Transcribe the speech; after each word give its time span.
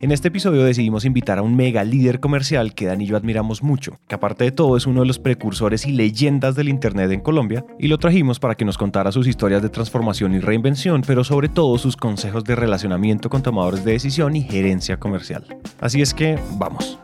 En 0.00 0.12
este 0.12 0.28
episodio 0.28 0.62
decidimos 0.62 1.04
invitar 1.04 1.38
a 1.38 1.42
un 1.42 1.56
mega 1.56 1.82
líder 1.82 2.20
comercial 2.20 2.72
que 2.72 2.86
Dan 2.86 3.00
y 3.00 3.06
yo 3.06 3.16
admiramos 3.16 3.64
mucho, 3.64 3.98
que 4.06 4.14
aparte 4.14 4.44
de 4.44 4.52
todo 4.52 4.76
es 4.76 4.86
uno 4.86 5.00
de 5.00 5.06
los 5.06 5.18
precursores 5.18 5.86
y 5.86 5.90
leyendas 5.90 6.54
del 6.54 6.68
Internet 6.68 7.10
en 7.10 7.20
Colombia, 7.20 7.64
y 7.80 7.88
lo 7.88 7.98
trajimos 7.98 8.38
para 8.38 8.54
que 8.54 8.64
nos 8.64 8.78
contara 8.78 9.10
sus 9.10 9.26
historias 9.26 9.60
de 9.60 9.70
transformación 9.70 10.34
y 10.34 10.38
reinvención, 10.38 11.02
pero 11.04 11.24
sobre 11.24 11.48
todo 11.48 11.76
sus 11.78 11.96
consejos 11.96 12.44
de 12.44 12.54
relacionamiento 12.54 13.28
con 13.28 13.42
tomadores 13.42 13.84
de 13.84 13.90
decisión 13.90 14.36
y 14.36 14.42
gerencia 14.42 14.98
comercial. 14.98 15.44
Así 15.80 16.00
es 16.00 16.14
que, 16.14 16.38
vamos. 16.58 16.96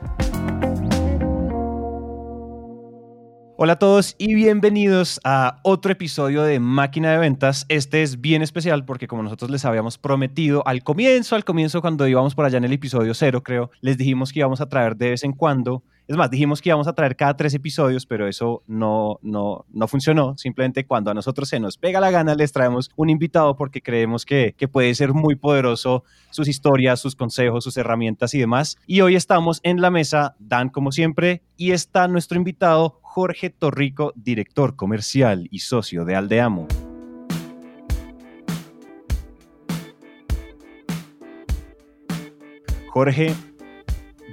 Hola 3.56 3.74
a 3.74 3.78
todos 3.78 4.16
y 4.18 4.34
bienvenidos 4.34 5.20
a 5.22 5.60
otro 5.62 5.92
episodio 5.92 6.42
de 6.42 6.58
Máquina 6.58 7.12
de 7.12 7.18
Ventas. 7.18 7.66
Este 7.68 8.02
es 8.02 8.20
bien 8.20 8.42
especial 8.42 8.84
porque 8.84 9.06
como 9.06 9.22
nosotros 9.22 9.48
les 9.48 9.64
habíamos 9.64 9.96
prometido 9.96 10.66
al 10.66 10.82
comienzo, 10.82 11.36
al 11.36 11.44
comienzo 11.44 11.80
cuando 11.80 12.08
íbamos 12.08 12.34
por 12.34 12.46
allá 12.46 12.58
en 12.58 12.64
el 12.64 12.72
episodio 12.72 13.14
cero, 13.14 13.44
creo, 13.44 13.70
les 13.80 13.96
dijimos 13.96 14.32
que 14.32 14.40
íbamos 14.40 14.60
a 14.60 14.68
traer 14.68 14.96
de 14.96 15.10
vez 15.10 15.22
en 15.22 15.34
cuando 15.34 15.84
es 16.06 16.16
más, 16.16 16.30
dijimos 16.30 16.60
que 16.60 16.68
íbamos 16.68 16.86
a 16.86 16.92
traer 16.92 17.16
cada 17.16 17.34
tres 17.34 17.54
episodios, 17.54 18.04
pero 18.04 18.28
eso 18.28 18.62
no, 18.66 19.18
no, 19.22 19.64
no 19.72 19.88
funcionó. 19.88 20.36
Simplemente 20.36 20.86
cuando 20.86 21.10
a 21.10 21.14
nosotros 21.14 21.48
se 21.48 21.58
nos 21.58 21.78
pega 21.78 21.98
la 21.98 22.10
gana, 22.10 22.34
les 22.34 22.52
traemos 22.52 22.90
un 22.96 23.08
invitado 23.08 23.56
porque 23.56 23.80
creemos 23.80 24.26
que, 24.26 24.54
que 24.56 24.68
puede 24.68 24.94
ser 24.94 25.14
muy 25.14 25.34
poderoso 25.34 26.04
sus 26.30 26.46
historias, 26.46 27.00
sus 27.00 27.16
consejos, 27.16 27.64
sus 27.64 27.76
herramientas 27.78 28.34
y 28.34 28.38
demás. 28.38 28.76
Y 28.86 29.00
hoy 29.00 29.16
estamos 29.16 29.60
en 29.62 29.80
la 29.80 29.90
mesa, 29.90 30.36
Dan 30.38 30.68
como 30.68 30.92
siempre, 30.92 31.42
y 31.56 31.72
está 31.72 32.06
nuestro 32.06 32.36
invitado 32.36 32.98
Jorge 33.00 33.48
Torrico, 33.48 34.12
director 34.14 34.76
comercial 34.76 35.48
y 35.50 35.60
socio 35.60 36.04
de 36.04 36.16
Aldeamo. 36.16 36.68
Jorge, 42.90 43.34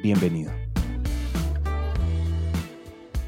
bienvenido. 0.03 0.60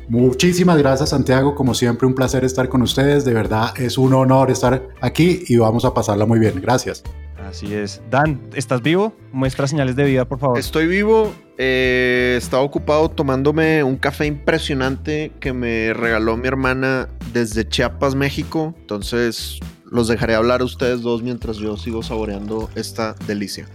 Muchísimas 0.09 0.77
gracias 0.77 1.09
Santiago, 1.09 1.55
como 1.55 1.73
siempre 1.73 2.07
un 2.07 2.13
placer 2.13 2.43
estar 2.43 2.69
con 2.69 2.81
ustedes, 2.81 3.25
de 3.25 3.33
verdad 3.33 3.73
es 3.77 3.97
un 3.97 4.13
honor 4.13 4.51
estar 4.51 4.89
aquí 5.01 5.43
y 5.47 5.57
vamos 5.57 5.85
a 5.85 5.93
pasarla 5.93 6.25
muy 6.25 6.39
bien, 6.39 6.59
gracias. 6.61 7.03
Así 7.47 7.73
es. 7.73 8.01
Dan, 8.09 8.41
¿estás 8.55 8.81
vivo? 8.81 9.13
Muestra 9.31 9.67
señales 9.67 9.95
de 9.95 10.05
vida, 10.05 10.25
por 10.25 10.39
favor. 10.39 10.57
Estoy 10.57 10.87
vivo, 10.87 11.33
eh, 11.57 12.35
estaba 12.37 12.63
ocupado 12.63 13.09
tomándome 13.09 13.83
un 13.83 13.97
café 13.97 14.25
impresionante 14.25 15.31
que 15.39 15.53
me 15.53 15.93
regaló 15.93 16.35
mi 16.35 16.47
hermana 16.47 17.09
desde 17.31 17.67
Chiapas, 17.67 18.15
México, 18.15 18.73
entonces 18.79 19.59
los 19.85 20.07
dejaré 20.07 20.33
hablar 20.33 20.61
a 20.61 20.63
ustedes 20.63 21.01
dos 21.01 21.21
mientras 21.21 21.57
yo 21.57 21.77
sigo 21.77 22.01
saboreando 22.01 22.69
esta 22.75 23.15
delicia. 23.27 23.67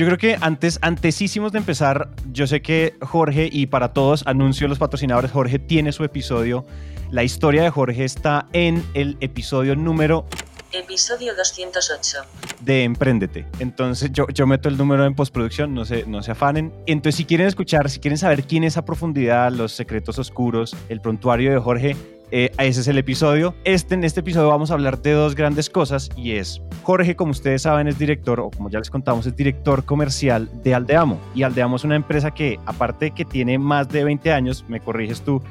Yo 0.00 0.06
creo 0.06 0.16
que 0.16 0.38
antes, 0.40 0.78
antesísimos 0.80 1.52
de 1.52 1.58
empezar, 1.58 2.08
yo 2.32 2.46
sé 2.46 2.62
que 2.62 2.94
Jorge, 3.02 3.50
y 3.52 3.66
para 3.66 3.92
todos, 3.92 4.22
anuncio 4.26 4.66
los 4.66 4.78
patrocinadores, 4.78 5.30
Jorge 5.30 5.58
tiene 5.58 5.92
su 5.92 6.04
episodio. 6.04 6.64
La 7.10 7.22
historia 7.22 7.62
de 7.62 7.68
Jorge 7.68 8.06
está 8.06 8.46
en 8.54 8.82
el 8.94 9.18
episodio 9.20 9.76
número 9.76 10.24
Episodio 10.72 11.36
208. 11.36 12.16
de 12.60 12.84
Emprendete. 12.84 13.44
Entonces 13.58 14.10
yo, 14.10 14.26
yo 14.32 14.46
meto 14.46 14.70
el 14.70 14.78
número 14.78 15.04
en 15.04 15.14
postproducción, 15.14 15.74
no 15.74 15.84
se, 15.84 16.06
no 16.06 16.22
se 16.22 16.30
afanen. 16.30 16.72
Entonces 16.86 17.16
si 17.16 17.26
quieren 17.26 17.46
escuchar, 17.46 17.90
si 17.90 18.00
quieren 18.00 18.16
saber 18.16 18.44
quién 18.44 18.64
es 18.64 18.78
a 18.78 18.86
profundidad, 18.86 19.52
los 19.52 19.72
secretos 19.72 20.18
oscuros, 20.18 20.74
el 20.88 21.02
prontuario 21.02 21.52
de 21.52 21.58
Jorge, 21.58 21.96
eh, 22.30 22.52
ese 22.58 22.80
es 22.80 22.88
el 22.88 22.98
episodio. 22.98 23.54
Este, 23.64 23.94
en 23.94 24.04
este 24.04 24.20
episodio 24.20 24.48
vamos 24.48 24.70
a 24.70 24.74
hablar 24.74 25.00
de 25.02 25.12
dos 25.12 25.34
grandes 25.34 25.68
cosas 25.68 26.10
y 26.16 26.32
es, 26.32 26.62
Jorge, 26.82 27.16
como 27.16 27.32
ustedes 27.32 27.62
saben, 27.62 27.88
es 27.88 27.98
director, 27.98 28.40
o 28.40 28.50
como 28.50 28.70
ya 28.70 28.78
les 28.78 28.90
contamos, 28.90 29.26
es 29.26 29.36
director 29.36 29.84
comercial 29.84 30.48
de 30.62 30.74
Aldeamo. 30.74 31.18
Y 31.34 31.42
Aldeamo 31.42 31.76
es 31.76 31.84
una 31.84 31.96
empresa 31.96 32.30
que, 32.30 32.58
aparte 32.66 33.06
de 33.06 33.10
que 33.12 33.24
tiene 33.24 33.58
más 33.58 33.88
de 33.88 34.04
20 34.04 34.32
años, 34.32 34.64
me 34.68 34.80
corriges 34.80 35.22
tú, 35.22 35.42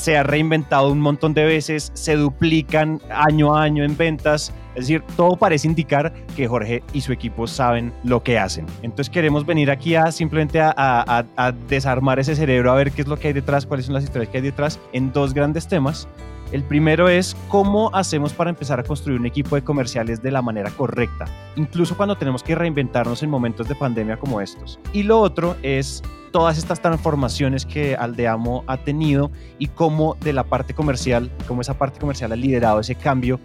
se 0.00 0.16
ha 0.16 0.22
reinventado 0.22 0.90
un 0.90 0.98
montón 1.00 1.34
de 1.34 1.44
veces, 1.44 1.90
se 1.92 2.16
duplican 2.16 3.00
año 3.10 3.54
a 3.54 3.62
año 3.62 3.84
en 3.84 3.96
ventas. 3.98 4.52
Es 4.74 4.82
decir, 4.86 5.02
todo 5.16 5.36
parece 5.36 5.66
indicar 5.68 6.12
que 6.36 6.46
Jorge 6.48 6.82
y 6.94 7.02
su 7.02 7.12
equipo 7.12 7.46
saben 7.46 7.92
lo 8.02 8.22
que 8.22 8.38
hacen. 8.38 8.64
Entonces 8.82 9.10
queremos 9.10 9.44
venir 9.44 9.70
aquí 9.70 9.96
a 9.96 10.10
simplemente 10.10 10.60
a, 10.60 10.72
a- 10.76 11.52
desarmar 11.68 12.18
ese 12.18 12.34
cerebro, 12.34 12.70
a 12.72 12.76
ver 12.76 12.92
qué 12.92 13.02
es 13.02 13.08
lo 13.08 13.18
que 13.18 13.28
hay 13.28 13.34
detrás, 13.34 13.66
cuáles 13.66 13.86
son 13.86 13.94
las 13.94 14.04
historias 14.04 14.30
que 14.30 14.38
hay 14.38 14.42
detrás, 14.44 14.78
en 14.92 15.12
dos 15.12 15.34
grandes 15.34 15.66
temas. 15.68 16.08
El 16.52 16.64
primero 16.64 17.08
es 17.08 17.36
cómo 17.48 17.94
hacemos 17.94 18.32
para 18.32 18.50
empezar 18.50 18.80
a 18.80 18.82
construir 18.82 19.20
un 19.20 19.26
equipo 19.26 19.54
de 19.54 19.62
comerciales 19.62 20.20
de 20.20 20.32
la 20.32 20.42
manera 20.42 20.70
correcta, 20.70 21.26
incluso 21.54 21.96
cuando 21.96 22.16
tenemos 22.16 22.42
que 22.42 22.56
reinventarnos 22.56 23.22
en 23.22 23.30
momentos 23.30 23.68
de 23.68 23.76
pandemia 23.76 24.16
como 24.16 24.40
estos. 24.40 24.80
Y 24.92 25.04
lo 25.04 25.20
otro 25.20 25.56
es 25.62 26.02
todas 26.32 26.58
estas 26.58 26.80
transformaciones 26.80 27.64
que 27.64 27.94
Aldeamo 27.94 28.64
ha 28.66 28.78
tenido 28.78 29.30
y 29.58 29.68
cómo 29.68 30.16
de 30.20 30.32
la 30.32 30.42
parte 30.42 30.74
comercial, 30.74 31.30
cómo 31.46 31.60
esa 31.60 31.78
parte 31.78 32.00
comercial 32.00 32.32
ha 32.32 32.36
liderado 32.36 32.80
ese 32.80 32.96
cambio 32.96 33.38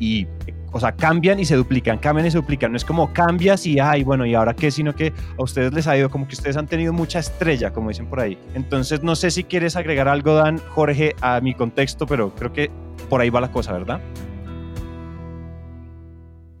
y, 0.00 0.26
o 0.72 0.80
sea, 0.80 0.92
cambian 0.92 1.40
y 1.40 1.44
se 1.44 1.56
duplican, 1.56 1.98
cambian 1.98 2.26
y 2.26 2.30
se 2.30 2.38
duplican. 2.38 2.72
No 2.72 2.76
es 2.76 2.84
como 2.84 3.12
cambias 3.12 3.66
y, 3.66 3.78
ay, 3.78 4.04
bueno, 4.04 4.26
¿y 4.26 4.34
ahora 4.34 4.54
qué? 4.54 4.70
Sino 4.70 4.94
que 4.94 5.12
a 5.38 5.42
ustedes 5.42 5.72
les 5.72 5.86
ha 5.86 5.96
ido 5.96 6.10
como 6.10 6.28
que 6.28 6.34
ustedes 6.34 6.56
han 6.56 6.66
tenido 6.66 6.92
mucha 6.92 7.18
estrella, 7.18 7.72
como 7.72 7.88
dicen 7.88 8.06
por 8.06 8.20
ahí. 8.20 8.38
Entonces, 8.54 9.02
no 9.02 9.16
sé 9.16 9.30
si 9.30 9.44
quieres 9.44 9.76
agregar 9.76 10.08
algo, 10.08 10.34
Dan, 10.34 10.58
Jorge, 10.58 11.14
a 11.20 11.40
mi 11.40 11.54
contexto, 11.54 12.06
pero 12.06 12.34
creo 12.34 12.52
que 12.52 12.70
por 13.08 13.20
ahí 13.20 13.30
va 13.30 13.40
la 13.40 13.50
cosa, 13.50 13.72
¿verdad? 13.72 14.00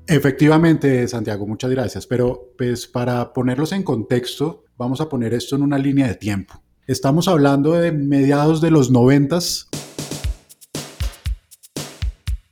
Efectivamente, 0.06 1.06
Santiago, 1.06 1.46
muchas 1.46 1.70
gracias, 1.70 2.06
pero 2.06 2.54
pues 2.56 2.86
para 2.86 3.34
ponerlos 3.34 3.72
en 3.72 3.82
contexto, 3.82 4.64
vamos 4.78 5.02
a 5.02 5.08
poner 5.10 5.34
esto 5.34 5.54
en 5.56 5.62
una 5.62 5.76
línea 5.76 6.06
de 6.06 6.14
tiempo. 6.14 6.62
Estamos 6.86 7.28
hablando 7.28 7.72
de 7.72 7.92
mediados 7.92 8.62
de 8.62 8.70
los 8.70 8.90
noventas. 8.90 9.68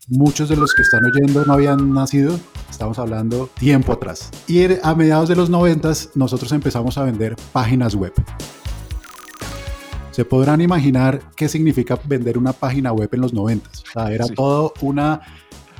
Muchos 0.08 0.48
de 0.48 0.54
los 0.56 0.72
que 0.72 0.82
están 0.82 1.00
oyendo 1.04 1.44
no 1.44 1.52
habían 1.52 1.92
nacido, 1.92 2.38
estamos 2.70 2.96
hablando 3.00 3.50
tiempo 3.58 3.92
atrás. 3.92 4.30
Y 4.46 4.64
a 4.82 4.94
mediados 4.94 5.28
de 5.28 5.34
los 5.34 5.50
noventas 5.50 6.10
nosotros 6.14 6.52
empezamos 6.52 6.96
a 6.96 7.02
vender 7.02 7.34
páginas 7.52 7.96
web. 7.96 8.12
Se 10.12 10.24
podrán 10.24 10.60
imaginar 10.60 11.20
qué 11.34 11.48
significa 11.48 11.98
vender 12.04 12.38
una 12.38 12.52
página 12.52 12.92
web 12.92 13.08
en 13.12 13.20
los 13.20 13.34
noventas. 13.34 13.82
O 13.88 13.92
sea, 13.92 14.12
era 14.12 14.26
Sí. 14.26 14.34
todo 14.34 14.72
una 14.80 15.20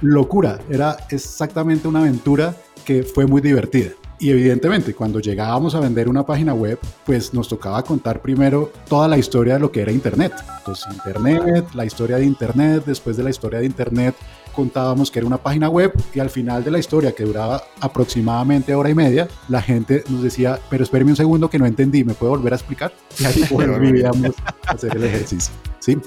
locura, 0.02 0.58
era 0.68 0.96
exactamente 1.10 1.86
una 1.86 2.00
aventura 2.00 2.56
que 2.84 3.04
fue 3.04 3.26
muy 3.26 3.40
divertida. 3.40 3.90
Y 4.18 4.30
evidentemente, 4.30 4.94
cuando 4.94 5.20
llegábamos 5.20 5.74
a 5.74 5.80
vender 5.80 6.08
una 6.08 6.24
página 6.24 6.54
web, 6.54 6.78
pues 7.04 7.34
nos 7.34 7.48
tocaba 7.48 7.82
contar 7.82 8.22
primero 8.22 8.72
toda 8.88 9.08
la 9.08 9.18
historia 9.18 9.54
de 9.54 9.60
lo 9.60 9.70
que 9.70 9.82
era 9.82 9.92
Internet. 9.92 10.32
Entonces, 10.58 10.86
Internet, 10.90 11.66
la 11.74 11.84
historia 11.84 12.16
de 12.16 12.24
Internet, 12.24 12.84
después 12.86 13.16
de 13.16 13.22
la 13.22 13.30
historia 13.30 13.58
de 13.58 13.66
Internet 13.66 14.14
contábamos 14.56 15.10
que 15.10 15.18
era 15.18 15.26
una 15.26 15.36
página 15.36 15.68
web 15.68 15.92
y 16.14 16.18
al 16.18 16.30
final 16.30 16.64
de 16.64 16.70
la 16.70 16.78
historia, 16.78 17.12
que 17.12 17.24
duraba 17.24 17.62
aproximadamente 17.78 18.74
hora 18.74 18.88
y 18.88 18.94
media, 18.94 19.28
la 19.48 19.60
gente 19.60 20.02
nos 20.08 20.22
decía, 20.22 20.58
pero 20.70 20.82
espéreme 20.82 21.10
un 21.10 21.16
segundo 21.16 21.50
que 21.50 21.58
no 21.58 21.66
entendí, 21.66 22.02
¿me 22.02 22.14
puede 22.14 22.30
volver 22.30 22.54
a 22.54 22.56
explicar? 22.56 22.90
Y 23.20 23.26
ahí 23.26 23.44
volvíamos 23.50 24.34
a 24.64 24.72
hacer 24.72 24.96
el 24.96 25.04
ejercicio. 25.04 25.52
¿sí? 25.78 25.98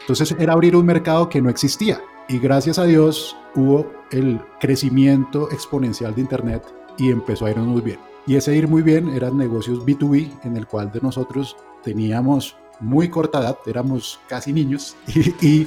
Entonces 0.00 0.34
era 0.38 0.54
abrir 0.54 0.74
un 0.74 0.86
mercado 0.86 1.28
que 1.28 1.42
no 1.42 1.50
existía 1.50 2.00
y 2.26 2.38
gracias 2.38 2.78
a 2.78 2.84
Dios 2.84 3.36
hubo 3.54 3.86
el 4.10 4.40
crecimiento 4.58 5.50
exponencial 5.52 6.14
de 6.14 6.22
Internet 6.22 6.64
y 7.02 7.10
empezó 7.10 7.46
a 7.46 7.50
irnos 7.50 7.66
muy 7.66 7.80
bien. 7.80 7.98
Y 8.28 8.36
ese 8.36 8.54
ir 8.54 8.68
muy 8.68 8.82
bien 8.82 9.08
eran 9.08 9.36
negocios 9.36 9.84
B2B 9.84 10.30
en 10.44 10.56
el 10.56 10.68
cual 10.68 10.92
de 10.92 11.00
nosotros 11.00 11.56
teníamos 11.82 12.56
muy 12.78 13.08
corta 13.08 13.40
edad, 13.40 13.58
éramos 13.66 14.20
casi 14.28 14.52
niños 14.52 14.96
y, 15.08 15.46
y 15.46 15.66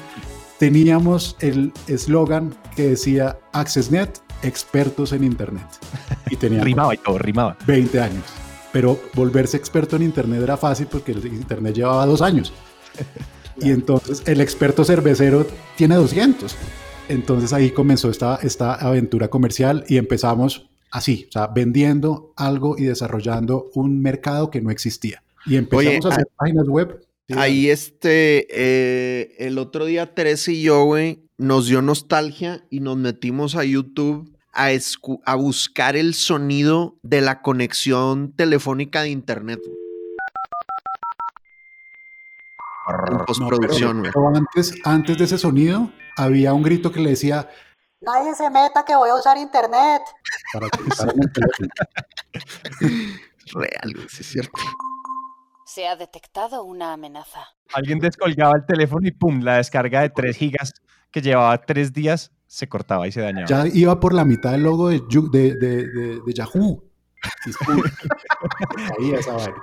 teníamos 0.57 1.35
el 1.41 1.73
eslogan 1.87 2.55
que 2.75 2.89
decía 2.89 3.37
AccessNet, 3.51 4.21
expertos 4.43 5.11
en 5.11 5.23
Internet. 5.25 5.67
Y 6.31 6.37
teníamos 6.37 6.65
Rimaba 6.65 6.93
y 6.95 6.97
todo, 6.97 7.19
rimaba. 7.19 7.55
20 7.67 8.01
años. 8.01 8.23
Pero 8.71 8.99
volverse 9.13 9.57
experto 9.57 9.95
en 9.95 10.01
Internet 10.01 10.41
era 10.41 10.57
fácil 10.57 10.87
porque 10.87 11.11
el 11.11 11.23
Internet 11.27 11.75
llevaba 11.75 12.05
dos 12.05 12.21
años. 12.21 12.53
Y 13.57 13.71
entonces 13.71 14.21
el 14.25 14.41
experto 14.41 14.83
cervecero 14.83 15.47
tiene 15.77 15.95
200. 15.95 16.57
Entonces 17.07 17.53
ahí 17.53 17.71
comenzó 17.71 18.09
esta, 18.09 18.35
esta 18.41 18.73
aventura 18.73 19.29
comercial 19.29 19.85
y 19.87 19.95
empezamos 19.95 20.67
así, 20.91 21.25
o 21.29 21.31
sea, 21.31 21.47
vendiendo 21.47 22.33
algo 22.35 22.77
y 22.77 22.83
desarrollando 22.83 23.69
un 23.73 24.01
mercado 24.01 24.49
que 24.49 24.61
no 24.61 24.71
existía. 24.71 25.23
Y 25.45 25.57
empezamos 25.57 26.05
Oye, 26.05 26.07
a 26.07 26.13
hacer 26.13 26.27
páginas 26.37 26.67
web 26.67 27.05
Ahí 27.33 27.69
este, 27.69 28.45
eh, 28.51 29.35
el 29.39 29.57
otro 29.57 29.85
día 29.85 30.13
Teresa 30.13 30.51
y 30.51 30.61
yo, 30.61 30.83
güey, 30.83 31.23
nos 31.37 31.67
dio 31.67 31.81
nostalgia 31.81 32.63
y 32.69 32.81
nos 32.81 32.97
metimos 32.97 33.55
a 33.55 33.63
YouTube 33.63 34.31
a, 34.53 35.35
buscar 35.35 35.95
el 35.97 36.13
sonido 36.13 36.97
de 37.01 37.21
la 37.21 37.41
conexión 37.41 38.31
telefónica 38.33 39.01
de 39.01 39.09
internet. 39.09 39.59
En 42.87 42.93
No, 42.95 43.03
pero- 43.05 43.25
postproducción, 43.25 43.99
güey. 43.99 44.11
pero 44.13 44.27
antes, 44.27 44.75
antes 44.83 45.17
de 45.17 45.25
ese 45.25 45.39
sonido, 45.39 45.91
había 46.15 46.53
un 46.53 46.61
grito 46.61 46.91
que 46.91 46.99
le 46.99 47.09
decía 47.09 47.49
Nadie 48.05 48.35
se 48.35 48.49
meta 48.49 48.83
que 48.85 48.95
voy 48.95 49.09
a 49.09 49.15
usar 49.15 49.37
internet. 49.37 50.01
para 50.53 50.69
que 50.69 50.77
teléfono. 50.77 51.69
Real, 53.53 53.93
sí 54.09 54.17
es 54.21 54.27
cierto. 54.27 54.51
Se 55.65 55.87
ha 55.87 55.95
detectado 55.95 56.63
una 56.63 56.93
amenaza. 56.93 57.41
Alguien 57.73 57.99
descolgaba 57.99 58.53
el 58.55 58.65
teléfono 58.65 59.07
y 59.07 59.11
pum, 59.11 59.41
la 59.41 59.57
descarga 59.57 60.01
de 60.01 60.09
3 60.09 60.35
gigas 60.37 60.73
que 61.11 61.21
llevaba 61.21 61.57
3 61.59 61.91
días 61.93 62.31
se 62.47 62.67
cortaba 62.69 63.07
y 63.07 63.11
se 63.11 63.21
dañaba. 63.21 63.47
Ya 63.47 63.65
iba 63.73 63.99
por 63.99 64.13
la 64.13 64.23
mitad 64.25 64.51
del 64.51 64.63
logo 64.63 64.89
de, 64.89 65.01
de, 65.31 65.55
de- 65.55 65.87
de- 65.87 66.19
de 66.25 66.33
Yahoo. 66.33 66.83
Ahí 68.99 69.13
esa 69.13 69.33
vaina. 69.33 69.55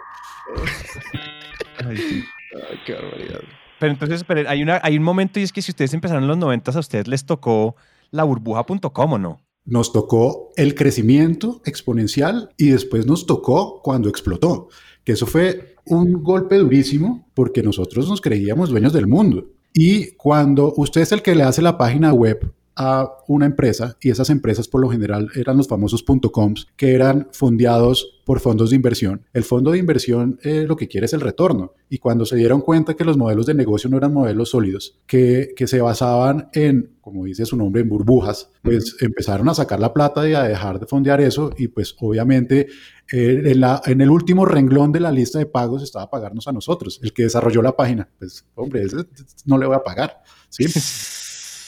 Ay, 1.87 1.97
sí. 1.97 2.25
Ay, 2.71 2.81
qué 2.85 2.95
barbaridad. 2.95 3.41
Pero 3.79 3.93
entonces, 3.93 4.17
esperen, 4.21 4.47
hay, 4.47 4.63
una, 4.63 4.81
hay 4.83 4.97
un 4.97 5.03
momento 5.03 5.41
y 5.41 5.43
es 5.43 5.53
que 5.53 5.63
si 5.63 5.71
ustedes 5.73 5.93
empezaron 5.95 6.23
en 6.25 6.29
los 6.29 6.39
90 6.39 6.71
a 6.73 6.79
ustedes 6.79 7.09
les 7.09 7.25
tocó 7.27 7.77
la 8.13 8.23
burbuja.com 8.23 9.13
o 9.13 9.19
no. 9.19 9.41
Nos 9.65 9.93
tocó 9.93 10.53
el 10.57 10.75
crecimiento 10.75 11.61
exponencial 11.65 12.51
y 12.57 12.69
después 12.69 13.07
nos 13.07 13.27
tocó 13.27 13.81
cuando 13.83 14.09
explotó. 14.09 14.69
Que 15.05 15.13
eso 15.13 15.27
fue 15.27 15.77
un 15.85 16.23
golpe 16.23 16.57
durísimo 16.59 17.29
porque 17.35 17.63
nosotros 17.63 18.09
nos 18.09 18.21
creíamos 18.21 18.71
dueños 18.71 18.93
del 18.93 19.09
mundo. 19.09 19.51
Y 19.73 20.13
cuando 20.13 20.73
usted 20.77 21.01
es 21.01 21.13
el 21.13 21.23
que 21.23 21.35
le 21.35 21.45
hace 21.45 21.63
la 21.63 21.79
página 21.79 22.13
web 22.13 22.53
a 22.77 23.11
una 23.29 23.47
empresa, 23.47 23.97
y 24.01 24.11
esas 24.11 24.31
empresas 24.31 24.67
por 24.69 24.81
lo 24.81 24.89
general 24.91 25.29
eran 25.35 25.57
los 25.57 25.69
famosos 25.69 26.03
.coms, 26.33 26.69
que 26.77 26.95
eran 26.95 27.29
fondeados 27.33 28.21
por 28.25 28.41
fondos 28.41 28.71
de 28.71 28.77
inversión. 28.77 29.27
El 29.33 29.43
fondo 29.43 29.73
de 29.73 29.79
inversión 29.79 30.39
eh, 30.43 30.65
lo 30.67 30.77
que 30.77 30.89
quiere 30.89 31.07
es 31.07 31.13
el 31.13 31.21
retorno. 31.21 31.75
Y 31.91 31.99
cuando 31.99 32.25
se 32.25 32.37
dieron 32.37 32.61
cuenta 32.61 32.95
que 32.95 33.05
los 33.05 33.19
modelos 33.19 33.47
de 33.47 33.55
negocio 33.55 33.91
no 33.91 33.97
eran 33.99 34.15
modelos 34.15 34.51
sólidos, 34.51 34.99
que, 35.07 35.51
que 35.57 35.67
se 35.67 35.81
basaban 35.81 36.49
en, 36.55 36.97
como 37.01 37.25
dice 37.25 37.45
su 37.45 37.57
nombre, 37.57 37.83
en 37.83 37.89
burbujas, 37.89 38.49
pues 38.63 38.97
empezaron 39.01 39.49
a 39.49 39.55
sacar 39.55 39.81
la 39.81 39.93
plata 39.93 40.27
y 40.29 40.35
a 40.35 40.45
dejar 40.45 40.79
de 40.81 40.87
fondear 40.87 41.21
eso. 41.21 41.53
Y 41.59 41.69
pues 41.69 41.95
obviamente 42.01 42.69
eh, 43.13 43.43
en, 43.45 43.61
la- 43.61 43.83
en 43.87 44.01
el 44.01 44.09
último 44.09 44.47
renglón 44.47 44.93
de 44.93 45.01
la 45.01 45.11
lista 45.13 45.39
de 45.39 45.47
pagos 45.47 45.83
estaba 45.83 46.09
pagarnos 46.09 46.47
a 46.49 46.53
nosotros, 46.53 47.01
el 47.03 47.13
que 47.13 47.25
desarrolló 47.25 47.61
la 47.61 47.77
página. 47.77 48.09
Pues 48.19 48.47
hombre, 48.55 48.83
ese 48.85 48.97
no 49.47 49.59
le 49.59 49.67
voy 49.67 49.77
a 49.77 49.83
pagar. 49.83 50.23
¿sí? 50.49 50.65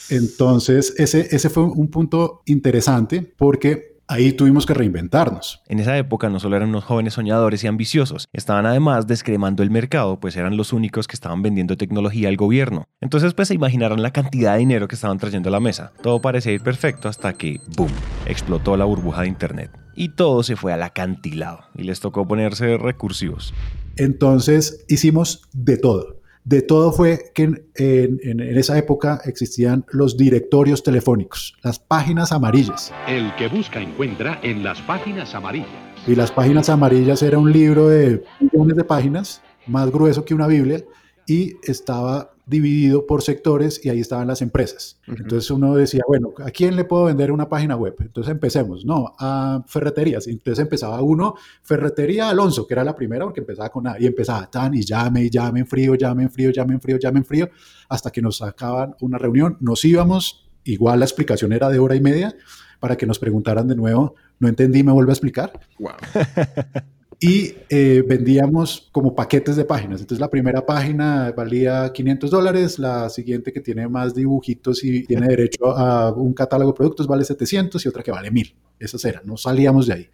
Entonces, 0.09 0.93
ese, 0.97 1.27
ese 1.31 1.49
fue 1.49 1.63
un 1.63 1.89
punto 1.89 2.41
interesante 2.45 3.33
porque 3.37 3.95
ahí 4.07 4.33
tuvimos 4.33 4.65
que 4.65 4.73
reinventarnos. 4.73 5.61
En 5.67 5.79
esa 5.79 5.97
época 5.97 6.29
no 6.29 6.39
solo 6.39 6.55
eran 6.55 6.69
unos 6.69 6.83
jóvenes 6.83 7.13
soñadores 7.13 7.63
y 7.63 7.67
ambiciosos, 7.67 8.27
estaban 8.33 8.65
además 8.65 9.07
descremando 9.07 9.63
el 9.63 9.71
mercado, 9.71 10.19
pues 10.19 10.35
eran 10.35 10.57
los 10.57 10.73
únicos 10.73 11.07
que 11.07 11.15
estaban 11.15 11.41
vendiendo 11.41 11.77
tecnología 11.77 12.29
al 12.29 12.37
gobierno. 12.37 12.87
Entonces, 13.01 13.33
pues 13.33 13.47
se 13.47 13.55
imaginarán 13.55 14.01
la 14.01 14.11
cantidad 14.11 14.53
de 14.53 14.59
dinero 14.59 14.87
que 14.87 14.95
estaban 14.95 15.17
trayendo 15.17 15.49
a 15.49 15.51
la 15.51 15.59
mesa. 15.59 15.91
Todo 16.01 16.21
parecía 16.21 16.53
ir 16.53 16.61
perfecto 16.61 17.09
hasta 17.09 17.33
que, 17.33 17.59
¡boom!, 17.75 17.91
explotó 18.25 18.77
la 18.77 18.85
burbuja 18.85 19.21
de 19.21 19.27
Internet. 19.27 19.71
Y 19.95 20.09
todo 20.09 20.43
se 20.43 20.55
fue 20.55 20.73
al 20.73 20.83
acantilado 20.83 21.61
y 21.73 21.83
les 21.83 21.99
tocó 21.99 22.27
ponerse 22.27 22.77
recursivos. 22.77 23.53
Entonces, 23.95 24.83
hicimos 24.89 25.41
de 25.53 25.77
todo. 25.77 26.14
De 26.45 26.61
todo 26.61 26.91
fue 26.91 27.31
que 27.33 27.43
en, 27.43 27.65
en- 27.75 28.19
en 28.39 28.57
esa 28.57 28.77
época 28.77 29.19
existían 29.25 29.83
los 29.91 30.15
directorios 30.15 30.83
telefónicos, 30.83 31.55
las 31.63 31.79
páginas 31.79 32.31
amarillas. 32.31 32.93
El 33.07 33.35
que 33.35 33.47
busca 33.47 33.81
encuentra 33.81 34.39
en 34.43 34.63
las 34.63 34.79
páginas 34.83 35.33
amarillas. 35.33 35.67
Y 36.05 36.13
las 36.13 36.31
páginas 36.31 36.69
amarillas 36.69 37.23
era 37.23 37.39
un 37.39 37.51
libro 37.51 37.87
de 37.89 38.23
millones 38.39 38.77
de 38.77 38.83
páginas, 38.83 39.41
más 39.65 39.89
grueso 39.89 40.23
que 40.23 40.35
una 40.35 40.45
Biblia, 40.45 40.83
y 41.25 41.53
estaba 41.63 42.29
dividido 42.45 43.07
por 43.07 43.23
sectores 43.23 43.83
y 43.83 43.89
ahí 43.89 43.99
estaban 43.99 44.27
las 44.27 44.41
empresas. 44.41 44.99
Ujú. 45.07 45.23
Entonces 45.23 45.49
uno 45.49 45.75
decía, 45.75 46.03
bueno, 46.07 46.31
¿a 46.43 46.51
quién 46.51 46.75
le 46.75 46.83
puedo 46.83 47.05
vender 47.05 47.31
una 47.31 47.49
página 47.49 47.75
web? 47.75 47.95
Entonces 47.99 48.31
empecemos, 48.31 48.85
no, 48.85 49.13
a 49.17 49.63
ferreterías. 49.67 50.27
Entonces 50.27 50.61
empezaba 50.61 51.01
uno, 51.01 51.35
Ferretería 51.63 52.29
Alonso, 52.29 52.67
que 52.67 52.73
era 52.73 52.83
la 52.83 52.95
primera 52.95 53.25
porque 53.25 53.39
empezaba 53.39 53.69
con 53.69 53.87
A, 53.87 53.99
y 53.99 54.05
empezaba 54.05 54.49
tan 54.49 54.73
y 54.73 54.83
llame, 54.83 55.23
y 55.23 55.29
llame 55.29 55.61
en 55.61 55.67
frío, 55.67 55.95
llame 55.95 56.23
en 56.23 56.31
frío, 56.31 56.51
llame 56.51 56.73
en 56.73 56.81
frío, 56.81 56.97
llame 56.97 57.19
en 57.19 57.25
frío, 57.25 57.49
hasta 57.89 58.11
que 58.11 58.21
nos 58.21 58.37
sacaban 58.37 58.95
una 59.01 59.17
reunión, 59.17 59.57
nos 59.59 59.83
íbamos, 59.83 60.47
igual 60.63 60.99
la 60.99 61.05
explicación 61.05 61.53
era 61.53 61.69
de 61.69 61.79
hora 61.79 61.95
y 61.95 62.01
media, 62.01 62.35
para 62.79 62.97
que 62.97 63.05
nos 63.05 63.17
preguntaran 63.19 63.67
de 63.67 63.75
nuevo, 63.75 64.15
no 64.39 64.47
entendí, 64.47 64.83
me 64.83 64.91
vuelve 64.91 65.11
a 65.11 65.13
explicar 65.13 65.59
Wow. 65.79 65.93
y 67.19 67.53
eh, 67.69 68.03
vendíamos 68.07 68.89
como 68.91 69.15
paquetes 69.15 69.55
de 69.55 69.65
páginas. 69.65 70.01
Entonces 70.01 70.19
la 70.19 70.29
primera 70.29 70.65
página 70.65 71.33
valía 71.35 71.91
500 71.93 72.29
dólares, 72.29 72.79
la 72.79 73.09
siguiente 73.09 73.51
que 73.53 73.61
tiene 73.61 73.87
más 73.87 74.13
dibujitos 74.13 74.83
y 74.83 75.03
tiene 75.03 75.27
derecho 75.27 75.75
a 75.75 76.11
un 76.11 76.33
catálogo 76.33 76.71
de 76.71 76.77
productos 76.77 77.07
vale 77.07 77.23
700 77.23 77.83
y 77.83 77.87
otra 77.87 78.03
que 78.03 78.11
vale 78.11 78.31
1000. 78.31 78.55
Esas 78.79 79.03
eran, 79.05 79.25
no 79.25 79.37
salíamos 79.37 79.87
de 79.87 79.93
ahí. 79.93 80.09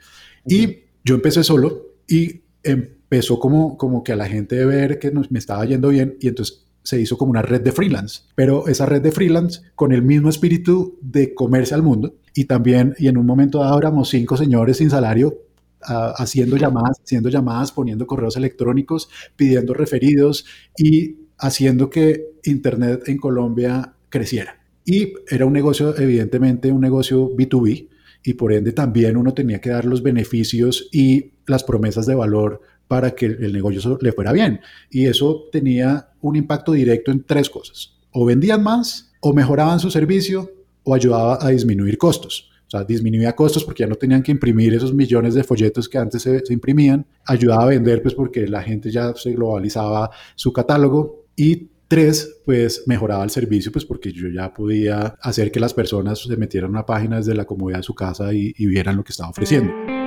Y 0.45 0.79
yo 1.03 1.15
empecé 1.15 1.43
solo 1.43 1.95
y 2.07 2.41
empezó 2.63 3.39
como, 3.39 3.77
como 3.77 4.03
que 4.03 4.11
a 4.11 4.15
la 4.15 4.27
gente 4.27 4.63
ver 4.65 4.99
que 4.99 5.11
nos, 5.11 5.31
me 5.31 5.39
estaba 5.39 5.65
yendo 5.65 5.89
bien 5.89 6.17
y 6.19 6.27
entonces 6.27 6.65
se 6.83 6.99
hizo 6.99 7.17
como 7.17 7.31
una 7.31 7.41
red 7.41 7.61
de 7.61 7.71
freelance, 7.71 8.21
pero 8.33 8.67
esa 8.67 8.87
red 8.87 9.01
de 9.01 9.11
freelance 9.11 9.61
con 9.75 9.91
el 9.91 10.01
mismo 10.01 10.29
espíritu 10.29 10.97
de 11.01 11.33
comerse 11.35 11.75
al 11.75 11.83
mundo 11.83 12.15
y 12.33 12.45
también, 12.45 12.95
y 12.97 13.07
en 13.07 13.17
un 13.17 13.25
momento 13.25 13.59
dado 13.59 13.77
éramos 13.77 14.09
cinco 14.09 14.35
señores 14.35 14.77
sin 14.77 14.89
salario 14.89 15.37
haciendo 15.83 16.57
llamadas, 16.57 17.01
haciendo 17.03 17.29
llamadas, 17.29 17.71
poniendo 17.71 18.07
correos 18.07 18.37
electrónicos, 18.37 19.09
pidiendo 19.35 19.73
referidos 19.73 20.45
y 20.77 21.17
haciendo 21.37 21.89
que 21.89 22.31
Internet 22.43 23.03
en 23.07 23.17
Colombia 23.17 23.93
creciera. 24.09 24.59
Y 24.85 25.13
era 25.29 25.45
un 25.45 25.53
negocio, 25.53 25.97
evidentemente, 25.97 26.71
un 26.71 26.81
negocio 26.81 27.29
B2B 27.29 27.89
y 28.23 28.33
por 28.33 28.53
ende 28.53 28.71
también 28.71 29.17
uno 29.17 29.33
tenía 29.33 29.59
que 29.59 29.71
dar 29.71 29.85
los 29.85 30.03
beneficios 30.03 30.89
y 30.91 31.33
las 31.47 31.63
promesas 31.63 32.05
de 32.05 32.15
valor 32.15 32.61
para 32.87 33.11
que 33.11 33.25
el 33.25 33.53
negocio 33.53 33.97
le 34.01 34.11
fuera 34.11 34.31
bien. 34.31 34.59
Y 34.89 35.05
eso 35.05 35.47
tenía 35.51 36.09
un 36.21 36.35
impacto 36.35 36.73
directo 36.73 37.11
en 37.11 37.23
tres 37.23 37.49
cosas. 37.49 37.97
O 38.11 38.25
vendían 38.25 38.61
más, 38.63 39.11
o 39.21 39.33
mejoraban 39.33 39.79
su 39.79 39.89
servicio, 39.89 40.51
o 40.83 40.93
ayudaba 40.93 41.39
a 41.41 41.49
disminuir 41.49 41.97
costos. 41.97 42.51
O 42.71 42.77
sea, 42.77 42.85
disminuía 42.85 43.35
costos 43.35 43.65
porque 43.65 43.83
ya 43.83 43.87
no 43.87 43.95
tenían 43.95 44.23
que 44.23 44.31
imprimir 44.31 44.73
esos 44.73 44.93
millones 44.93 45.33
de 45.33 45.43
folletos 45.43 45.89
que 45.89 45.97
antes 45.97 46.21
se, 46.21 46.41
imprimían. 46.49 47.05
Ayudaba 47.25 47.63
a 47.63 47.65
vender 47.65 48.01
pues 48.01 48.13
porque 48.13 48.47
la 48.47 48.63
gente 48.63 48.89
ya 48.89 49.13
se 49.13 49.33
globalizaba 49.33 50.09
su 50.35 50.53
catálogo. 50.53 51.25
Y 51.35 51.67
tres, 51.89 52.37
pues 52.45 52.83
mejoraba 52.85 53.25
el 53.25 53.29
servicio 53.29 53.73
pues 53.73 53.83
porque 53.83 54.13
yo 54.13 54.29
ya 54.29 54.53
podía 54.53 55.17
hacer 55.21 55.51
que 55.51 55.59
las 55.59 55.73
personas 55.73 56.19
se 56.19 56.37
metieran 56.37 56.69
a 56.69 56.71
una 56.71 56.85
página 56.85 57.17
desde 57.17 57.35
la 57.35 57.43
comodidad 57.43 57.79
de 57.79 57.83
su 57.83 57.93
casa 57.93 58.33
y, 58.33 58.53
y 58.57 58.67
vieran 58.67 58.95
lo 58.95 59.03
que 59.03 59.11
estaba 59.11 59.31
ofreciendo. 59.31 60.00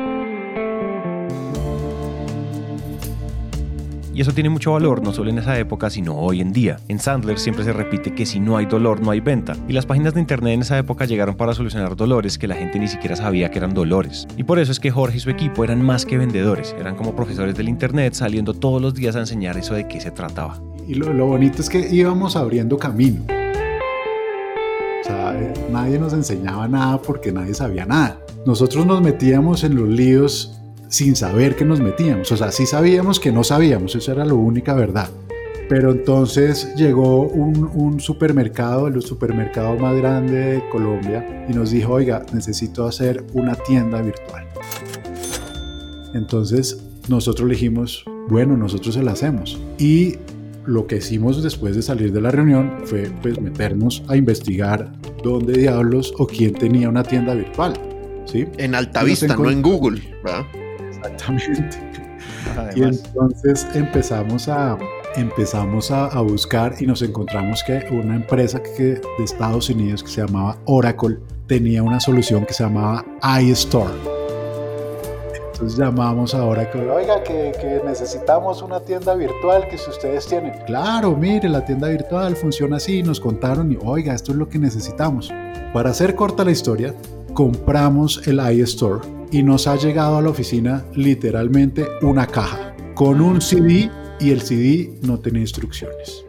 Y 4.14 4.20
eso 4.20 4.30
tiene 4.30 4.48
mucho 4.48 4.72
valor 4.72 5.02
no 5.02 5.12
solo 5.12 5.30
en 5.30 5.38
esa 5.38 5.58
época, 5.58 5.90
sino 5.90 6.16
hoy 6.16 6.40
en 6.40 6.52
día. 6.52 6.76
En 6.86 7.00
Sandler 7.00 7.36
siempre 7.36 7.64
se 7.64 7.72
repite 7.72 8.14
que 8.14 8.24
si 8.26 8.38
no 8.38 8.56
hay 8.56 8.66
dolor, 8.66 9.00
no 9.00 9.10
hay 9.10 9.18
venta. 9.18 9.56
Y 9.66 9.72
las 9.72 9.86
páginas 9.86 10.14
de 10.14 10.20
internet 10.20 10.54
en 10.54 10.60
esa 10.62 10.78
época 10.78 11.04
llegaron 11.04 11.34
para 11.34 11.52
solucionar 11.52 11.96
dolores 11.96 12.38
que 12.38 12.46
la 12.46 12.54
gente 12.54 12.78
ni 12.78 12.86
siquiera 12.86 13.16
sabía 13.16 13.50
que 13.50 13.58
eran 13.58 13.74
dolores. 13.74 14.28
Y 14.36 14.44
por 14.44 14.60
eso 14.60 14.70
es 14.70 14.78
que 14.78 14.92
Jorge 14.92 15.16
y 15.16 15.20
su 15.20 15.30
equipo 15.30 15.64
eran 15.64 15.82
más 15.82 16.06
que 16.06 16.16
vendedores, 16.16 16.76
eran 16.78 16.94
como 16.94 17.16
profesores 17.16 17.56
del 17.56 17.68
internet 17.68 18.14
saliendo 18.14 18.54
todos 18.54 18.80
los 18.80 18.94
días 18.94 19.16
a 19.16 19.20
enseñar 19.20 19.58
eso 19.58 19.74
de 19.74 19.88
qué 19.88 20.00
se 20.00 20.12
trataba. 20.12 20.60
Y 20.86 20.94
lo, 20.94 21.26
bonito 21.26 21.60
es 21.60 21.68
que 21.68 21.92
íbamos 21.92 22.36
abriendo 22.36 22.78
camino. 22.78 23.22
O 25.00 25.06
sea, 25.06 25.34
eh, 25.36 25.52
nadie 25.72 25.98
nos 25.98 26.12
enseñaba 26.12 26.68
nada 26.68 27.02
porque 27.02 27.32
nadie 27.32 27.52
sabía 27.52 27.84
nada. 27.84 28.20
Nosotros 28.46 28.86
nos 28.86 29.00
metíamos 29.02 29.64
en 29.64 29.74
los 29.74 29.88
líos 29.88 30.60
sin 30.94 31.16
saber 31.16 31.56
que 31.56 31.64
nos 31.64 31.80
metíamos. 31.80 32.30
O 32.30 32.36
sea, 32.36 32.52
sí 32.52 32.66
sabíamos 32.66 33.18
que 33.18 33.32
no 33.32 33.42
sabíamos, 33.42 33.96
eso 33.96 34.12
era 34.12 34.24
la 34.24 34.34
única 34.34 34.74
verdad. 34.74 35.10
Pero 35.68 35.90
entonces 35.90 36.72
llegó 36.76 37.22
un, 37.22 37.68
un 37.74 37.98
supermercado, 37.98 38.86
el 38.86 39.02
supermercado 39.02 39.76
más 39.76 39.96
grande 39.96 40.34
de 40.34 40.68
Colombia, 40.68 41.46
y 41.48 41.52
nos 41.52 41.70
dijo, 41.70 41.94
oiga, 41.94 42.24
necesito 42.32 42.86
hacer 42.86 43.24
una 43.32 43.54
tienda 43.54 44.00
virtual. 44.02 44.46
Entonces 46.14 46.78
nosotros 47.08 47.48
le 47.48 47.54
dijimos, 47.54 48.04
bueno, 48.28 48.56
nosotros 48.56 48.94
se 48.94 49.02
la 49.02 49.12
hacemos. 49.12 49.60
Y 49.78 50.16
lo 50.64 50.86
que 50.86 50.98
hicimos 50.98 51.42
después 51.42 51.74
de 51.74 51.82
salir 51.82 52.12
de 52.12 52.20
la 52.20 52.30
reunión 52.30 52.72
fue 52.84 53.10
pues 53.20 53.40
meternos 53.40 54.04
a 54.06 54.16
investigar 54.16 54.92
dónde 55.24 55.54
diablos 55.54 56.14
o 56.18 56.26
quién 56.26 56.54
tenía 56.54 56.88
una 56.88 57.02
tienda 57.02 57.34
virtual. 57.34 57.72
¿sí? 58.26 58.46
En 58.58 58.76
Altavista, 58.76 59.36
no 59.36 59.50
en 59.50 59.60
Google, 59.60 60.00
¿verdad? 60.22 60.44
Exactamente. 61.04 61.78
Y 62.74 62.82
entonces 62.82 63.66
empezamos 63.74 64.48
a, 64.48 64.78
empezamos 65.16 65.90
a, 65.90 66.06
a 66.06 66.20
buscar 66.20 66.74
y 66.78 66.86
nos 66.86 67.02
encontramos 67.02 67.62
que 67.64 67.86
una 67.90 68.16
empresa 68.16 68.62
que, 68.62 68.82
de 68.82 69.24
Estados 69.24 69.68
Unidos 69.70 70.02
que 70.02 70.10
se 70.10 70.20
llamaba 70.22 70.56
Oracle 70.66 71.18
tenía 71.46 71.82
una 71.82 72.00
solución 72.00 72.44
que 72.46 72.54
se 72.54 72.64
llamaba 72.64 73.04
iStore. 73.40 73.92
Entonces 75.52 75.78
llamamos 75.78 76.34
a 76.34 76.44
Oracle, 76.44 76.90
oiga, 76.90 77.22
que, 77.22 77.52
que 77.60 77.80
necesitamos 77.86 78.60
una 78.60 78.80
tienda 78.80 79.14
virtual 79.14 79.68
que 79.68 79.78
si 79.78 79.88
ustedes 79.88 80.26
tienen. 80.26 80.52
Claro, 80.66 81.16
mire, 81.16 81.48
la 81.48 81.64
tienda 81.64 81.88
virtual 81.88 82.34
funciona 82.34 82.76
así. 82.76 83.02
Nos 83.04 83.20
contaron 83.20 83.70
y, 83.70 83.78
oiga, 83.84 84.14
esto 84.14 84.32
es 84.32 84.38
lo 84.38 84.48
que 84.48 84.58
necesitamos. 84.58 85.32
Para 85.72 85.90
hacer 85.90 86.16
corta 86.16 86.44
la 86.44 86.50
historia, 86.50 86.92
compramos 87.34 88.26
el 88.26 88.40
iStore 88.52 89.23
y 89.34 89.42
nos 89.42 89.66
ha 89.66 89.74
llegado 89.74 90.16
a 90.16 90.22
la 90.22 90.30
oficina 90.30 90.84
literalmente 90.94 91.88
una 92.02 92.24
caja 92.24 92.72
con 92.94 93.20
un 93.20 93.40
CD 93.40 93.90
y 94.20 94.30
el 94.30 94.40
CD 94.42 94.96
no 95.02 95.18
tenía 95.18 95.40
instrucciones. 95.40 96.24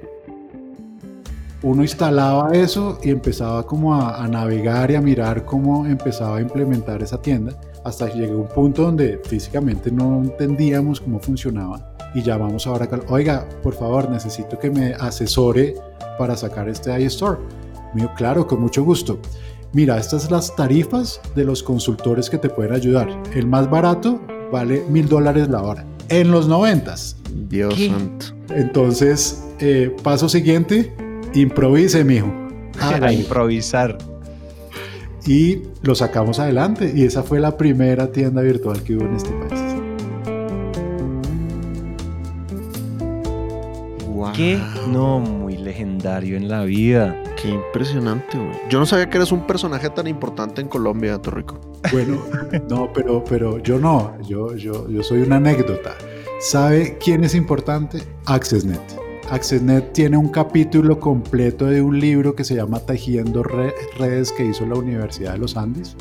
Uno 1.62 1.84
instalaba 1.84 2.52
eso 2.54 2.98
y 3.04 3.12
empezaba 3.12 3.64
como 3.68 3.94
a, 3.94 4.28
navegar 4.28 4.90
y 4.90 4.96
a 4.96 5.02
mirar 5.02 5.46
cómo 5.46 5.86
empezaba 5.86 6.38
a 6.38 6.42
implementar 6.42 7.04
esa 7.04 7.22
tienda 7.22 7.56
hasta 7.84 8.10
que 8.10 8.18
llegué 8.18 8.34
a 8.34 8.38
un 8.38 8.48
punto 8.48 8.82
donde 8.82 9.22
físicamente 9.24 9.92
no 9.92 10.24
entendíamos 10.24 11.00
cómo 11.00 11.20
funcionaba 11.20 11.96
y 12.16 12.24
llamamos 12.24 12.66
ahora, 12.66 12.90
oiga, 13.10 13.48
por 13.62 13.76
favor, 13.76 14.10
necesito 14.10 14.58
que 14.58 14.72
me 14.72 14.96
asesore 14.96 15.76
para 16.18 16.36
sacar 16.36 16.68
este 16.70 17.00
iStore. 17.00 17.38
Dijo, 17.94 18.10
claro, 18.18 18.48
con 18.48 18.62
mucho 18.62 18.84
gusto. 18.84 19.20
Mira, 19.75 19.98
estas 19.98 20.22
son 20.22 20.32
las 20.32 20.55
tarifas 20.55 21.20
de 21.36 21.44
los 21.44 21.62
consultores 21.62 22.29
que 22.29 22.38
te 22.38 22.48
pueden 22.48 22.72
ayudar. 22.72 23.10
El 23.34 23.46
más 23.46 23.70
barato 23.70 24.22
vale 24.50 24.86
mil 24.89 25.10
dólares 25.10 25.50
la 25.50 25.62
hora. 25.62 25.86
En 26.08 26.32
los 26.32 26.48
noventas. 26.48 27.17
Dios 27.50 27.75
¿Qué? 27.75 27.89
santo. 27.89 28.27
Entonces, 28.55 29.44
eh, 29.60 29.94
paso 30.01 30.29
siguiente, 30.29 30.96
improvise, 31.34 32.05
mijo. 32.05 32.32
A 32.79 32.88
Hágale. 32.88 33.15
improvisar. 33.15 33.98
Y 35.27 35.63
lo 35.82 35.94
sacamos 35.94 36.39
adelante. 36.39 36.94
Y 36.96 37.03
esa 37.03 37.22
fue 37.22 37.41
la 37.41 37.58
primera 37.58 38.13
tienda 38.13 38.41
virtual 38.44 38.82
que 38.82 38.96
hubo 38.96 39.03
en 39.03 39.15
este 39.17 39.32
país. 39.32 39.62
Wow. 44.08 44.32
¿Qué? 44.32 44.58
No, 44.89 45.20
muy 45.20 45.58
legendario 45.58 46.38
en 46.38 46.48
la 46.48 46.63
vida. 46.63 47.22
Qué 47.46 47.52
impresionante, 47.52 48.38
güey. 48.38 48.50
Yo 48.70 48.80
no 48.80 48.86
sabía 48.86 49.10
que 49.10 49.18
eres 49.18 49.32
un 49.32 49.46
personaje 49.46 49.90
tan 49.92 50.08
importante 50.08 50.62
en 50.62 50.68
Colombia, 50.68 51.20
Torrico. 51.22 51.60
Bueno, 51.92 52.18
no, 52.70 52.92
pero, 52.94 53.24
pero 53.24 53.60
yo 53.60 53.78
no, 53.78 54.14
yo, 54.28 54.56
yo, 54.56 54.90
yo 54.90 55.04
soy 55.04 55.22
una 55.22 55.36
anécdota. 55.36 55.94
¿Sabe 56.40 56.98
quién 57.00 57.24
es 57.24 57.36
importante? 57.36 58.00
AccessNet. 58.25 58.82
AccessNet 59.30 59.94
tiene 59.94 60.18
un 60.18 60.30
capítulo 60.30 61.00
completo 61.00 61.66
de 61.66 61.82
un 61.82 62.00
libro 62.00 62.36
que 62.36 62.44
se 62.44 62.56
llama 62.56 62.80
Tejiendo 62.80 63.44
Re- 63.44 63.74
Redes 63.98 64.32
que 64.32 64.46
hizo 64.46 64.66
la 64.66 64.75
Universidad 64.75 65.34
de 65.34 65.38
los 65.40 65.56
Andes 65.56 65.96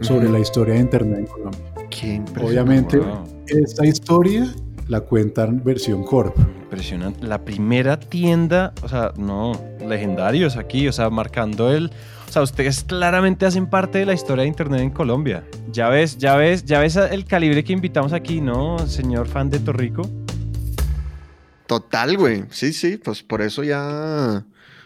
sobre 0.00 0.28
la 0.28 0.38
historia 0.40 0.74
de 0.74 0.80
Internet 0.80 1.18
en 1.20 1.26
Colombia. 1.26 1.60
Qué 1.90 2.14
impresionante. 2.14 2.46
Obviamente, 2.46 2.98
Wow. 2.98 3.24
esta 3.46 3.86
historia 3.86 4.52
la 4.88 5.00
cuentan 5.00 5.62
versión 5.64 6.02
Corp. 6.04 6.36
Impresionante. 6.78 7.26
La 7.26 7.44
primera 7.44 7.98
tienda, 7.98 8.72
o 8.82 8.88
sea, 8.88 9.12
no, 9.16 9.60
legendarios 9.84 10.56
aquí, 10.56 10.86
o 10.86 10.92
sea, 10.92 11.10
marcando 11.10 11.72
el. 11.72 11.90
O 12.28 12.30
sea, 12.30 12.42
ustedes 12.42 12.84
claramente 12.84 13.46
hacen 13.46 13.66
parte 13.66 13.98
de 13.98 14.06
la 14.06 14.12
historia 14.12 14.42
de 14.42 14.48
Internet 14.48 14.82
en 14.82 14.90
Colombia. 14.90 15.42
Ya 15.72 15.88
ves, 15.88 16.18
ya 16.18 16.36
ves, 16.36 16.64
ya 16.64 16.78
ves 16.78 16.94
el 16.94 17.24
calibre 17.24 17.64
que 17.64 17.72
invitamos 17.72 18.12
aquí, 18.12 18.40
¿no, 18.40 18.78
señor 18.86 19.26
fan 19.26 19.50
de 19.50 19.58
Torrico? 19.58 20.08
Total, 21.66 22.16
güey. 22.16 22.44
Sí, 22.50 22.72
sí, 22.72 22.96
pues 22.96 23.24
por 23.24 23.42
eso 23.42 23.64
ya. 23.64 24.44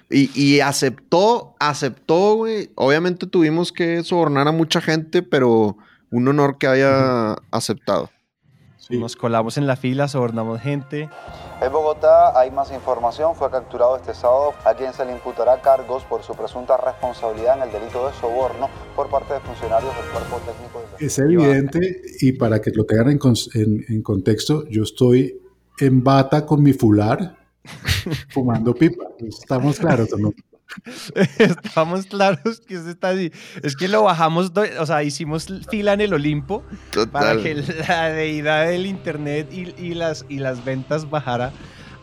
Y, 0.09 0.31
y 0.35 0.61
aceptó, 0.61 1.55
aceptó, 1.61 2.37
güey. 2.37 2.71
Obviamente 2.75 3.27
tuvimos 3.27 3.71
que 3.71 4.03
sobornar 4.03 4.49
a 4.49 4.53
mucha 4.53 4.81
gente, 4.81 5.23
pero 5.23 5.77
un 6.11 6.27
honor 6.27 6.57
que 6.57 6.69
haya 6.69 7.35
aceptado. 7.51 8.09
Sí. 8.79 8.97
Nos 8.99 9.15
colamos 9.15 9.59
en 9.59 9.67
la 9.67 9.77
fila, 9.77 10.09
sobornamos 10.09 10.59
gente. 10.63 11.11
En 11.65 11.71
Bogotá 11.73 12.39
hay 12.39 12.51
más 12.51 12.73
información. 12.73 13.35
Fue 13.37 13.51
capturado 13.51 13.97
este 13.97 14.15
sábado 14.15 14.53
a 14.65 14.75
quien 14.75 14.93
se 14.93 15.05
le 15.05 15.13
imputará 15.13 15.61
cargos 15.63 16.03
por 16.05 16.23
su 16.23 16.35
presunta 16.35 16.77
responsabilidad 16.77 17.57
en 17.59 17.63
el 17.65 17.73
delito 17.73 18.07
de 18.09 18.13
soborno 18.15 18.69
por 18.97 19.09
parte 19.09 19.35
de 19.35 19.41
funcionarios 19.41 19.95
del 19.97 20.07
cuerpo 20.07 20.41
técnico 20.45 20.83
de 20.99 21.07
Es 21.07 21.19
evidente 21.19 22.03
y 22.21 22.33
para 22.33 22.61
que 22.61 22.71
lo 22.73 22.85
tengan 22.85 23.11
en, 23.11 23.19
cons- 23.19 23.55
en- 23.55 23.85
en 23.89 24.03
contexto, 24.03 24.65
yo 24.69 24.83
estoy 24.83 25.41
en 25.79 26.03
bata 26.03 26.45
con 26.45 26.63
mi 26.63 26.73
fular 26.73 27.37
fumando 28.31 28.75
pipa. 28.75 29.05
Estamos 29.21 29.79
claros, 29.79 30.13
¿o 30.15 30.17
no? 30.19 30.33
Estamos 31.39 32.07
claros 32.07 32.61
que 32.61 32.77
usted 32.77 32.91
está 32.91 33.11
así. 33.11 33.33
Es 33.63 33.77
que 33.77 33.89
lo 33.89 34.03
bajamos, 34.03 34.53
o 34.79 34.87
sea, 34.87 35.03
hicimos 35.03 35.47
fila 35.71 35.93
en 35.93 36.01
el 36.01 36.15
Olimpo 36.15 36.65
para 37.11 37.37
que 37.43 37.55
la 37.89 38.11
deidad 38.11 38.67
del 38.69 38.87
internet 38.87 39.49
y, 39.53 39.75
y 39.81 39.95
las, 39.95 40.25
y 40.29 40.39
las 40.39 40.65
ventas 40.65 41.09
bajara 41.11 41.53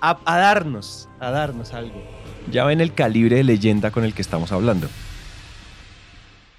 a, 0.02 0.20
a 0.26 0.38
darnos, 0.38 1.10
a 1.20 1.32
darnos 1.32 1.74
algo. 1.74 2.04
Ya 2.52 2.64
ven 2.66 2.82
el 2.82 2.94
calibre 2.94 3.38
de 3.38 3.44
leyenda 3.44 3.92
con 3.92 4.04
el 4.04 4.14
que 4.14 4.22
estamos 4.22 4.52
hablando. 4.52 4.88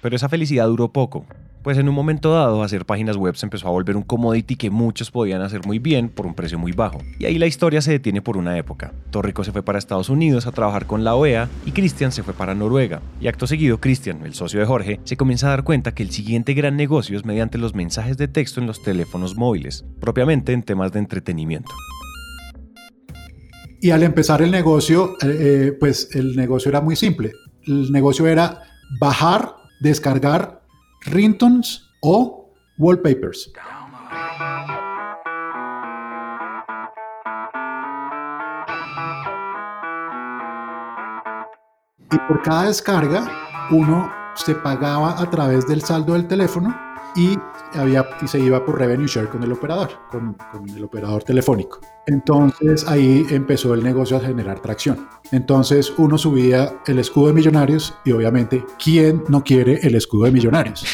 Pero 0.01 0.15
esa 0.15 0.29
felicidad 0.29 0.67
duró 0.67 0.89
poco, 0.89 1.25
pues 1.63 1.77
en 1.77 1.87
un 1.87 1.95
momento 1.95 2.33
dado 2.33 2.63
hacer 2.63 2.85
páginas 2.85 3.17
web 3.17 3.35
se 3.35 3.45
empezó 3.45 3.67
a 3.67 3.71
volver 3.71 3.95
un 3.95 4.03
commodity 4.03 4.55
que 4.55 4.69
muchos 4.69 5.11
podían 5.11 5.41
hacer 5.41 5.65
muy 5.65 5.79
bien 5.79 6.09
por 6.09 6.25
un 6.25 6.33
precio 6.33 6.57
muy 6.57 6.71
bajo. 6.71 6.99
Y 7.19 7.25
ahí 7.25 7.37
la 7.37 7.47
historia 7.47 7.81
se 7.81 7.91
detiene 7.91 8.21
por 8.21 8.37
una 8.37 8.57
época. 8.57 8.93
Torrico 9.11 9.43
se 9.43 9.51
fue 9.51 9.63
para 9.63 9.79
Estados 9.79 10.09
Unidos 10.09 10.47
a 10.47 10.51
trabajar 10.51 10.85
con 10.85 11.03
la 11.03 11.15
OEA 11.15 11.49
y 11.65 11.71
Christian 11.71 12.11
se 12.11 12.23
fue 12.23 12.33
para 12.33 12.55
Noruega. 12.55 13.01
Y 13.19 13.27
acto 13.27 13.47
seguido, 13.47 13.79
Christian, 13.79 14.25
el 14.25 14.33
socio 14.33 14.59
de 14.59 14.65
Jorge, 14.65 14.99
se 15.03 15.17
comienza 15.17 15.47
a 15.47 15.51
dar 15.51 15.63
cuenta 15.63 15.93
que 15.93 16.03
el 16.03 16.11
siguiente 16.11 16.53
gran 16.53 16.77
negocio 16.77 17.17
es 17.17 17.25
mediante 17.25 17.57
los 17.57 17.75
mensajes 17.75 18.17
de 18.17 18.27
texto 18.27 18.59
en 18.59 18.67
los 18.67 18.81
teléfonos 18.81 19.35
móviles, 19.35 19.85
propiamente 19.99 20.53
en 20.53 20.63
temas 20.63 20.91
de 20.91 20.99
entretenimiento. 20.99 21.71
Y 23.81 23.89
al 23.89 24.03
empezar 24.03 24.41
el 24.41 24.51
negocio, 24.51 25.13
eh, 25.23 25.37
eh, 25.39 25.77
pues 25.79 26.09
el 26.13 26.35
negocio 26.35 26.69
era 26.69 26.81
muy 26.81 26.95
simple. 26.95 27.31
El 27.65 27.91
negocio 27.91 28.27
era 28.27 28.61
bajar, 28.99 29.55
descargar 29.79 30.60
ringtones 31.01 31.89
o 32.01 32.51
wallpapers. 32.77 33.51
Y 42.11 42.17
por 42.27 42.41
cada 42.43 42.63
descarga, 42.63 43.27
uno 43.71 44.11
se 44.35 44.55
pagaba 44.55 45.19
a 45.19 45.29
través 45.29 45.67
del 45.67 45.81
saldo 45.81 46.13
del 46.13 46.27
teléfono 46.27 46.90
y, 47.15 47.37
había, 47.73 48.05
y 48.21 48.27
se 48.27 48.39
iba 48.39 48.63
por 48.65 48.79
revenue 48.79 49.07
share 49.07 49.29
con 49.29 49.43
el 49.43 49.51
operador, 49.51 49.89
con, 50.09 50.35
el 50.67 50.83
operador 50.83 51.23
telefónico. 51.23 51.79
Entonces 52.07 52.87
ahí 52.87 53.25
empezó 53.29 53.73
el 53.73 53.83
negocio 53.83 54.17
a 54.17 54.19
generar 54.19 54.59
tracción. 54.61 55.07
Entonces 55.31 55.93
uno 55.97 56.17
subía 56.17 56.73
el 56.87 56.99
escudo 56.99 57.27
de 57.27 57.33
millonarios 57.33 57.93
y 58.05 58.11
obviamente, 58.11 58.65
¿quién 58.83 59.23
no 59.27 59.43
quiere 59.43 59.79
el 59.83 59.95
escudo 59.95 60.25
de 60.25 60.31
millonarios? 60.31 60.85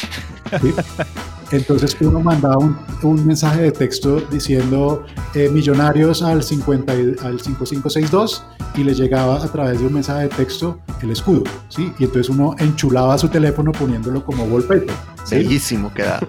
Entonces 1.50 1.96
uno 2.00 2.20
mandaba 2.20 2.58
un, 3.02 3.26
mensaje 3.26 3.62
de 3.62 3.72
texto 3.72 4.20
diciendo 4.30 5.04
eh, 5.34 5.48
millonarios 5.48 6.22
al, 6.22 6.42
50, 6.42 6.94
y- 6.94 7.16
al 7.22 7.40
5562 7.40 8.44
y 8.76 8.84
le 8.84 8.94
llegaba 8.94 9.42
a 9.42 9.50
través 9.50 9.80
de 9.80 9.86
un 9.86 9.94
mensaje 9.94 10.24
de 10.24 10.28
texto 10.28 10.78
el 11.00 11.10
escudo, 11.10 11.44
¿sí? 11.68 11.92
Y 11.98 12.04
entonces 12.04 12.28
uno 12.28 12.54
enchulaba 12.58 13.16
su 13.16 13.28
teléfono 13.28 13.72
poniéndolo 13.72 14.24
como 14.24 14.44
wallpaper, 14.44 14.94
¿sí? 15.28 15.36
Bellísimo 15.36 15.92
queda. 15.92 16.20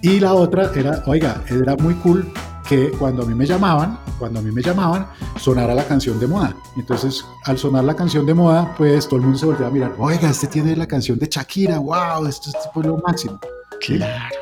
Y 0.00 0.20
la 0.20 0.32
otra 0.32 0.70
era, 0.76 1.02
oiga, 1.06 1.42
era 1.48 1.74
muy 1.74 1.94
cool 1.94 2.32
que 2.68 2.92
cuando 2.92 3.24
a 3.24 3.26
mí 3.26 3.34
me 3.34 3.46
llamaban, 3.46 3.98
cuando 4.16 4.38
a 4.38 4.42
mí 4.42 4.52
me 4.52 4.62
llamaban, 4.62 5.08
sonara 5.40 5.74
la 5.74 5.84
canción 5.84 6.20
de 6.20 6.28
moda. 6.28 6.54
Entonces, 6.76 7.24
al 7.46 7.58
sonar 7.58 7.82
la 7.82 7.96
canción 7.96 8.24
de 8.24 8.32
moda, 8.32 8.74
pues 8.78 9.08
todo 9.08 9.16
el 9.16 9.22
mundo 9.22 9.38
se 9.38 9.46
volvía 9.46 9.66
a 9.66 9.70
mirar, 9.70 9.94
oiga, 9.98 10.30
este 10.30 10.46
tiene 10.46 10.76
la 10.76 10.86
canción 10.86 11.18
de 11.18 11.26
Shakira, 11.26 11.78
wow, 11.78 12.26
esto 12.26 12.50
es 12.50 12.62
tipo 12.62 12.80
lo 12.80 12.98
máximo. 12.98 13.40
Claro. 13.80 14.36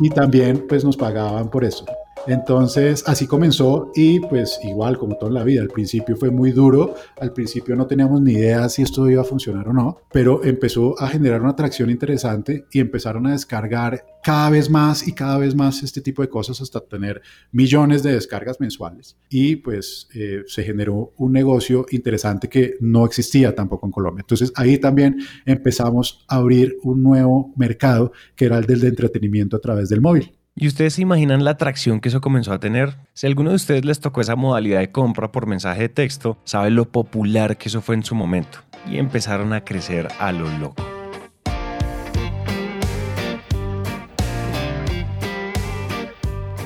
Y 0.00 0.10
también, 0.10 0.64
pues 0.68 0.84
nos 0.84 0.96
pagaban 0.96 1.48
por 1.50 1.64
eso. 1.64 1.84
Entonces, 2.26 3.02
así 3.06 3.26
comenzó 3.26 3.90
y 3.94 4.20
pues 4.20 4.60
igual 4.62 4.98
como 4.98 5.16
toda 5.16 5.32
la 5.32 5.44
vida, 5.44 5.62
al 5.62 5.68
principio 5.68 6.16
fue 6.16 6.30
muy 6.30 6.52
duro, 6.52 6.94
al 7.18 7.32
principio 7.32 7.74
no 7.76 7.86
teníamos 7.86 8.20
ni 8.20 8.32
idea 8.32 8.68
si 8.68 8.82
esto 8.82 9.08
iba 9.08 9.22
a 9.22 9.24
funcionar 9.24 9.68
o 9.68 9.72
no, 9.72 9.98
pero 10.12 10.44
empezó 10.44 11.00
a 11.00 11.08
generar 11.08 11.40
una 11.40 11.50
atracción 11.50 11.90
interesante 11.90 12.66
y 12.72 12.80
empezaron 12.80 13.26
a 13.26 13.32
descargar 13.32 14.04
cada 14.22 14.50
vez 14.50 14.68
más 14.68 15.08
y 15.08 15.12
cada 15.12 15.38
vez 15.38 15.54
más 15.54 15.82
este 15.82 16.00
tipo 16.02 16.22
de 16.22 16.28
cosas 16.28 16.60
hasta 16.60 16.80
tener 16.80 17.22
millones 17.52 18.02
de 18.02 18.12
descargas 18.12 18.60
mensuales. 18.60 19.16
Y 19.30 19.56
pues 19.56 20.08
eh, 20.14 20.42
se 20.46 20.62
generó 20.62 21.12
un 21.16 21.32
negocio 21.32 21.86
interesante 21.90 22.48
que 22.48 22.74
no 22.80 23.06
existía 23.06 23.54
tampoco 23.54 23.86
en 23.86 23.92
Colombia. 23.92 24.22
Entonces 24.22 24.52
ahí 24.56 24.78
también 24.78 25.18
empezamos 25.46 26.24
a 26.28 26.36
abrir 26.36 26.76
un 26.82 27.02
nuevo 27.02 27.52
mercado 27.56 28.12
que 28.36 28.44
era 28.44 28.58
el 28.58 28.66
del 28.66 28.80
de 28.80 28.88
entretenimiento 28.88 29.56
a 29.56 29.60
través 29.60 29.88
del 29.88 30.00
móvil. 30.00 30.39
¿Y 30.60 30.66
ustedes 30.66 30.92
se 30.92 31.00
imaginan 31.00 31.42
la 31.42 31.52
atracción 31.52 32.00
que 32.00 32.10
eso 32.10 32.20
comenzó 32.20 32.52
a 32.52 32.60
tener? 32.60 32.98
Si 33.14 33.26
a 33.26 33.28
alguno 33.28 33.48
de 33.48 33.56
ustedes 33.56 33.82
les 33.86 33.98
tocó 33.98 34.20
esa 34.20 34.36
modalidad 34.36 34.80
de 34.80 34.92
compra 34.92 35.32
por 35.32 35.46
mensaje 35.46 35.80
de 35.80 35.88
texto, 35.88 36.36
sabe 36.44 36.68
lo 36.68 36.84
popular 36.84 37.56
que 37.56 37.70
eso 37.70 37.80
fue 37.80 37.94
en 37.94 38.04
su 38.04 38.14
momento. 38.14 38.58
Y 38.86 38.98
empezaron 38.98 39.54
a 39.54 39.64
crecer 39.64 40.08
a 40.18 40.32
lo 40.32 40.46
loco. 40.58 40.84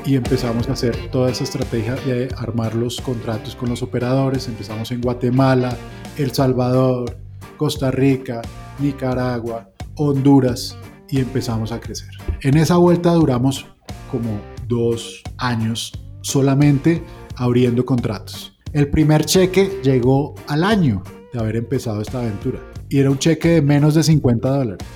y 0.06 0.16
empezamos 0.16 0.68
a 0.68 0.74
hacer 0.74 1.10
toda 1.10 1.30
esa 1.30 1.44
estrategia 1.44 1.94
de 1.94 2.28
armar 2.36 2.74
los 2.74 3.00
contratos 3.00 3.56
con 3.56 3.70
los 3.70 3.82
operadores. 3.82 4.48
Empezamos 4.48 4.90
en 4.90 5.00
Guatemala, 5.00 5.74
El 6.18 6.30
Salvador, 6.32 7.16
Costa 7.56 7.90
Rica, 7.90 8.42
Nicaragua, 8.80 9.70
Honduras 9.94 10.76
y 11.08 11.20
empezamos 11.20 11.72
a 11.72 11.80
crecer. 11.80 12.10
En 12.42 12.56
esa 12.56 12.76
vuelta 12.76 13.12
duramos 13.12 13.66
como 14.10 14.40
dos 14.68 15.22
años 15.38 15.92
solamente 16.22 17.02
abriendo 17.36 17.84
contratos. 17.84 18.58
El 18.72 18.88
primer 18.88 19.24
cheque 19.24 19.80
llegó 19.82 20.34
al 20.48 20.64
año 20.64 21.02
de 21.32 21.38
haber 21.38 21.56
empezado 21.56 22.00
esta 22.00 22.20
aventura 22.20 22.60
y 22.88 22.98
era 22.98 23.10
un 23.10 23.18
cheque 23.18 23.48
de 23.48 23.62
menos 23.62 23.94
de 23.94 24.02
50 24.02 24.48
dólares. 24.48 24.86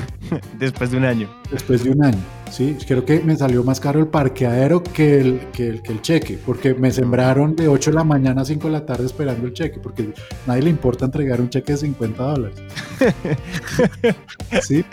Después 0.58 0.90
de 0.90 0.96
un 0.98 1.04
año. 1.04 1.28
Después 1.50 1.84
de 1.84 1.90
un 1.90 2.04
año. 2.04 2.43
Sí, 2.54 2.76
creo 2.86 3.04
que 3.04 3.18
me 3.18 3.34
salió 3.34 3.64
más 3.64 3.80
caro 3.80 3.98
el 3.98 4.06
parqueadero 4.06 4.80
que 4.80 5.18
el, 5.18 5.40
que 5.50 5.70
el, 5.70 5.82
que 5.82 5.90
el 5.90 6.00
cheque, 6.02 6.38
porque 6.46 6.72
me 6.72 6.92
sembraron 6.92 7.56
de 7.56 7.66
8 7.66 7.90
de 7.90 7.96
la 7.96 8.04
mañana 8.04 8.42
a 8.42 8.44
5 8.44 8.68
de 8.68 8.72
la 8.72 8.86
tarde 8.86 9.06
esperando 9.06 9.48
el 9.48 9.52
cheque, 9.52 9.80
porque 9.80 10.02
a 10.04 10.46
nadie 10.46 10.62
le 10.62 10.70
importa 10.70 11.04
entregar 11.04 11.40
un 11.40 11.50
cheque 11.50 11.72
de 11.72 11.78
50 11.78 12.22
dólares. 12.22 12.56
sí. 14.62 14.84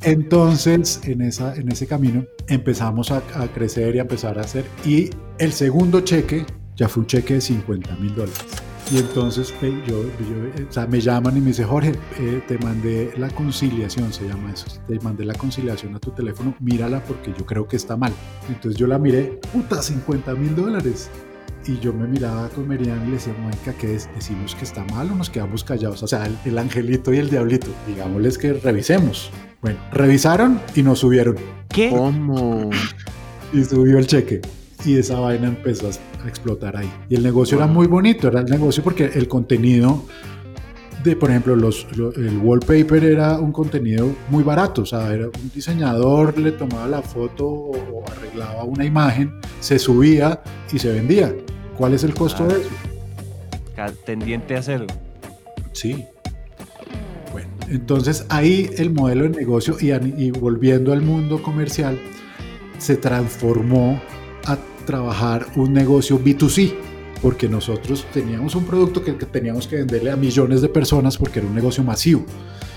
Entonces, 0.00 1.02
en, 1.04 1.20
esa, 1.20 1.54
en 1.54 1.70
ese 1.70 1.86
camino 1.86 2.24
empezamos 2.48 3.10
a, 3.10 3.18
a 3.34 3.46
crecer 3.48 3.94
y 3.94 3.98
a 3.98 4.02
empezar 4.02 4.38
a 4.38 4.40
hacer. 4.40 4.64
Y 4.82 5.10
el 5.36 5.52
segundo 5.52 6.00
cheque 6.00 6.46
ya 6.76 6.88
fue 6.88 7.02
un 7.02 7.08
cheque 7.08 7.34
de 7.34 7.40
50 7.42 7.94
mil 7.96 8.14
dólares. 8.14 8.71
Y 8.92 8.98
entonces 8.98 9.54
yo, 9.62 10.02
yo 10.02 10.66
o 10.68 10.72
sea, 10.72 10.86
me 10.86 11.00
llaman 11.00 11.34
y 11.38 11.40
me 11.40 11.46
dice, 11.46 11.64
Jorge, 11.64 11.94
eh, 12.18 12.42
te 12.46 12.58
mandé 12.58 13.10
la 13.16 13.30
conciliación, 13.30 14.12
se 14.12 14.28
llama 14.28 14.52
eso, 14.52 14.66
te 14.86 15.00
mandé 15.00 15.24
la 15.24 15.32
conciliación 15.32 15.94
a 15.94 15.98
tu 15.98 16.10
teléfono, 16.10 16.54
mírala 16.60 17.02
porque 17.02 17.32
yo 17.38 17.46
creo 17.46 17.66
que 17.66 17.76
está 17.76 17.96
mal. 17.96 18.12
Entonces 18.48 18.78
yo 18.78 18.86
la 18.86 18.98
miré, 18.98 19.40
puta, 19.50 19.80
50 19.82 20.34
mil 20.34 20.54
dólares. 20.54 21.08
Y 21.66 21.78
yo 21.78 21.94
me 21.94 22.06
miraba 22.06 22.50
con 22.50 22.68
Merian 22.68 23.02
y 23.04 23.06
le 23.06 23.12
decía, 23.12 23.34
Mónica, 23.40 23.72
¿qué 23.72 23.94
es? 23.94 24.10
¿Decimos 24.14 24.54
que 24.54 24.64
está 24.64 24.84
mal 24.84 25.10
o 25.10 25.14
nos 25.14 25.30
quedamos 25.30 25.64
callados? 25.64 26.02
O 26.02 26.06
sea, 26.06 26.26
el, 26.26 26.36
el 26.44 26.58
angelito 26.58 27.14
y 27.14 27.18
el 27.18 27.30
diablito, 27.30 27.68
digámosles 27.86 28.36
que 28.36 28.52
revisemos. 28.52 29.30
Bueno, 29.62 29.78
revisaron 29.92 30.60
y 30.74 30.82
nos 30.82 30.98
subieron. 30.98 31.36
¿Qué? 31.68 31.88
¿Cómo? 31.88 32.68
Y 33.54 33.64
subió 33.64 33.96
el 33.96 34.06
cheque 34.06 34.42
y 34.84 34.96
esa 34.98 35.18
vaina 35.20 35.48
empezó 35.48 35.88
a 35.88 36.28
explotar 36.28 36.76
ahí. 36.76 36.90
Y 37.08 37.14
el 37.16 37.22
negocio 37.22 37.56
era 37.58 37.66
muy 37.66 37.86
bonito, 37.86 38.28
era 38.28 38.40
el 38.40 38.46
negocio 38.46 38.82
porque 38.82 39.04
el 39.14 39.28
contenido 39.28 40.04
de, 41.04 41.16
por 41.16 41.30
ejemplo, 41.30 41.56
los, 41.56 41.86
lo- 41.96 42.14
el 42.14 42.38
wallpaper 42.38 43.04
era 43.04 43.38
un 43.40 43.50
contenido 43.52 44.08
muy 44.28 44.44
barato, 44.44 44.82
o 44.82 44.86
sea, 44.86 45.12
era 45.12 45.26
un 45.26 45.50
diseñador 45.52 46.38
le 46.38 46.52
tomaba 46.52 46.86
la 46.86 47.02
foto 47.02 47.44
o, 47.48 48.04
arreglaba 48.16 48.62
una 48.64 48.84
imagen, 48.84 49.32
se 49.60 49.78
subía 49.80 50.40
y 50.72 50.78
se 50.78 50.92
vendía. 50.92 51.34
¿Cuál 51.76 51.94
es 51.94 52.04
el 52.04 52.14
costo 52.14 52.46
Claro. 52.46 52.60
de 52.60 52.66
eso? 52.66 52.70
Tendiente 54.04 54.54
a 54.56 54.62
cero. 54.62 54.86
Sí. 55.72 56.04
Bueno, 57.32 57.48
entonces 57.68 58.24
ahí 58.28 58.70
el 58.76 58.90
modelo 58.92 59.24
de 59.24 59.30
negocio 59.30 59.76
y, 59.80 60.30
volviendo 60.30 60.92
al 60.92 61.02
mundo 61.02 61.42
comercial 61.42 61.98
se 62.78 62.96
transformó 62.96 64.00
trabajar 64.82 65.46
un 65.56 65.72
negocio 65.72 66.18
B2C, 66.18 66.74
porque 67.20 67.48
nosotros 67.48 68.04
teníamos 68.12 68.54
un 68.54 68.64
producto 68.64 69.02
que, 69.02 69.16
que 69.16 69.26
teníamos 69.26 69.66
que 69.66 69.76
venderle 69.76 70.10
a 70.10 70.16
millones 70.16 70.60
de 70.60 70.68
personas 70.68 71.16
porque 71.16 71.38
era 71.38 71.48
un 71.48 71.54
negocio 71.54 71.82
masivo. 71.84 72.24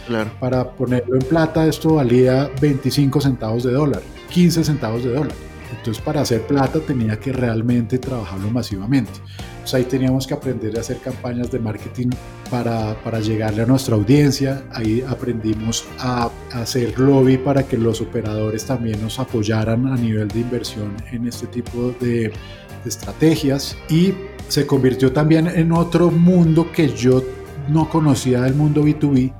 Claro. 0.07 0.31
Para 0.39 0.71
ponerlo 0.71 1.15
en 1.15 1.27
plata, 1.27 1.67
esto 1.67 1.95
valía 1.95 2.49
25 2.61 3.21
centavos 3.21 3.63
de 3.63 3.71
dólar, 3.71 4.01
15 4.29 4.63
centavos 4.63 5.03
de 5.03 5.13
dólar. 5.13 5.35
Entonces, 5.77 6.03
para 6.03 6.21
hacer 6.21 6.41
plata 6.41 6.79
tenía 6.79 7.19
que 7.19 7.31
realmente 7.31 7.97
trabajarlo 7.99 8.49
masivamente. 8.49 9.11
Entonces, 9.53 9.73
ahí 9.73 9.83
teníamos 9.83 10.27
que 10.27 10.33
aprender 10.33 10.77
a 10.77 10.81
hacer 10.81 10.97
campañas 10.97 11.51
de 11.51 11.59
marketing 11.59 12.09
para, 12.49 12.95
para 13.03 13.19
llegarle 13.19 13.63
a 13.63 13.65
nuestra 13.65 13.95
audiencia. 13.95 14.63
Ahí 14.71 15.03
aprendimos 15.07 15.85
a, 15.99 16.29
a 16.51 16.61
hacer 16.61 16.99
lobby 16.99 17.37
para 17.37 17.63
que 17.63 17.77
los 17.77 18.01
operadores 18.01 18.65
también 18.65 19.01
nos 19.01 19.19
apoyaran 19.19 19.87
a 19.87 19.95
nivel 19.95 20.27
de 20.27 20.39
inversión 20.39 20.95
en 21.11 21.27
este 21.27 21.47
tipo 21.47 21.93
de, 21.99 22.29
de 22.29 22.33
estrategias. 22.89 23.77
Y 23.89 24.13
se 24.47 24.65
convirtió 24.65 25.11
también 25.11 25.47
en 25.47 25.71
otro 25.71 26.11
mundo 26.11 26.71
que 26.71 26.89
yo 26.89 27.23
no 27.67 27.89
conocía 27.89 28.41
del 28.41 28.53
mundo 28.53 28.83
B2B, 28.83 29.33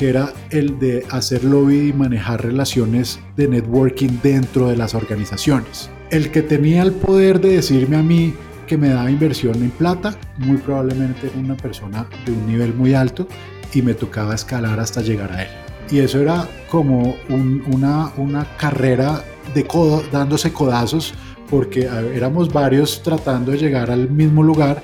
que 0.00 0.08
era 0.08 0.32
el 0.48 0.78
de 0.78 1.04
hacer 1.10 1.44
lobby 1.44 1.90
y 1.90 1.92
manejar 1.92 2.42
relaciones 2.42 3.20
de 3.36 3.46
networking 3.48 4.08
dentro 4.22 4.68
de 4.68 4.76
las 4.78 4.94
organizaciones. 4.94 5.90
El 6.10 6.30
que 6.30 6.40
tenía 6.40 6.82
el 6.82 6.92
poder 6.92 7.38
de 7.38 7.56
decirme 7.56 7.96
a 7.96 8.02
mí 8.02 8.32
que 8.66 8.78
me 8.78 8.88
daba 8.88 9.10
inversión 9.10 9.56
en 9.56 9.68
plata, 9.68 10.16
muy 10.38 10.56
probablemente 10.56 11.26
era 11.26 11.38
una 11.38 11.54
persona 11.54 12.06
de 12.24 12.32
un 12.32 12.46
nivel 12.46 12.72
muy 12.72 12.94
alto 12.94 13.28
y 13.74 13.82
me 13.82 13.92
tocaba 13.92 14.34
escalar 14.34 14.80
hasta 14.80 15.02
llegar 15.02 15.32
a 15.32 15.42
él. 15.42 15.50
Y 15.90 15.98
eso 15.98 16.18
era 16.18 16.48
como 16.70 17.16
un- 17.28 17.62
una, 17.70 18.46
carrera 18.56 19.22
de 19.54 19.66
dándose 20.10 20.50
codazos, 20.50 21.12
porque 21.50 21.90
éramos 22.14 22.50
varios 22.50 23.02
tratando 23.02 23.52
de 23.52 23.58
llegar 23.58 23.90
al 23.90 24.08
mismo 24.08 24.42
lugar 24.42 24.82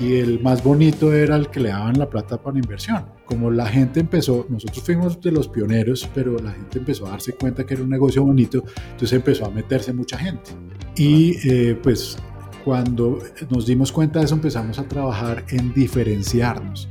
y 0.00 0.16
el 0.16 0.40
más 0.40 0.62
bonito 0.62 1.12
era 1.12 1.36
el 1.36 1.48
que 1.48 1.60
le 1.60 1.70
daban 1.70 1.98
la 1.98 2.08
plata 2.08 2.40
para 2.40 2.58
inversión. 2.58 3.06
Como 3.24 3.50
la 3.50 3.66
gente 3.66 4.00
empezó, 4.00 4.46
nosotros 4.48 4.82
fuimos 4.82 5.20
de 5.20 5.32
los 5.32 5.48
pioneros, 5.48 6.08
pero 6.14 6.38
la 6.38 6.52
gente 6.52 6.78
empezó 6.78 7.06
a 7.06 7.10
darse 7.10 7.34
cuenta 7.34 7.64
que 7.66 7.74
era 7.74 7.82
un 7.82 7.90
negocio 7.90 8.22
bonito, 8.24 8.62
entonces 8.92 9.12
empezó 9.12 9.46
a 9.46 9.50
meterse 9.50 9.92
mucha 9.92 10.18
gente. 10.18 10.50
Y 10.96 11.36
eh, 11.48 11.78
pues 11.82 12.16
cuando 12.64 13.18
nos 13.50 13.66
dimos 13.66 13.92
cuenta 13.92 14.18
de 14.20 14.26
eso 14.26 14.34
empezamos 14.34 14.78
a 14.78 14.86
trabajar 14.86 15.44
en 15.50 15.72
diferenciarnos. 15.72 16.88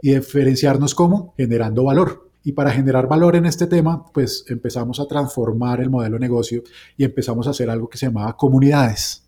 ¿Y 0.00 0.14
diferenciarnos 0.14 0.94
cómo? 0.94 1.34
Generando 1.36 1.84
valor. 1.84 2.28
Y 2.44 2.52
para 2.52 2.72
generar 2.72 3.06
valor 3.06 3.36
en 3.36 3.46
este 3.46 3.68
tema, 3.68 4.04
pues 4.12 4.44
empezamos 4.48 4.98
a 4.98 5.06
transformar 5.06 5.80
el 5.80 5.90
modelo 5.90 6.14
de 6.14 6.20
negocio 6.20 6.62
y 6.96 7.04
empezamos 7.04 7.46
a 7.46 7.50
hacer 7.50 7.70
algo 7.70 7.88
que 7.88 7.98
se 7.98 8.06
llamaba 8.06 8.36
comunidades. 8.36 9.21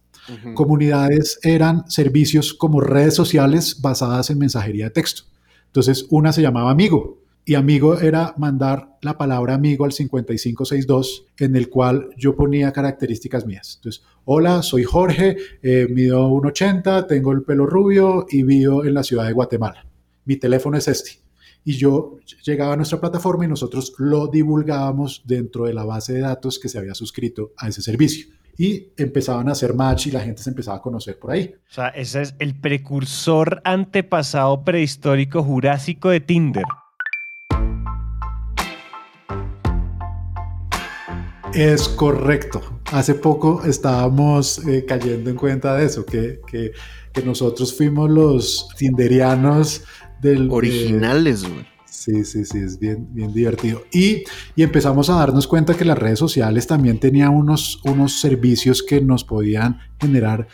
Comunidades 0.55 1.39
eran 1.43 1.89
servicios 1.91 2.55
como 2.55 2.81
redes 2.81 3.15
sociales 3.15 3.81
basadas 3.81 4.31
en 4.31 4.39
mensajería 4.39 4.87
de 4.87 4.91
texto. 4.91 5.25
Entonces, 5.67 6.07
una 6.11 6.33
se 6.33 6.41
llamaba 6.41 6.71
Amigo 6.71 7.25
y 7.45 7.57
Amigo 7.57 7.99
era 7.99 8.35
mandar 8.39 8.97
la 9.03 9.19
palabra 9.19 9.55
amigo 9.55 9.85
al 9.85 9.93
5562 9.93 11.27
en 11.39 11.57
el 11.57 11.69
cual 11.69 12.09
yo 12.17 12.35
ponía 12.35 12.73
características 12.73 13.45
mías. 13.45 13.75
Entonces, 13.77 14.03
hola, 14.25 14.63
soy 14.63 14.85
Jorge, 14.85 15.37
eh, 15.63 15.87
mido 15.91 16.31
1,80, 16.31 17.07
tengo 17.07 17.33
el 17.33 17.43
pelo 17.43 17.67
rubio 17.67 18.25
y 18.31 18.45
vivo 18.45 18.85
en 18.85 18.95
la 18.95 19.03
ciudad 19.03 19.27
de 19.27 19.33
Guatemala. 19.33 19.85
Mi 20.25 20.37
teléfono 20.37 20.79
es 20.79 20.89
este. 20.89 21.19
Y 21.67 21.75
yo 21.75 22.19
llegaba 22.45 22.75
a 22.75 22.77
nuestra 22.77 23.01
plataforma 23.01 23.45
y 23.45 23.49
nosotros 23.49 23.95
lo 23.99 24.29
divulgábamos 24.29 25.23
dentro 25.27 25.67
de 25.67 25.75
la 25.75 25.85
base 25.85 26.15
de 26.15 26.21
datos 26.21 26.59
que 26.59 26.69
se 26.69 26.79
había 26.79 26.95
suscrito 26.95 27.53
a 27.59 27.69
ese 27.69 27.83
servicio. 27.83 28.29
Y 28.57 28.93
empezaban 28.97 29.49
a 29.49 29.53
hacer 29.53 29.75
match 29.75 30.07
y 30.07 30.11
la 30.13 30.21
gente 30.21 30.43
se 30.43 30.51
empezaba 30.51 30.77
a 30.77 30.81
conocer 30.81 31.19
por 31.19 31.33
ahí. 31.33 31.53
O 31.71 31.73
sea, 31.75 31.89
ese 31.89 32.23
es 32.23 32.35
el 32.39 32.55
precursor 32.55 33.61
antepasado 33.65 34.65
prehistórico 34.65 35.43
jurásico 35.43 36.11
de 36.11 36.21
Tinder. 36.21 36.65
Es 41.53 41.89
correcto. 41.89 42.61
Hace 42.93 43.15
poco 43.15 43.63
estábamos 43.65 44.65
eh, 44.67 44.85
cayendo 44.87 45.31
en 45.31 45.37
cuenta 45.37 45.77
de 45.77 45.87
eso, 45.87 46.05
que, 46.05 46.41
que, 46.47 46.73
que 47.13 47.23
nosotros 47.23 47.77
fuimos 47.77 48.11
los 48.11 48.69
tinderianos 48.77 49.85
del... 50.21 50.49
de- 50.49 50.55
Originales, 50.55 51.43
güey. 51.49 51.74
Sí, 52.05 52.23
sí, 52.27 52.45
sí, 52.45 52.59
es 52.59 52.79
bien, 52.79 53.09
bien 53.15 53.33
divertido. 53.33 53.85
Y, 53.91 54.25
y 54.55 54.63
empezamos 54.63 55.09
a 55.09 55.15
darnos 55.15 55.47
cuenta 55.49 55.73
que 55.73 55.87
las 55.87 55.99
redes 55.99 56.19
sociales 56.19 56.67
también 56.67 57.01
tenían 57.01 57.31
unos, 57.31 57.81
unos 57.83 58.21
servicios 58.21 58.83
que 58.83 59.01
nos 59.01 59.25
podían 59.25 59.79
generar 59.99 60.47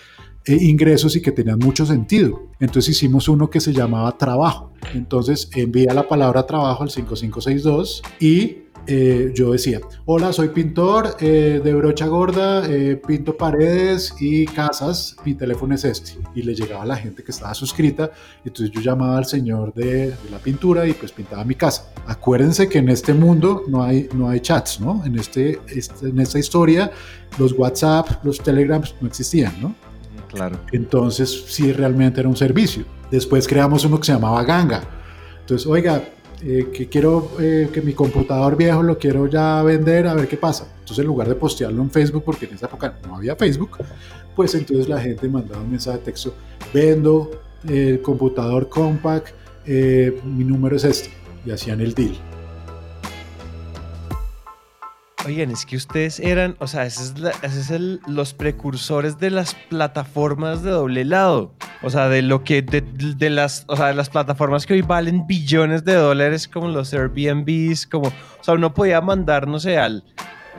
eh, 0.45 0.57
ingresos 0.61 1.17
y 1.17 1.23
que 1.23 1.33
tenían 1.33 1.59
mucho 1.59 1.85
sentido. 1.85 2.41
Entonces 2.61 2.97
hicimos 2.97 3.29
uno 3.29 3.51
que 3.51 3.59
se 3.59 3.73
llamaba 3.73 4.17
trabajo. 4.17 4.73
Entonces 4.95 5.51
envía 5.57 5.93
la 5.93 6.07
palabra 6.07 6.47
trabajo 6.47 6.85
al 6.85 6.91
5562 6.91 8.03
y 8.21 8.70
eh, 8.87 9.33
yo 9.35 9.53
decía, 9.53 9.81
hola, 10.05 10.33
soy 10.33 10.49
pintor 10.49 11.17
eh, 11.21 11.61
de 11.63 11.75
brocha 11.75 12.07
gorda, 12.07 12.67
eh, 12.69 12.97
pinto 12.97 13.37
paredes 13.37 14.15
y 14.19 14.47
casas, 14.47 15.17
mi 15.25 15.35
teléfono 15.35 15.75
es 15.75 15.85
este. 15.85 16.13
Y 16.35 16.43
le 16.43 16.55
llegaba 16.55 16.83
a 16.83 16.87
la 16.87 16.97
gente 16.97 17.23
que 17.23 17.31
estaba 17.31 17.55
suscrita, 17.55 18.11
entonces 18.45 18.71
yo 18.71 18.81
llamaba 18.81 19.19
al 19.19 19.27
señor 19.27 19.73
de, 19.75 20.11
de, 20.11 20.31
la 20.31 20.39
pintura 20.39 20.87
y 20.87 20.95
pues 20.95 21.13
pintaba 21.13 21.45
mi 21.45 21.55
casa. 21.55 21.93
Acuérdense 22.07 22.69
que 22.69 22.79
en 22.79 22.89
este 22.89 23.15
mundo 23.15 23.65
no 23.69 23.83
hay, 23.83 24.09
no 24.15 24.29
hay 24.29 24.41
chats, 24.41 24.81
¿no? 24.81 25.05
En, 25.05 25.19
este, 25.19 25.61
este, 25.69 26.09
en 26.09 26.19
esta 26.19 26.39
historia 26.39 26.91
los 27.39 27.53
WhatsApp, 27.53 28.25
los 28.25 28.41
Telegrams 28.41 28.95
no 29.01 29.09
existían, 29.09 29.53
¿no? 29.61 29.75
Claro. 30.29 30.59
Entonces 30.73 31.45
sí 31.49 31.73
realmente 31.73 32.21
era 32.21 32.29
un 32.29 32.37
servicio. 32.37 32.85
Después 33.11 33.47
creamos 33.49 33.85
uno 33.85 33.99
que 33.99 34.07
se 34.07 34.13
llamaba 34.13 34.43
Ganga. 34.45 34.83
Entonces, 35.41 35.67
oiga, 35.67 36.03
eh, 36.43 36.69
que 36.73 36.89
quiero 36.89 37.33
eh, 37.39 37.69
que 37.73 37.83
mi 37.83 37.93
computador 37.93 38.57
viejo 38.57 38.83
lo 38.83 38.99
quiero 38.99 39.27
ya 39.27 39.63
vender, 39.63 40.07
a 40.07 40.15
ver 40.15 40.27
qué 40.27 40.37
pasa. 40.37 40.67
Entonces, 40.79 40.99
en 40.99 41.07
lugar 41.07 41.29
de 41.29 41.35
postearlo 41.35 41.83
en 41.83 41.91
Facebook, 41.91 42.23
porque 42.25 42.47
en 42.47 42.55
esa 42.55 42.67
época 42.67 42.99
no 43.07 43.17
había 43.17 43.37
Facebook, 43.37 43.79
pues 44.35 44.55
entonces 44.55 44.89
la 44.89 45.01
gente 45.01 45.29
mandaba 45.29 45.63
un 45.63 45.71
mensaje 45.71 45.99
de 45.99 46.05
texto, 46.05 46.35
vendo 46.73 47.31
el 47.69 48.01
computador 48.01 48.69
compact, 48.69 49.35
eh, 49.67 50.19
mi 50.25 50.45
número 50.45 50.77
es 50.77 50.85
este, 50.85 51.11
y 51.45 51.51
hacían 51.51 51.81
el 51.81 51.95
deal. 51.95 52.15
Oigan, 55.27 55.51
es 55.51 55.67
que 55.67 55.77
ustedes 55.77 56.19
eran, 56.19 56.57
o 56.61 56.67
sea, 56.67 56.87
ese 56.87 57.13
es, 57.43 57.71
el, 57.71 58.01
los 58.07 58.33
precursores 58.33 59.19
de 59.19 59.31
las 59.31 59.55
plataformas 59.55 60.63
de 60.63 60.71
doble 60.71 61.05
lado. 61.05 61.55
O 61.83 61.91
sea, 61.91 62.09
de 62.09 62.23
lo 62.23 62.43
que, 62.43 62.63
de, 62.63 62.81
de, 62.81 63.31
las, 63.31 63.65
o 63.69 63.77
sea, 63.77 63.89
de 63.89 63.95
las 63.95 64.09
plataformas 64.09 64.65
que 64.65 64.75
hoy 64.75 64.83
valen 64.83 65.27
billones 65.27 65.85
de 65.85 65.95
dólares, 65.95 66.49
como 66.49 66.69
los 66.69 66.95
Airbnbs, 66.95 67.87
como, 67.87 68.09
o 68.09 68.43
sea, 68.45 68.55
uno 68.55 68.73
podía 68.73 69.03
mandar, 69.03 69.47
no 69.47 69.61
sé, 69.61 69.77
al 69.77 70.05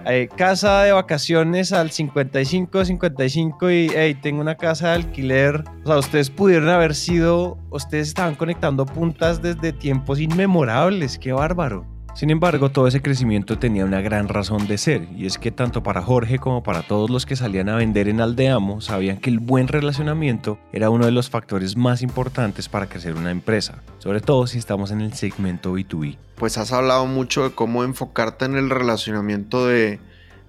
eh, 0.06 0.30
casa 0.36 0.84
de 0.84 0.92
vacaciones 0.92 1.74
al 1.74 1.92
55, 1.92 2.86
55 2.86 3.72
y, 3.72 3.92
hey, 3.96 4.18
tengo 4.22 4.42
una 4.42 4.56
casa 4.56 4.90
de 4.90 4.94
alquiler. 4.96 5.64
O 5.84 5.88
sea, 5.88 5.98
ustedes 5.98 6.30
pudieron 6.30 6.70
haber 6.70 6.96
sido, 6.96 7.58
ustedes 7.72 8.10
estaban 8.10 8.36
conectando 8.36 8.86
puntas 8.86 9.42
desde 9.42 9.74
tiempos 9.74 10.20
inmemorables, 10.20 11.18
qué 11.20 11.34
bárbaro. 11.34 11.91
Sin 12.14 12.30
embargo, 12.30 12.72
todo 12.72 12.88
ese 12.88 13.02
crecimiento 13.02 13.58
tenía 13.58 13.86
una 13.86 14.02
gran 14.02 14.28
razón 14.28 14.68
de 14.68 14.78
ser, 14.78 15.08
y 15.16 15.26
es 15.26 15.38
que 15.38 15.50
tanto 15.50 15.82
para 15.82 16.02
Jorge 16.02 16.40
como 16.40 16.62
para 16.62 16.84
todos 16.84 17.10
los 17.10 17.26
que 17.26 17.38
salían 17.38 17.70
a 17.70 17.78
vender 17.78 18.10
en 18.10 18.20
Aldeamo 18.20 18.82
sabían 18.82 19.18
que 19.18 19.30
el 19.30 19.40
buen 19.40 19.70
relacionamiento 19.70 20.60
era 20.74 20.90
uno 20.90 21.06
de 21.06 21.12
los 21.12 21.30
factores 21.30 21.78
más 21.78 22.02
importantes 22.02 22.68
para 22.68 22.88
crecer 22.88 23.16
una 23.16 23.32
empresa, 23.32 23.82
sobre 24.00 24.20
todo 24.20 24.46
si 24.46 24.58
estamos 24.58 24.92
en 24.92 25.00
el 25.00 25.14
segmento 25.14 25.74
B2B. 25.74 26.18
Pues 26.36 26.58
has 26.58 26.74
hablado 26.74 27.06
mucho 27.06 27.44
de 27.48 27.56
cómo 27.56 27.84
enfocarte 27.84 28.44
en 28.46 28.58
el 28.58 28.70
relacionamiento 28.70 29.68
de, 29.68 30.00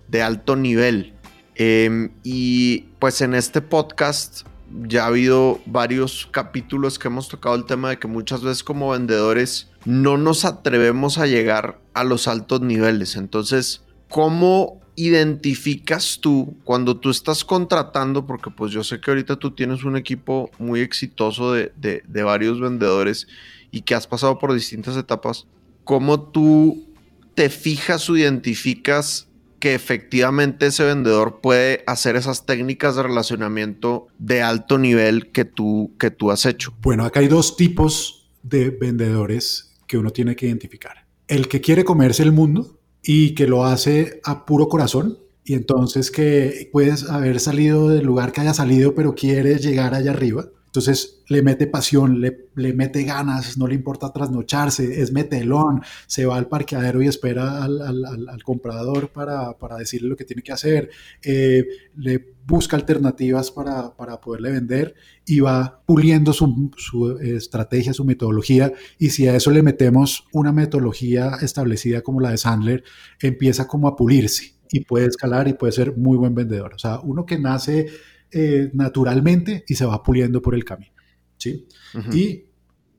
de 0.09 0.23
alto 0.23 0.57
nivel. 0.57 1.15
Eh, 1.55 2.11
y 2.25 2.87
pues 2.99 3.21
en 3.21 3.35
este 3.35 3.61
podcast 3.61 4.47
ya 4.87 5.05
ha 5.05 5.09
habido 5.09 5.61
varios 5.67 6.29
capítulos 6.31 6.99
que 6.99 7.09
hemos 7.09 7.29
tocado 7.29 7.55
el 7.55 7.65
tema 7.65 7.91
de 7.91 7.99
que 7.99 8.09
muchas 8.09 8.43
veces 8.43 8.65
como 8.65 8.91
vendedores 8.91 9.69
no 9.85 10.17
nos 10.17 10.45
atrevemos 10.45 11.19
a 11.19 11.27
llegar 11.27 11.81
a 11.95 12.05
los 12.05 12.29
altos 12.29 12.61
niveles. 12.61 13.17
Entonces, 13.17 13.83
¿cómo 14.09 14.81
identificas 14.95 16.19
tú 16.21 16.57
cuando 16.65 16.99
tú 16.99 17.11
estás 17.11 17.45
contratando? 17.45 18.27
Porque 18.27 18.51
pues 18.51 18.73
yo 18.73 18.85
sé 18.85 19.01
que 19.01 19.11
ahorita 19.11 19.37
tú 19.37 19.53
tienes 19.53 19.85
un 19.85 19.97
equipo 19.97 20.51
muy 20.59 20.81
exitoso 20.81 21.53
de, 21.53 21.73
de, 21.77 22.03
de 22.07 22.23
varios 22.23 22.61
vendedores 22.61 23.27
y 23.71 23.83
que 23.83 23.95
has 23.95 24.07
pasado 24.07 24.39
por 24.39 24.53
distintas 24.53 24.97
etapas. 24.97 25.47
¿Cómo 25.85 26.21
tú 26.21 26.87
te 27.35 27.49
fijas 27.49 28.09
o 28.11 28.17
identificas 28.17 29.29
que 29.63 29.77
efectivamente 29.77 30.67
ese 30.67 30.83
vendedor 30.83 31.41
puede 31.41 31.85
hacer 31.87 32.17
esas 32.17 32.47
técnicas 32.47 32.97
de 32.97 33.05
relacionamiento 33.05 34.09
de 34.19 34.43
alto 34.43 34.77
nivel 34.77 35.31
que 35.31 35.45
tú, 35.45 35.95
que 36.01 36.11
tú 36.11 36.33
has 36.33 36.47
hecho? 36.47 36.75
Bueno, 36.83 37.05
acá 37.05 37.21
hay 37.21 37.29
dos 37.29 37.57
tipos 37.57 38.29
de 38.43 38.71
vendedores 38.71 39.77
que 39.87 39.99
uno 39.99 40.11
tiene 40.11 40.35
que 40.35 40.47
identificar. 40.47 41.07
El 41.29 41.47
que 41.47 41.61
quiere 41.61 41.85
comerse 41.85 42.25
el 42.25 42.33
mundo 42.33 42.81
y 43.05 43.37
que 43.37 43.47
lo 43.47 43.65
hace 43.65 44.21
a 44.25 44.47
puro 44.47 44.67
corazón 44.67 45.21
y 45.45 45.55
entonces 45.55 46.11
que 46.11 46.69
puedes 46.73 47.09
haber 47.09 47.39
salido 47.39 47.89
del 47.89 48.05
lugar 48.05 48.33
que 48.33 48.41
haya 48.41 48.55
salido 48.55 48.97
pero 48.97 49.15
quiere 49.15 49.59
llegar 49.59 49.95
allá 49.95 50.11
arriba. 50.11 50.47
Entonces 50.73 51.23
le 51.29 51.43
mete 51.43 51.67
pasión, 51.67 52.23
le, 52.23 52.49
le, 52.55 52.73
mete 52.73 53.05
ganas, 53.05 53.59
no 53.59 53.67
le 53.67 53.75
importa 53.75 54.11
trasnocharse, 54.11 55.03
es 55.03 55.13
metelón, 55.13 55.83
se 56.07 56.25
va 56.25 56.39
al 56.39 56.49
parqueadero 56.49 57.03
y 57.03 57.09
espera 57.09 57.63
al, 57.63 57.83
al, 57.83 58.43
comprador 58.43 59.13
para, 59.13 59.59
para, 59.59 59.77
decirle 59.77 60.09
lo 60.09 60.17
que 60.17 60.25
tiene 60.25 60.43
que 60.43 60.53
hacer, 60.53 60.89
eh, 61.23 61.67
le 61.95 62.37
busca 62.47 62.75
alternativas 62.75 63.51
para, 63.51 63.95
para, 63.95 64.19
poderle 64.19 64.51
vender 64.51 64.95
y 65.27 65.41
va 65.41 65.83
puliendo 65.85 66.33
su, 66.33 66.71
su, 66.79 67.19
estrategia, 67.19 67.93
su 67.93 68.07
metodología. 68.07 68.73
Y 68.99 69.11
si 69.11 69.29
a 69.29 69.37
eso 69.37 69.51
le 69.51 69.63
metemos 69.63 70.25
una 70.33 70.53
metodología 70.53 71.33
establecida 71.43 72.01
como 72.01 72.19
la 72.19 72.31
de 72.31 72.39
Sandler, 72.39 72.83
empieza 73.21 73.69
como 73.69 73.89
a 73.89 73.95
pulirse 73.95 74.55
y 74.71 74.81
puede 74.81 75.05
escalar 75.05 75.49
y 75.49 75.53
puede 75.53 75.73
ser 75.75 75.99
muy 75.99 76.17
buen 76.17 76.35
vendedor. 76.35 76.73
O 76.73 76.79
sea, 76.79 76.99
uno 77.01 77.27
que 77.27 77.39
nace 77.39 77.89
eh, 78.33 78.71
naturalmente 78.73 79.65
y 79.69 79.75
se 79.75 79.85
va 79.85 80.03
puliendo 80.03 80.41
por 80.41 80.55
el 80.55 80.65
camino. 80.65 80.93
¿sí? 81.37 81.67
Uh 81.95 81.99
-huh. 81.99 82.15
Y 82.15 82.47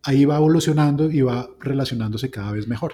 ahí 0.04 0.26
va 0.26 0.38
evolucionando 0.38 1.10
y 1.10 1.22
va 1.22 1.50
relacionándose 1.60 2.30
cada 2.30 2.52
vez 2.52 2.68
mejor. 2.68 2.94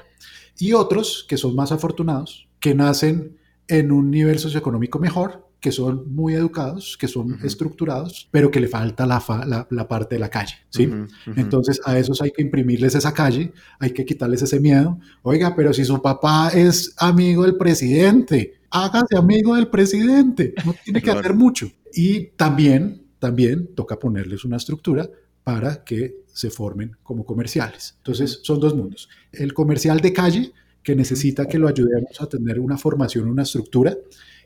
Y 0.58 0.73
otros 0.73 1.25
que 1.28 1.38
son 1.38 1.56
más 1.56 1.71
afortunados, 1.71 2.47
que 2.60 2.75
nacen 2.75 3.38
en 3.67 3.91
un 3.91 4.12
nivel 4.12 4.39
socioeconómico 4.39 4.99
mejor, 4.99 5.47
que 5.60 5.71
son 5.71 6.13
muy 6.13 6.34
educados, 6.36 6.97
que 6.97 7.08
son 7.08 7.34
uh 7.34 7.36
-huh. 7.36 7.45
estructurados, 7.45 8.30
pero 8.32 8.49
que 8.49 8.60
le 8.60 8.67
falta 8.67 9.06
la, 9.06 9.19
fa 9.19 9.45
la, 9.45 9.67
la, 9.69 9.88
parte 9.88 10.15
de 10.15 10.19
la 10.19 10.30
calle, 10.30 10.56
¿sí? 10.69 10.88
Uh 10.88 10.91
-huh. 10.91 11.34
Entonces 11.36 11.82
a 11.86 11.97
esos 11.97 12.21
hay 12.21 12.32
que 12.32 12.41
imprimirles 12.41 12.95
esa 12.95 13.13
calle, 13.13 13.52
hay 13.80 13.91
que 13.91 14.06
quitarles 14.06 14.41
ese 14.41 14.60
miedo. 14.60 14.99
Oiga, 15.21 15.56
pero 15.56 15.73
si 15.73 15.84
su 15.84 16.02
papá 16.02 16.49
es 16.54 16.93
amigo 16.97 17.43
del 17.43 17.58
presidente, 17.58 18.59
hágase 18.71 19.17
amigo 19.17 19.55
del 19.55 19.67
presidente, 19.67 20.53
no 20.65 20.75
tiene 20.84 21.01
que 21.01 21.12
hacer 21.12 21.34
mucho. 21.34 21.71
Y 21.93 22.27
también, 22.36 23.03
también 23.19 23.73
toca 23.75 23.97
ponerles 23.99 24.45
una 24.45 24.58
estructura 24.58 25.10
para 25.43 25.84
que 25.84 26.23
se 26.27 26.49
formen 26.49 26.95
como 27.03 27.25
comerciales. 27.25 27.95
Entonces, 27.97 28.39
son 28.43 28.60
dos 28.60 28.75
mundos. 28.75 29.10
El 29.32 29.53
comercial 29.53 29.99
de 29.99 30.13
calle, 30.13 30.53
que 30.84 30.95
necesita 30.95 31.47
que 31.47 31.60
lo 31.60 31.67
ayudemos 31.67 32.21
a 32.21 32.27
tener 32.27 32.60
una 32.60 32.77
formación, 32.77 33.27
una 33.27 33.43
estructura, 33.43 33.97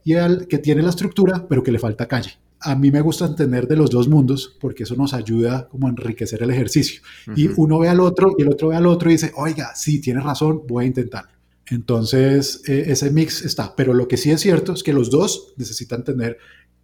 y 0.03 0.13
el 0.13 0.47
que 0.47 0.57
tiene 0.57 0.81
la 0.81 0.89
estructura, 0.89 1.45
pero 1.47 1.63
que 1.63 1.71
le 1.71 1.79
falta 1.79 2.07
calle. 2.07 2.31
A 2.59 2.75
mí 2.75 2.91
me 2.91 3.01
gusta 3.01 3.25
entender 3.25 3.67
de 3.67 3.75
los 3.75 3.89
dos 3.89 4.07
mundos 4.07 4.55
porque 4.59 4.83
eso 4.83 4.95
nos 4.95 5.13
ayuda 5.13 5.67
como 5.67 5.87
a 5.87 5.89
enriquecer 5.89 6.41
el 6.43 6.49
ejercicio. 6.49 7.01
Uh 7.27 7.31
-huh. 7.31 7.37
Y 7.37 7.49
uno 7.57 7.79
ve 7.79 7.89
al 7.89 7.99
otro 7.99 8.33
y 8.37 8.41
el 8.41 8.49
otro 8.49 8.69
ve 8.69 8.75
al 8.77 8.87
otro 8.87 9.09
y 9.09 9.13
dice, 9.13 9.33
oiga, 9.35 9.75
sí, 9.75 9.99
tiene 9.99 10.21
razón, 10.21 10.61
voy 10.65 10.85
a 10.85 10.87
intentarlo. 10.87 11.32
Entonces, 11.69 12.61
eh, 12.67 12.85
ese 12.87 13.11
mix 13.11 13.43
está. 13.43 13.75
Pero 13.75 13.93
lo 13.93 14.07
que 14.07 14.17
sí 14.17 14.31
es 14.31 14.41
cierto 14.41 14.73
es 14.73 14.83
que 14.83 14.93
los 14.93 15.09
dos 15.09 15.53
necesitan 15.57 16.03
tener 16.03 16.37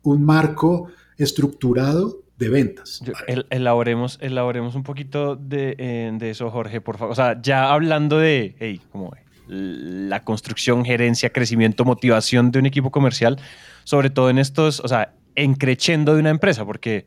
un 0.03 0.23
marco 0.23 0.87
estructurado 1.17 2.23
de 2.37 2.49
ventas. 2.49 3.01
El, 3.27 3.45
elaboremos, 3.49 4.17
elaboremos 4.21 4.75
un 4.75 4.83
poquito 4.83 5.35
de, 5.35 5.75
eh, 5.77 6.11
de, 6.13 6.29
eso, 6.29 6.49
Jorge, 6.49 6.79
por 6.79 6.97
favor. 6.97 7.11
O 7.11 7.15
sea, 7.15 7.41
ya 7.41 7.71
hablando 7.73 8.17
de, 8.17 8.79
como 8.91 9.13
la 9.47 10.23
construcción, 10.23 10.85
gerencia, 10.85 11.31
crecimiento, 11.31 11.83
motivación 11.83 12.51
de 12.51 12.59
un 12.59 12.65
equipo 12.65 12.91
comercial, 12.91 13.37
sobre 13.83 14.09
todo 14.09 14.29
en 14.29 14.37
estos, 14.37 14.79
o 14.79 14.87
sea, 14.87 15.13
en 15.35 15.55
creciendo 15.55 16.13
de 16.13 16.21
una 16.21 16.29
empresa, 16.29 16.65
porque 16.65 17.05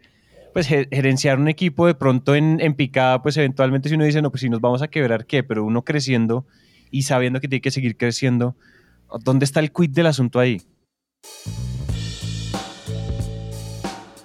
pues 0.53 0.67
gerenciar 0.67 1.39
un 1.39 1.49
equipo 1.49 1.87
de 1.87 1.95
pronto 1.95 2.35
en, 2.35 2.61
en 2.61 2.75
picada, 2.75 3.23
pues 3.23 3.39
eventualmente 3.39 3.89
si 3.89 3.95
uno 3.95 4.05
dice, 4.05 4.21
no, 4.21 4.31
pues 4.31 4.43
si 4.43 4.51
nos 4.51 4.61
vamos 4.61 4.83
a 4.83 4.89
quebrar, 4.89 5.25
¿qué? 5.25 5.43
Pero 5.43 5.65
uno 5.65 5.83
creciendo 5.83 6.47
y 6.93 7.03
sabiendo 7.03 7.41
que 7.41 7.49
tiene 7.49 7.63
que 7.63 7.73
seguir 7.73 7.97
creciendo, 7.97 8.55
¿dónde 9.25 9.45
está 9.45 9.59
el 9.59 9.73
quid 9.73 9.91
del 9.91 10.07
asunto 10.07 10.39
ahí? 10.39 10.63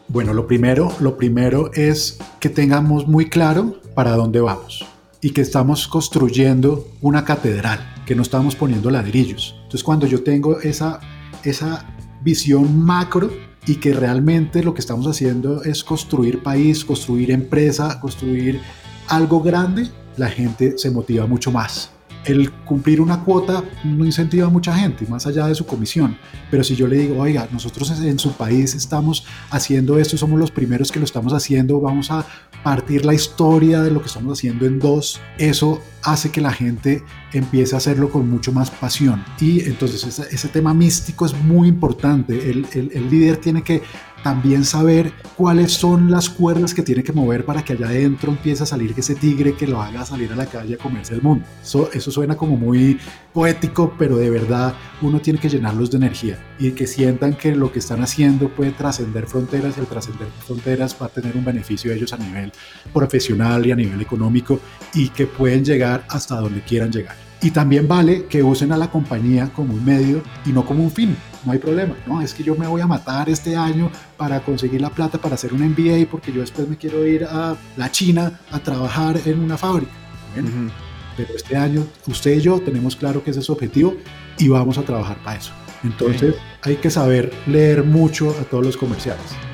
Bueno, 0.09 0.33
lo 0.33 0.45
primero, 0.45 0.91
lo 0.99 1.17
primero 1.17 1.71
es 1.73 2.19
que 2.39 2.49
tengamos 2.49 3.07
muy 3.07 3.29
claro 3.29 3.81
para 3.95 4.11
dónde 4.11 4.39
vamos 4.39 4.85
y 5.21 5.31
que 5.31 5.41
estamos 5.41 5.87
construyendo 5.87 6.87
una 7.01 7.25
catedral, 7.25 7.79
que 8.05 8.15
no 8.15 8.21
estamos 8.21 8.55
poniendo 8.55 8.91
ladrillos. 8.91 9.55
Entonces, 9.57 9.83
cuando 9.83 10.05
yo 10.05 10.23
tengo 10.23 10.59
esa, 10.59 10.99
esa 11.43 11.85
visión 12.21 12.83
macro 12.83 13.31
y 13.65 13.75
que 13.75 13.93
realmente 13.93 14.63
lo 14.63 14.73
que 14.73 14.81
estamos 14.81 15.07
haciendo 15.07 15.63
es 15.63 15.83
construir 15.83 16.43
país, 16.43 16.85
construir 16.85 17.31
empresa, 17.31 17.99
construir 17.99 18.61
algo 19.07 19.41
grande, 19.41 19.89
la 20.15 20.29
gente 20.29 20.77
se 20.77 20.91
motiva 20.91 21.25
mucho 21.25 21.51
más. 21.51 21.96
El 22.27 22.51
cumplir 22.51 23.01
una 23.01 23.23
cuota 23.23 23.63
no 23.83 24.05
incentiva 24.05 24.47
a 24.47 24.49
mucha 24.49 24.75
gente, 24.75 25.05
más 25.07 25.25
allá 25.25 25.47
de 25.47 25.55
su 25.55 25.65
comisión. 25.65 26.17
Pero 26.51 26.63
si 26.63 26.75
yo 26.75 26.87
le 26.87 26.97
digo, 26.97 27.19
oiga, 27.19 27.47
nosotros 27.51 27.89
en 28.01 28.19
su 28.19 28.33
país 28.33 28.75
estamos 28.75 29.25
haciendo 29.49 29.97
esto, 29.97 30.17
somos 30.17 30.39
los 30.39 30.51
primeros 30.51 30.91
que 30.91 30.99
lo 30.99 31.05
estamos 31.05 31.33
haciendo, 31.33 31.79
vamos 31.79 32.11
a 32.11 32.25
partir 32.63 33.05
la 33.05 33.13
historia 33.13 33.81
de 33.81 33.91
lo 33.91 34.01
que 34.01 34.07
estamos 34.07 34.37
haciendo 34.37 34.65
en 34.65 34.79
dos, 34.79 35.21
eso 35.37 35.81
hace 36.03 36.31
que 36.31 36.41
la 36.41 36.51
gente 36.51 37.03
empiece 37.33 37.75
a 37.75 37.79
hacerlo 37.79 38.09
con 38.09 38.29
mucho 38.29 38.51
más 38.51 38.71
pasión. 38.71 39.23
Y 39.39 39.61
entonces 39.61 40.19
ese, 40.19 40.47
tema 40.47 40.73
místico 40.73 41.25
es 41.25 41.33
muy 41.33 41.67
importante. 41.67 42.49
El, 42.49 42.65
el 42.73 43.09
líder 43.09 43.37
tiene 43.37 43.61
que 43.61 43.81
también 44.23 44.65
saber 44.65 45.13
cuáles 45.35 45.73
son 45.73 46.11
las 46.11 46.29
cuerdas 46.29 46.73
que 46.73 46.81
tiene 46.81 47.03
que 47.03 47.13
mover 47.13 47.45
para 47.45 47.63
que 47.63 47.73
allá 47.73 47.87
adentro 47.87 48.31
empiece 48.31 48.63
a 48.63 48.65
salir 48.65 48.93
ese 48.97 49.15
tigre 49.15 49.55
que 49.55 49.67
lo 49.67 49.81
haga 49.81 50.05
salir 50.05 50.31
a 50.33 50.35
la 50.35 50.45
calle 50.45 50.75
a 50.75 50.77
comerse 50.77 51.13
el 51.13 51.21
mundo. 51.21 51.45
Eso, 51.61 51.89
eso 51.93 52.11
suena 52.11 52.35
como 52.35 52.57
muy 52.57 52.99
poético, 53.33 53.93
pero 53.97 54.17
de 54.17 54.29
verdad 54.29 54.73
uno 55.01 55.19
tiene 55.19 55.39
que 55.39 55.49
llenarlos 55.49 55.91
de 55.91 55.97
energía 55.97 56.39
y 56.59 56.71
que 56.71 56.87
sientan 56.87 57.35
que 57.35 57.55
lo 57.55 57.71
que 57.71 57.79
están 57.79 58.01
haciendo 58.01 58.49
puede 58.49 58.71
trascender 58.71 59.27
fronteras 59.27 59.77
y 59.77 59.79
al 59.79 59.87
trascender 59.87 60.27
fronteras 60.45 60.95
va 61.01 61.05
a 61.05 61.09
tener 61.09 61.35
un 61.37 61.45
beneficio 61.45 61.91
de 61.91 61.97
ellos 61.97 62.13
a 62.13 62.17
nivel 62.17 62.51
profesional 62.93 63.65
y 63.65 63.71
a 63.71 63.75
nivel 63.75 64.01
económico 64.01 64.59
y 64.93 65.09
que 65.09 65.27
pueden 65.27 65.63
llegar 65.63 66.05
hasta 66.09 66.35
donde 66.37 66.61
quieran 66.61 66.91
llegar. 66.91 67.26
Y 67.41 67.51
también 67.51 67.87
vale 67.87 68.25
que 68.25 68.41
usen 68.41 68.71
a 68.71 68.77
la 68.77 68.89
compañía 68.89 69.51
como 69.53 69.73
un 69.73 69.85
medio 69.85 70.23
y 70.45 70.49
no 70.49 70.65
como 70.65 70.83
un 70.83 70.91
fin. 70.91 71.15
No 71.45 71.51
hay 71.51 71.59
problema. 71.59 71.95
No, 72.07 72.21
es 72.21 72.33
que 72.33 72.43
yo 72.43 72.55
me 72.55 72.67
voy 72.67 72.81
a 72.81 72.87
matar 72.87 73.29
este 73.29 73.55
año 73.55 73.91
para 74.17 74.39
conseguir 74.41 74.81
la 74.81 74.89
plata 74.89 75.19
para 75.19 75.35
hacer 75.35 75.53
un 75.53 75.61
MBA 75.61 76.09
porque 76.09 76.31
yo 76.31 76.41
después 76.41 76.67
me 76.67 76.77
quiero 76.77 77.05
ir 77.05 77.25
a 77.25 77.55
la 77.77 77.91
China 77.91 78.39
a 78.51 78.59
trabajar 78.59 79.19
en 79.25 79.39
una 79.39 79.57
fábrica. 79.57 79.91
Bueno, 80.33 80.49
uh 80.49 80.51
-huh. 80.51 80.71
pero 81.15 81.35
este 81.35 81.55
año 81.55 81.85
usted 82.07 82.37
y 82.37 82.41
yo 82.41 82.59
tenemos 82.59 82.95
claro 82.95 83.23
que 83.23 83.29
ese 83.31 83.39
es 83.39 83.45
su 83.45 83.53
objetivo 83.53 83.95
y 84.39 84.47
vamos 84.47 84.77
a 84.77 84.81
trabajar 84.81 85.17
para 85.23 85.37
eso. 85.37 85.51
Entonces 85.83 86.35
hay 86.63 86.77
que 86.77 86.89
saber 86.89 87.31
leer 87.45 87.83
mucho 87.83 88.31
a 88.31 88.43
todos 88.43 88.65
los 88.65 88.77
comerciales. 88.77 89.46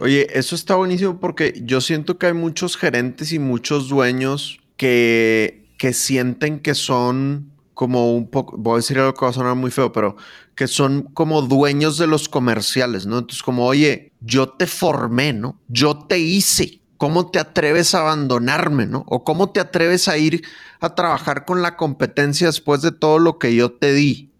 Oye, 0.00 0.26
eso 0.36 0.54
está 0.54 0.74
buenísimo 0.74 1.20
porque 1.20 1.60
yo 1.62 1.80
siento 1.80 2.18
que 2.18 2.26
hay 2.26 2.34
muchos 2.34 2.76
gerentes 2.76 3.32
y 3.32 3.38
muchos 3.38 3.88
dueños 3.88 4.58
que, 4.76 5.68
que 5.78 5.92
sienten 5.92 6.58
que 6.58 6.74
son 6.74 7.52
como 7.74 8.14
un 8.14 8.28
poco, 8.28 8.56
voy 8.56 8.74
a 8.74 8.76
decir 8.76 8.98
algo 8.98 9.14
que 9.14 9.24
va 9.24 9.30
a 9.30 9.34
sonar 9.34 9.54
muy 9.56 9.70
feo, 9.70 9.92
pero 9.92 10.16
que 10.54 10.68
son 10.68 11.02
como 11.02 11.42
dueños 11.42 11.98
de 11.98 12.06
los 12.06 12.28
comerciales, 12.28 13.06
¿no? 13.06 13.18
Entonces 13.18 13.42
como, 13.42 13.66
oye, 13.66 14.12
yo 14.20 14.48
te 14.48 14.66
formé, 14.66 15.32
¿no? 15.32 15.58
Yo 15.68 15.96
te 15.96 16.18
hice. 16.18 16.80
¿Cómo 16.96 17.30
te 17.30 17.40
atreves 17.40 17.94
a 17.94 18.00
abandonarme, 18.00 18.86
no? 18.86 19.04
O 19.08 19.24
cómo 19.24 19.50
te 19.50 19.60
atreves 19.60 20.08
a 20.08 20.16
ir 20.16 20.42
a 20.80 20.94
trabajar 20.94 21.44
con 21.44 21.60
la 21.60 21.76
competencia 21.76 22.46
después 22.46 22.82
de 22.82 22.92
todo 22.92 23.18
lo 23.18 23.38
que 23.38 23.54
yo 23.54 23.72
te 23.72 23.92
di. 23.92 24.30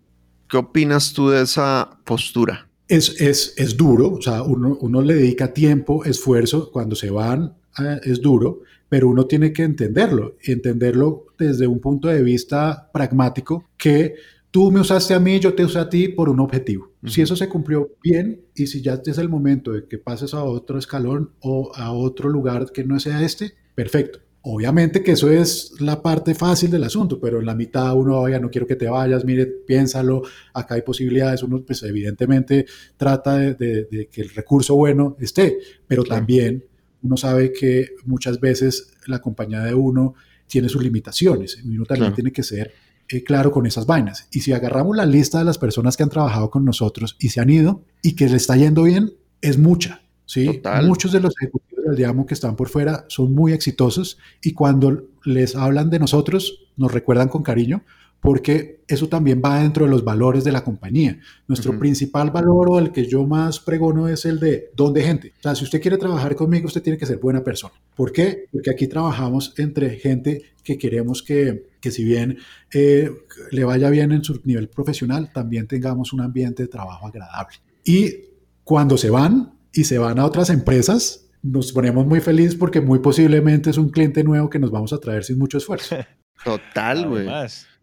¿Qué 0.49 0.57
opinas 0.59 1.12
tú 1.12 1.31
de 1.31 1.43
esa 1.43 1.99
postura? 2.05 2.69
Es, 2.88 3.20
es, 3.20 3.55
es 3.57 3.77
duro, 3.77 4.12
o 4.12 4.23
sea, 4.23 4.42
uno, 4.42 4.77
uno, 4.81 5.01
le 5.01 5.14
dedica 5.14 5.55
tiempo, 5.55 6.05
esfuerzo, 6.05 6.70
cuando 6.70 6.94
se 6.94 7.11
van 7.11 7.55
eh, 7.79 8.01
es 8.05 8.20
duro, 8.20 8.61
pero 8.88 9.09
uno 9.09 9.27
tiene 9.27 9.53
que 9.53 9.62
entenderlo, 9.62 10.37
entenderlo 10.42 11.27
desde 11.38 11.66
un 11.66 11.81
punto 11.81 12.09
de 12.09 12.23
vista 12.23 12.90
pragmático, 12.92 13.64
que 13.77 14.14
tú 14.51 14.70
me 14.70 14.81
usaste 14.81 15.14
a 15.14 15.18
mí, 15.18 15.40
yo 15.40 15.55
te 15.55 15.64
usé 15.64 15.79
a 15.79 15.88
ti 15.88 16.09
por 16.09 16.29
un 16.29 16.40
objetivo. 16.40 16.92
Uh 17.03 17.07
-huh. 17.07 17.11
Si 17.11 17.23
eso 17.23 17.35
se 17.35 17.49
cumplió 17.49 17.90
bien 18.03 18.42
y 18.55 18.66
si 18.66 18.83
ya 18.83 19.01
es 19.05 19.18
el 19.18 19.29
momento 19.29 19.73
de 19.73 19.88
que 19.88 19.99
pases 19.99 20.35
a 20.35 20.44
otro 20.44 20.79
escalón 20.79 21.33
o 21.40 21.73
a 21.75 21.92
otro 21.92 22.29
lugar 22.29 22.70
que 22.73 22.85
no 22.85 23.01
sea 23.01 23.23
este, 23.23 23.55
perfecto. 23.75 24.20
Obviamente 24.47 25.03
que 25.03 25.13
eso 25.13 25.31
es 25.31 25.73
la 25.81 26.03
parte 26.03 26.35
fácil 26.35 26.71
del 26.71 26.85
asunto, 26.85 27.19
pero 27.19 27.41
en 27.41 27.47
la 27.47 27.55
mitad 27.55 27.95
uno, 27.95 28.21
oiga, 28.21 28.39
no 28.39 28.51
quiero 28.51 28.67
que 28.67 28.77
te 28.77 28.87
vayas, 28.87 29.25
mire, 29.25 29.47
piénsalo, 29.47 30.23
acá 30.53 30.75
hay 30.75 30.83
posibilidades, 30.83 31.43
uno 31.43 31.63
pues 31.65 31.83
evidentemente 31.83 32.67
trata 32.97 33.39
de, 33.39 33.55
de, 33.55 33.85
de 33.91 34.09
que 34.09 34.21
el 34.21 34.29
recurso 34.29 34.75
bueno 34.75 35.17
esté, 35.19 35.59
pero 35.87 36.03
claro. 36.03 36.21
también 36.21 36.65
uno 37.03 37.17
sabe 37.17 37.53
que 37.53 37.91
muchas 38.05 38.39
veces 38.39 38.93
la 39.07 39.21
compañía 39.21 39.61
de 39.61 39.73
uno 39.73 40.15
tiene 40.47 40.69
sus 40.69 40.83
limitaciones 40.83 41.59
y 41.65 41.77
uno 41.77 41.85
también 41.85 42.07
claro. 42.09 42.15
tiene 42.15 42.33
que 42.33 42.43
ser 42.43 42.73
eh, 43.09 43.23
claro 43.23 43.51
con 43.51 43.67
esas 43.67 43.87
vainas. 43.87 44.29
Y 44.31 44.41
si 44.41 44.53
agarramos 44.53 44.97
la 44.97 45.07
lista 45.07 45.39
de 45.39 45.45
las 45.45 45.59
personas 45.59 45.97
que 45.97 46.03
han 46.03 46.09
trabajado 46.09 46.51
con 46.51 46.65
nosotros 46.65 47.17
y 47.19 47.31
se 47.31 47.41
han 47.41 47.51
ido 47.51 47.85
y 48.03 48.15
que 48.15 48.29
le 48.29 48.37
está 48.37 48.57
yendo 48.57 48.83
bien, 48.83 49.13
es 49.41 49.59
mucha. 49.59 50.03
¿sí? 50.25 50.47
Total. 50.47 50.87
Muchos 50.87 51.13
de 51.13 51.21
los 51.21 51.35
ejecutivos 51.41 51.74
del 51.87 51.97
Diamo 51.97 52.27
que 52.27 52.35
están 52.35 52.57
por 52.57 52.68
fuera 52.68 53.05
son 53.09 53.35
muy 53.35 53.53
exitosos 53.53 54.18
y 54.42 54.53
cuando 54.53 55.09
les 55.25 55.57
hablan 55.57 55.90
de 55.90 55.99
nosotros 55.99 56.66
nos 56.77 56.92
recuerdan 56.92 57.29
con 57.29 57.42
cariño 57.42 57.83
porque 58.25 58.81
eso 58.88 59.11
también 59.11 59.42
va 59.44 59.61
dentro 59.61 59.85
de 59.85 59.90
los 59.90 60.03
valores 60.03 60.44
de 60.44 60.53
la 60.53 60.64
compañía. 60.64 61.18
Nuestro 61.47 61.73
uh 61.73 61.75
-huh. 61.75 61.79
principal 61.79 62.31
valor 62.31 62.70
o 62.70 62.79
el 62.79 62.90
que 62.90 63.07
yo 63.07 63.27
más 63.27 63.61
pregono 63.61 64.09
es 64.09 64.25
el 64.25 64.40
de 64.40 64.70
don 64.75 64.94
de 64.94 65.03
gente. 65.03 65.35
O 65.40 65.42
sea, 65.42 65.55
si 65.55 65.64
usted 65.64 65.79
quiere 65.79 65.99
trabajar 65.99 66.35
conmigo, 66.35 66.66
usted 66.66 66.83
tiene 66.83 66.99
que 66.99 67.05
ser 67.05 67.18
buena 67.18 67.44
persona. 67.44 67.75
¿Por 67.94 68.12
qué? 68.12 68.47
Porque 68.51 68.70
aquí 68.70 68.87
trabajamos 68.87 69.53
entre 69.59 69.99
gente 69.99 70.40
que 70.62 70.79
queremos 70.79 71.23
que, 71.23 71.66
que 71.83 71.90
si 71.90 72.03
bien 72.03 72.38
eh, 72.73 73.11
le 73.51 73.64
vaya 73.64 73.90
bien 73.90 74.11
en 74.11 74.25
su 74.25 74.40
nivel 74.44 74.68
profesional, 74.68 75.31
también 75.31 75.66
tengamos 75.66 76.14
un 76.14 76.23
ambiente 76.23 76.62
de 76.62 76.68
trabajo 76.70 77.07
agradable. 77.07 77.59
Y 77.85 78.31
cuando 78.64 78.97
se 78.97 79.11
van 79.11 79.53
y 79.70 79.85
se 79.85 79.99
van 79.99 80.18
a 80.18 80.25
otras 80.25 80.49
empresas, 80.49 81.27
nos 81.45 81.73
ponemos 81.73 82.07
muy 82.07 82.21
felices 82.21 82.57
porque 82.57 82.81
muy 82.81 83.01
posiblemente 83.01 83.71
es 83.71 83.77
un 83.77 83.91
cliente 83.91 84.25
nuevo 84.25 84.49
que 84.49 84.59
nos 84.59 84.71
vamos 84.71 84.93
a 84.93 84.99
traer 84.99 85.25
sin 85.25 85.39
mucho 85.39 85.59
esfuerzo. 85.59 85.97
Total, 86.45 87.07
güey. 87.07 87.29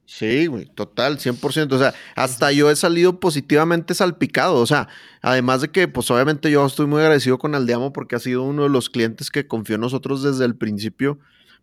Sí, 0.06 0.47
güey, 0.47 0.65
total, 0.65 1.19
100%. 1.19 1.71
O 1.71 1.80
sea, 1.80 1.93
hasta 2.15 2.52
yo 2.52 2.69
he 2.69 2.76
salido 2.76 3.21
positivamente 3.21 3.93
salpicado. 3.93 4.56
O 4.56 4.65
sea, 4.65 4.89
además 5.21 5.62
de 5.62 5.69
que, 5.69 5.88
pues 5.88 6.12
obviamente 6.12 6.52
yo 6.52 6.65
estoy 6.65 6.86
muy 6.86 7.00
agradecido 7.00 7.39
con 7.39 7.56
Aldeamo 7.56 7.93
porque 7.93 8.17
ha 8.17 8.19
sido 8.19 8.43
uno 8.43 8.63
de 8.63 8.69
los 8.69 8.89
clientes 8.89 9.32
que 9.32 9.47
confió 9.47 9.76
en 9.76 9.82
nosotros 9.82 10.21
desde 10.21 10.43
el 10.43 10.58
principio. 10.58 11.17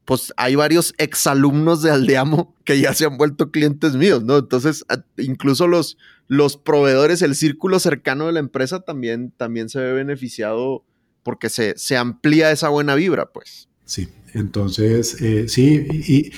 Pues 0.07 0.33
hay 0.39 0.55
varios 0.55 0.95
exalumnos 0.97 1.83
de 1.83 1.91
Aldeamo 1.91 2.57
que 2.65 2.81
ya 2.81 2.95
se 2.95 3.05
han 3.05 3.19
vuelto 3.19 3.51
clientes 3.51 3.97
míos, 3.97 4.25
¿no? 4.25 4.39
Entonces, 4.39 4.83
incluso 5.19 5.67
los, 5.67 5.99
los 6.27 6.57
proveedores, 6.57 7.21
el 7.21 7.35
círculo 7.35 7.79
cercano 7.79 8.27
de 8.27 8.33
la 8.33 8.41
empresa 8.41 8.81
también, 8.81 9.31
también 9.37 9.69
se 9.69 9.79
ve 9.79 9.93
beneficiado 9.93 10.85
porque 11.29 11.51
se, 11.51 11.77
se 11.77 11.95
amplía 11.95 12.51
esa 12.51 12.71
buena 12.71 12.95
vibra, 12.95 13.27
pues. 13.31 13.69
Sí, 13.85 14.09
entonces, 14.33 15.21
eh, 15.21 15.47
sí, 15.47 15.87
y, 15.91 16.17
y, 16.17 16.33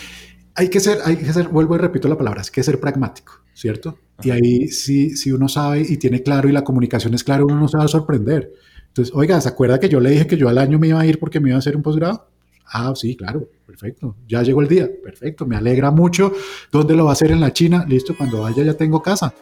hay 0.57 0.69
que 0.69 0.81
ser, 0.81 0.99
hay 1.05 1.15
que 1.15 1.33
ser, 1.33 1.47
vuelvo 1.47 1.77
y 1.77 1.79
repito 1.79 2.09
la 2.09 2.19
palabra, 2.19 2.43
hay 2.43 2.51
que 2.51 2.65
ser 2.65 2.81
pragmático, 2.81 3.35
¿cierto? 3.55 4.01
Ajá. 4.17 4.27
Y 4.27 4.31
ahí 4.33 4.67
sí, 4.67 5.17
si 5.17 5.31
uno 5.31 5.49
sabe 5.49 5.87
y 5.89 5.97
tiene 5.97 6.25
claro 6.25 6.49
y 6.49 6.53
la 6.53 6.65
comunicación 6.65 7.15
es 7.15 7.23
clara, 7.23 7.45
uno 7.45 7.55
no 7.55 7.69
se 7.69 7.79
va 7.79 7.85
a 7.85 7.87
sorprender. 7.87 8.53
Entonces, 8.89 9.15
oiga, 9.15 9.41
¿se 9.41 9.49
acuerda 9.49 9.79
que 9.79 9.89
yo 9.89 10.01
le 10.01 10.11
dije 10.11 10.27
que 10.27 10.37
yo 10.37 10.49
al 10.49 10.59
año 10.59 10.81
me 10.81 10.89
iba 10.89 10.99
a 11.01 11.07
ir 11.07 11.21
porque 11.21 11.39
me 11.39 11.51
iba 11.51 11.57
a 11.57 11.61
hacer 11.61 11.77
un 11.77 11.85
posgrado? 11.85 12.29
Ah, 12.67 12.93
sí, 12.97 13.15
claro, 13.15 13.49
perfecto. 13.65 14.17
Ya 14.27 14.43
llegó 14.43 14.61
el 14.61 14.67
día, 14.67 14.91
perfecto, 15.05 15.47
me 15.47 15.55
alegra 15.55 15.93
mucho. 15.93 16.33
¿Dónde 16.73 16.97
lo 16.97 17.05
va 17.05 17.11
a 17.11 17.13
hacer 17.13 17.31
en 17.31 17.39
la 17.39 17.53
China? 17.53 17.85
Listo, 17.87 18.17
cuando 18.17 18.41
vaya 18.43 18.65
ya 18.65 18.75
tengo 18.75 19.01
casa. 19.01 19.33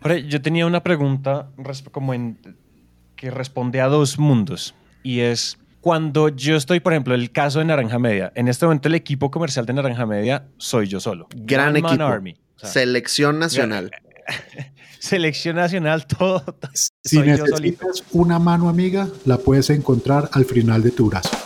Ahora, 0.00 0.16
yo 0.16 0.40
tenía 0.40 0.64
una 0.64 0.80
pregunta 0.80 1.50
como 1.90 2.14
en 2.14 2.38
que 3.20 3.30
responde 3.30 3.82
a 3.82 3.86
dos 3.86 4.18
mundos 4.18 4.74
y 5.02 5.20
es 5.20 5.58
cuando 5.82 6.30
yo 6.30 6.56
estoy, 6.56 6.80
por 6.80 6.94
ejemplo, 6.94 7.14
el 7.14 7.30
caso 7.30 7.58
de 7.58 7.66
Naranja 7.66 7.98
Media. 7.98 8.32
En 8.34 8.48
este 8.48 8.64
momento 8.64 8.88
el 8.88 8.94
equipo 8.94 9.30
comercial 9.30 9.66
de 9.66 9.74
Naranja 9.74 10.06
Media 10.06 10.46
soy 10.56 10.86
yo 10.86 11.00
solo. 11.00 11.28
Gran 11.34 11.76
One 11.76 11.80
equipo. 11.80 12.02
Army. 12.02 12.38
O 12.56 12.60
sea, 12.60 12.70
Selección 12.70 13.38
nacional. 13.38 13.90
Selección 14.98 15.56
nacional, 15.56 16.06
todo. 16.06 16.42
Si 16.72 17.16
soy 17.16 17.26
necesitas 17.26 18.04
una 18.12 18.38
mano 18.38 18.70
amiga, 18.70 19.06
la 19.26 19.36
puedes 19.36 19.68
encontrar 19.68 20.30
al 20.32 20.46
final 20.46 20.82
de 20.82 20.90
tu 20.90 21.10
brazo. 21.10 21.36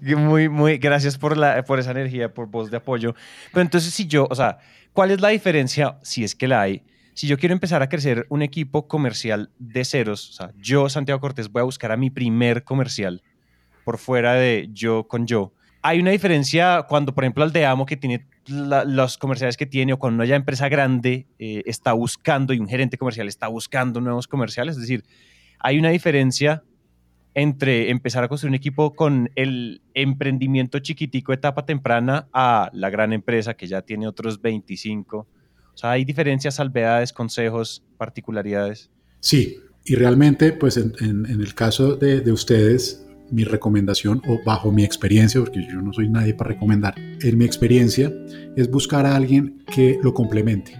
muy, 0.16 0.48
muy, 0.48 0.78
gracias 0.78 1.18
por, 1.18 1.36
la, 1.36 1.64
por 1.64 1.80
esa 1.80 1.90
energía, 1.90 2.32
por 2.32 2.46
voz 2.46 2.70
de 2.70 2.76
apoyo. 2.76 3.16
Pero 3.52 3.62
entonces, 3.62 3.92
si 3.92 4.06
yo, 4.06 4.28
o 4.30 4.34
sea, 4.36 4.58
¿cuál 4.92 5.10
es 5.10 5.20
la 5.20 5.30
diferencia, 5.30 5.98
si 6.02 6.22
es 6.22 6.36
que 6.36 6.46
la 6.46 6.60
hay, 6.62 6.84
si 7.20 7.26
yo 7.26 7.36
quiero 7.36 7.52
empezar 7.52 7.82
a 7.82 7.90
crecer 7.90 8.24
un 8.30 8.40
equipo 8.40 8.88
comercial 8.88 9.50
de 9.58 9.84
ceros, 9.84 10.30
o 10.30 10.32
sea, 10.32 10.52
yo, 10.56 10.88
Santiago 10.88 11.20
Cortés, 11.20 11.52
voy 11.52 11.60
a 11.60 11.64
buscar 11.64 11.92
a 11.92 11.98
mi 11.98 12.08
primer 12.08 12.64
comercial 12.64 13.22
por 13.84 13.98
fuera 13.98 14.32
de 14.32 14.70
yo 14.72 15.06
con 15.06 15.26
yo. 15.26 15.52
Hay 15.82 16.00
una 16.00 16.12
diferencia 16.12 16.86
cuando, 16.88 17.14
por 17.14 17.24
ejemplo, 17.24 17.44
Aldeamo, 17.44 17.84
que 17.84 17.98
tiene 17.98 18.26
los 18.46 19.18
comerciales 19.18 19.58
que 19.58 19.66
tiene, 19.66 19.92
o 19.92 19.98
cuando 19.98 20.24
una 20.24 20.34
empresa 20.34 20.70
grande 20.70 21.26
eh, 21.38 21.62
está 21.66 21.92
buscando 21.92 22.54
y 22.54 22.58
un 22.58 22.68
gerente 22.68 22.96
comercial 22.96 23.28
está 23.28 23.48
buscando 23.48 24.00
nuevos 24.00 24.26
comerciales. 24.26 24.76
Es 24.76 24.80
decir, 24.80 25.04
hay 25.58 25.78
una 25.78 25.90
diferencia 25.90 26.62
entre 27.34 27.90
empezar 27.90 28.24
a 28.24 28.28
construir 28.28 28.52
un 28.52 28.54
equipo 28.54 28.94
con 28.94 29.30
el 29.34 29.82
emprendimiento 29.92 30.78
chiquitico, 30.78 31.34
etapa 31.34 31.66
temprana, 31.66 32.28
a 32.32 32.70
la 32.72 32.88
gran 32.88 33.12
empresa 33.12 33.52
que 33.52 33.66
ya 33.66 33.82
tiene 33.82 34.08
otros 34.08 34.40
25 34.40 35.18
o 35.18 35.39
sea, 35.80 35.92
¿hay 35.92 36.04
diferencias, 36.04 36.54
salvedades, 36.56 37.12
consejos, 37.12 37.82
particularidades? 37.96 38.90
Sí, 39.20 39.56
Y 39.84 39.94
realmente, 39.94 40.52
pues 40.52 40.76
en, 40.76 40.92
en- 41.00 41.24
en 41.26 41.40
el 41.40 41.54
caso 41.54 41.96
de, 41.96 42.20
de 42.20 42.32
ustedes, 42.32 43.06
mi 43.30 43.44
recomendación, 43.44 44.20
o 44.28 44.38
bajo 44.44 44.70
mi 44.70 44.84
experiencia, 44.84 45.40
porque 45.40 45.66
yo 45.72 45.80
no 45.80 45.92
soy 45.92 46.08
nadie 46.10 46.34
para 46.34 46.50
recomendar, 46.50 46.94
en 46.98 47.38
mi 47.38 47.44
experiencia 47.46 48.12
es 48.56 48.70
buscar 48.70 49.06
a 49.06 49.16
alguien 49.16 49.64
que 49.74 49.98
lo 50.02 50.12
complemente. 50.12 50.76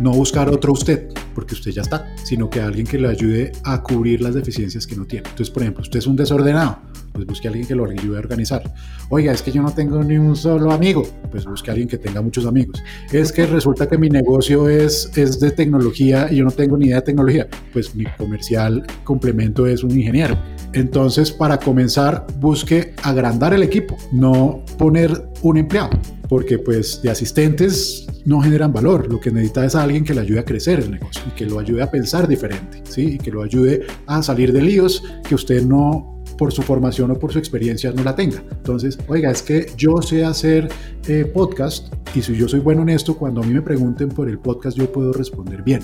No 0.00 0.10
buscar 0.12 0.48
otro 0.50 0.72
usted, 0.72 1.08
porque 1.34 1.54
usted 1.54 1.70
ya 1.70 1.82
está, 1.82 2.14
sino 2.24 2.50
que 2.50 2.60
alguien 2.60 2.86
que 2.86 2.98
le 2.98 3.08
ayude 3.08 3.52
a 3.64 3.82
cubrir 3.82 4.20
las 4.20 4.34
deficiencias 4.34 4.86
que 4.86 4.96
no 4.96 5.06
tiene. 5.06 5.28
Entonces, 5.28 5.50
por 5.50 5.62
ejemplo, 5.62 5.82
usted 5.82 6.00
es 6.00 6.06
un 6.06 6.16
desordenado, 6.16 6.80
pues 7.12 7.26
busque 7.26 7.48
a 7.48 7.50
alguien 7.50 7.66
que 7.66 7.74
lo 7.74 7.84
ayude 7.84 8.16
a 8.16 8.20
organizar. 8.20 8.62
Oiga, 9.10 9.32
es 9.32 9.42
que 9.42 9.52
yo 9.52 9.62
no 9.62 9.72
tengo 9.72 10.02
ni 10.02 10.16
un 10.16 10.36
solo 10.36 10.72
amigo, 10.72 11.02
pues 11.30 11.44
busque 11.44 11.70
a 11.70 11.72
alguien 11.72 11.88
que 11.88 11.98
tenga 11.98 12.22
muchos 12.22 12.46
amigos. 12.46 12.82
Es 13.12 13.32
que 13.32 13.46
resulta 13.46 13.88
que 13.88 13.98
mi 13.98 14.08
negocio 14.08 14.68
es, 14.68 15.10
es 15.16 15.38
de 15.40 15.50
tecnología 15.50 16.28
y 16.30 16.36
yo 16.36 16.44
no 16.44 16.50
tengo 16.50 16.76
ni 16.76 16.86
idea 16.86 16.96
de 16.96 17.02
tecnología, 17.02 17.48
pues 17.72 17.94
mi 17.94 18.04
comercial 18.16 18.84
complemento 19.04 19.66
es 19.66 19.82
un 19.84 19.90
ingeniero. 19.92 20.36
Entonces, 20.72 21.30
para 21.30 21.58
comenzar, 21.58 22.26
busque 22.40 22.94
agrandar 23.02 23.52
el 23.52 23.62
equipo, 23.62 23.96
no 24.10 24.64
poner 24.78 25.28
un 25.42 25.58
empleado, 25.58 25.90
porque 26.28 26.58
pues 26.58 27.02
de 27.02 27.10
asistentes 27.10 28.06
no 28.24 28.40
generan 28.40 28.72
valor. 28.72 29.10
Lo 29.10 29.20
que 29.20 29.30
necesita 29.30 29.64
es 29.64 29.74
alguien 29.74 30.04
que 30.04 30.14
le 30.14 30.20
ayude 30.20 30.40
a 30.40 30.44
crecer 30.44 30.80
el 30.80 30.90
negocio 30.90 31.22
y 31.26 31.30
que 31.32 31.46
lo 31.46 31.58
ayude 31.58 31.82
a 31.82 31.90
pensar 31.90 32.26
diferente, 32.26 32.82
¿sí? 32.84 33.14
Y 33.14 33.18
que 33.18 33.30
lo 33.30 33.42
ayude 33.42 33.84
a 34.06 34.22
salir 34.22 34.52
de 34.52 34.62
líos 34.62 35.02
que 35.28 35.34
usted 35.34 35.62
no 35.62 36.11
por 36.42 36.52
su 36.52 36.62
formación 36.62 37.08
o 37.12 37.14
por 37.14 37.32
su 37.32 37.38
experiencia 37.38 37.92
no 37.92 38.02
la 38.02 38.16
tenga. 38.16 38.42
Entonces, 38.50 38.98
oiga, 39.06 39.30
es 39.30 39.42
que 39.42 39.66
yo 39.76 40.02
sé 40.02 40.24
hacer 40.24 40.68
eh, 41.06 41.24
podcast 41.24 41.94
y 42.16 42.20
si 42.22 42.34
yo 42.36 42.48
soy 42.48 42.58
bueno 42.58 42.82
en 42.82 42.88
esto, 42.88 43.16
cuando 43.16 43.42
a 43.42 43.46
mí 43.46 43.54
me 43.54 43.62
pregunten 43.62 44.08
por 44.08 44.28
el 44.28 44.40
podcast 44.40 44.76
yo 44.76 44.90
puedo 44.90 45.12
responder 45.12 45.62
bien. 45.62 45.82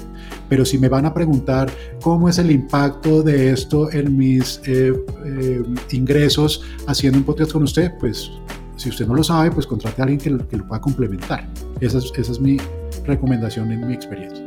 Pero 0.49 0.65
si 0.65 0.77
me 0.77 0.89
van 0.89 1.07
a 1.07 1.15
preguntar 1.15 1.71
cómo 2.03 2.29
es 2.29 2.39
el 2.39 2.51
impacto 2.51 3.23
de 3.23 3.53
esto 3.53 3.89
en 3.93 4.17
mis 4.17 4.61
eh, 4.67 4.93
eh, 5.27 5.63
ingresos 5.93 6.63
haciendo 6.89 7.19
un 7.21 7.25
podcast 7.25 7.53
con 7.53 7.63
usted, 7.63 7.93
pues 8.01 8.29
si 8.75 8.89
usted 8.89 9.07
no 9.07 9.15
lo 9.15 9.23
sabe, 9.23 9.53
pues 9.53 9.65
contrate 9.65 10.03
a 10.03 10.07
alguien 10.07 10.19
que, 10.21 10.31
lo- 10.31 10.49
que 10.49 10.57
lo 10.57 10.67
pueda 10.67 10.81
complementar. 10.81 11.49
Esa 11.81 11.99
es, 11.99 12.11
esa 12.17 12.33
es 12.33 12.41
mi 12.41 12.57
recomendación 13.07 13.71
en 13.71 13.87
mi 13.87 13.95
experiencia. 13.95 14.45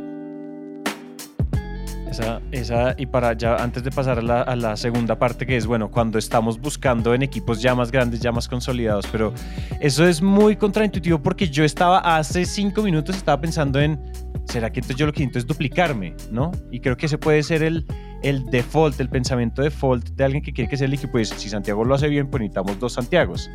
Esa, 2.12 2.42
esa, 2.50 2.94
y 2.98 3.06
para 3.06 3.32
ya, 3.32 3.56
antes 3.56 3.82
de 3.82 3.90
pasar 3.90 4.18
a 4.18 4.54
la, 4.54 4.76
segunda 4.76 5.18
parte, 5.18 5.46
que 5.46 5.56
es, 5.56 5.66
bueno, 5.66 5.90
cuando 5.90 6.18
estamos 6.18 6.60
buscando 6.60 7.14
en 7.14 7.22
equipos 7.22 7.62
ya 7.62 7.74
más 7.74 7.90
grandes, 7.90 8.20
ya 8.20 8.30
más 8.32 8.48
consolidados, 8.48 9.06
pero 9.10 9.32
eso 9.80 10.06
es 10.06 10.20
muy 10.20 10.56
contraintuitivo 10.56 11.22
porque 11.22 11.48
yo 11.48 11.64
estaba 11.64 12.00
hace 12.00 12.44
cinco 12.44 12.82
minutos, 12.82 13.16
estaba 13.16 13.40
pensando 13.40 13.80
en, 13.80 13.98
¿será 14.44 14.70
que 14.70 14.80
entonces 14.80 14.98
yo 14.98 15.06
lo 15.06 15.12
que 15.14 15.20
necesito 15.20 15.38
es 15.38 15.46
duplicarme, 15.46 16.14
no? 16.30 16.52
Y 16.70 16.80
creo 16.80 16.98
que 16.98 17.06
ese 17.06 17.16
puede 17.16 17.42
ser 17.42 17.62
el, 17.62 17.86
el 18.22 18.44
default, 18.44 19.00
el 19.00 19.08
pensamiento 19.08 19.62
default 19.62 20.10
de 20.10 20.24
alguien 20.24 20.42
que 20.42 20.52
quiere 20.52 20.68
que 20.68 20.76
sea 20.76 20.86
el 20.86 20.92
equipo. 20.92 21.18
Y 21.18 21.22
es, 21.22 21.30
si 21.30 21.48
Santiago 21.48 21.82
lo 21.82 21.94
hace 21.94 22.08
bien, 22.08 22.28
pues 22.28 22.42
necesitamos 22.42 22.78
dos 22.78 22.92
Santiagos. 22.92 23.50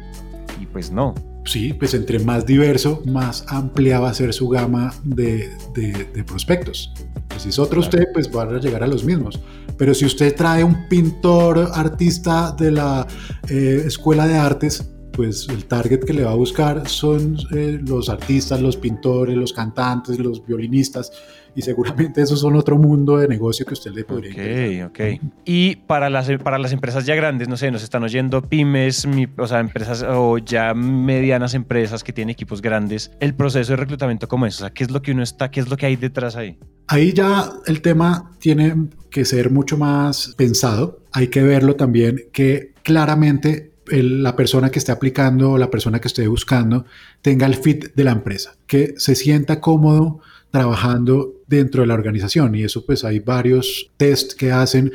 Y 0.61 0.65
pues 0.65 0.91
no. 0.91 1.13
Sí, 1.45 1.71
pues 1.73 1.93
entre 1.93 2.19
más 2.19 2.45
diverso, 2.45 3.01
más 3.05 3.45
amplia 3.47 3.99
va 4.01 4.09
a 4.09 4.13
ser 4.13 4.33
su 4.33 4.49
gama 4.49 4.93
de, 5.03 5.49
de- 5.73 6.07
de 6.13 6.23
prospectos. 6.23 6.91
Pues 7.29 7.43
si 7.43 7.49
es 7.49 7.59
otro 7.59 7.79
Claro. 7.81 7.97
usted, 7.97 8.05
pues 8.13 8.31
van 8.31 8.53
a 8.55 8.59
llegar 8.59 8.83
a 8.83 8.87
los 8.87 9.03
mismos. 9.05 9.39
Pero 9.77 9.93
si 9.93 10.05
usted 10.05 10.35
trae 10.35 10.63
un 10.63 10.87
pintor, 10.89 11.69
artista 11.73 12.53
de 12.57 12.71
la 12.71 13.07
eh, 13.47 13.83
escuela 13.85 14.27
de 14.27 14.35
artes, 14.35 14.89
pues 15.13 15.47
el 15.49 15.65
target 15.65 16.01
que 16.03 16.13
le 16.13 16.23
va 16.23 16.31
a 16.31 16.35
buscar 16.35 16.87
son 16.89 17.37
eh, 17.55 17.79
los 17.81 18.09
artistas, 18.09 18.59
los 18.61 18.75
pintores, 18.75 19.35
los 19.37 19.53
cantantes, 19.53 20.19
los 20.19 20.45
violinistas. 20.45 21.11
Y 21.57 21.63
seguramente 21.63 22.21
esos 22.21 22.39
son 22.39 22.55
otro 22.55 22.77
mundo 22.77 23.17
de 23.17 23.27
negocio 23.27 23.65
que 23.65 23.73
usted 23.73 23.91
le 23.91 24.03
podría 24.03 24.29
interesar. 24.29 24.85
Ok, 24.87 24.91
ok. 24.91 25.29
Y 25.43 25.75
para 25.77 26.09
las, 26.09 26.29
para 26.43 26.59
las 26.59 26.71
empresas 26.71 27.05
ya 27.07 27.15
grandes, 27.15 27.47
no 27.49 27.57
sé, 27.57 27.71
nos 27.71 27.81
están 27.81 28.03
oyendo 28.03 28.43
pymes, 28.43 29.07
mi- 29.07 29.27
o 29.37 29.47
sea, 29.47 29.59
empresas 29.59 30.05
o 30.07 30.37
ya 30.37 30.73
medianas 30.75 31.55
empresas 31.55 32.03
que 32.03 32.13
tienen 32.13 32.31
equipos 32.31 32.61
grandes, 32.61 33.09
el 33.19 33.33
proceso 33.33 33.73
de 33.73 33.77
reclutamiento 33.77 34.27
como 34.27 34.45
es, 34.45 34.55
o 34.57 34.59
sea, 34.59 34.69
¿qué 34.69 34.83
es 34.83 34.91
lo 34.91 35.01
que 35.01 35.11
uno 35.13 35.23
está, 35.23 35.49
qué 35.49 35.59
es 35.59 35.67
lo 35.67 35.77
que 35.77 35.87
hay 35.87 35.95
detrás 35.95 36.35
ahí? 36.35 36.59
Ahí 36.87 37.11
ya 37.11 37.49
el 37.65 37.81
tema 37.81 38.31
tiene 38.39 38.75
que 39.09 39.25
ser 39.25 39.49
mucho 39.49 39.77
más 39.77 40.35
pensado. 40.37 40.99
Hay 41.11 41.27
que 41.29 41.41
verlo 41.41 41.75
también 41.75 42.21
que 42.31 42.73
claramente 42.83 43.71
la 43.87 44.35
persona 44.35 44.69
que 44.69 44.79
esté 44.79 44.91
aplicando 44.91 45.51
o 45.53 45.57
la 45.57 45.71
persona 45.71 45.99
que 45.99 46.07
esté 46.07 46.27
buscando 46.27 46.85
tenga 47.21 47.45
el 47.47 47.55
fit 47.55 47.95
de 47.95 48.03
la 48.03 48.11
empresa, 48.11 48.55
que 48.67 48.93
se 48.97 49.15
sienta 49.15 49.59
cómodo 49.59 50.19
trabajando 50.51 51.33
dentro 51.47 51.81
de 51.81 51.87
la 51.87 51.93
organización. 51.93 52.55
Y 52.55 52.63
eso 52.63 52.85
pues 52.85 53.03
hay 53.03 53.19
varios 53.19 53.91
test 53.97 54.33
que 54.33 54.51
hacen 54.51 54.91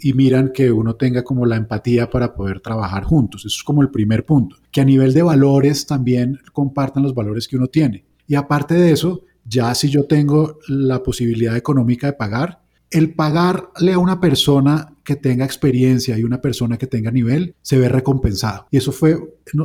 y 0.00 0.12
miran 0.14 0.52
que 0.52 0.72
uno 0.72 0.96
tenga 0.96 1.22
como 1.22 1.46
la 1.46 1.56
empatía 1.56 2.10
para 2.10 2.34
poder 2.34 2.60
trabajar 2.60 3.04
juntos. 3.04 3.42
Eso 3.42 3.56
es 3.58 3.62
como 3.62 3.82
el 3.82 3.90
primer 3.90 4.24
punto. 4.24 4.56
Que 4.70 4.80
a 4.80 4.84
nivel 4.84 5.12
de 5.12 5.22
valores 5.22 5.86
también 5.86 6.38
compartan 6.52 7.02
los 7.02 7.14
valores 7.14 7.46
que 7.46 7.56
uno 7.56 7.68
tiene. 7.68 8.04
Y 8.26 8.34
aparte 8.34 8.74
de 8.74 8.92
eso, 8.92 9.22
ya 9.44 9.74
si 9.74 9.88
yo 9.88 10.04
tengo 10.04 10.58
la 10.68 11.02
posibilidad 11.02 11.56
económica 11.56 12.08
de 12.08 12.14
pagar, 12.14 12.62
el 12.90 13.14
pagarle 13.14 13.92
a 13.92 13.98
una 13.98 14.20
persona 14.20 14.92
que 15.04 15.16
tenga 15.16 15.44
experiencia 15.44 16.18
y 16.18 16.24
una 16.24 16.40
persona 16.40 16.76
que 16.78 16.86
tenga 16.86 17.10
nivel 17.10 17.54
se 17.62 17.78
ve 17.78 17.88
recompensado. 17.88 18.66
Y 18.70 18.76
eso 18.76 18.92
fue, 18.92 19.18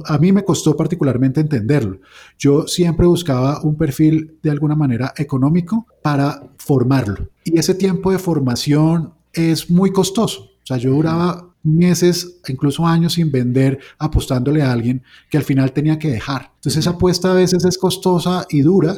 a 0.05 0.17
mí 0.17 0.31
me 0.31 0.43
costó 0.45 0.77
particularmente 0.77 1.41
entenderlo. 1.41 1.99
Yo 2.37 2.67
siempre 2.67 3.07
buscaba 3.07 3.61
un 3.63 3.75
perfil 3.75 4.37
de 4.43 4.51
alguna 4.51 4.75
manera 4.75 5.13
económico 5.17 5.87
para 6.03 6.43
formarlo. 6.57 7.29
Y 7.43 7.57
ese 7.57 7.73
tiempo 7.73 8.11
de 8.11 8.19
formación 8.19 9.13
es 9.33 9.69
muy 9.69 9.91
costoso. 9.91 10.51
O 10.63 10.65
sea, 10.65 10.77
yo 10.77 10.91
duraba 10.91 11.51
meses, 11.63 12.39
incluso 12.47 12.85
años 12.85 13.13
sin 13.13 13.31
vender, 13.31 13.79
apostándole 13.97 14.61
a 14.61 14.71
alguien 14.71 15.03
que 15.29 15.37
al 15.37 15.43
final 15.43 15.71
tenía 15.71 15.97
que 15.97 16.09
dejar. 16.09 16.51
Entonces 16.55 16.77
esa 16.81 16.91
apuesta 16.91 17.31
a 17.31 17.35
veces 17.35 17.65
es 17.65 17.77
costosa 17.77 18.45
y 18.49 18.61
dura 18.61 18.97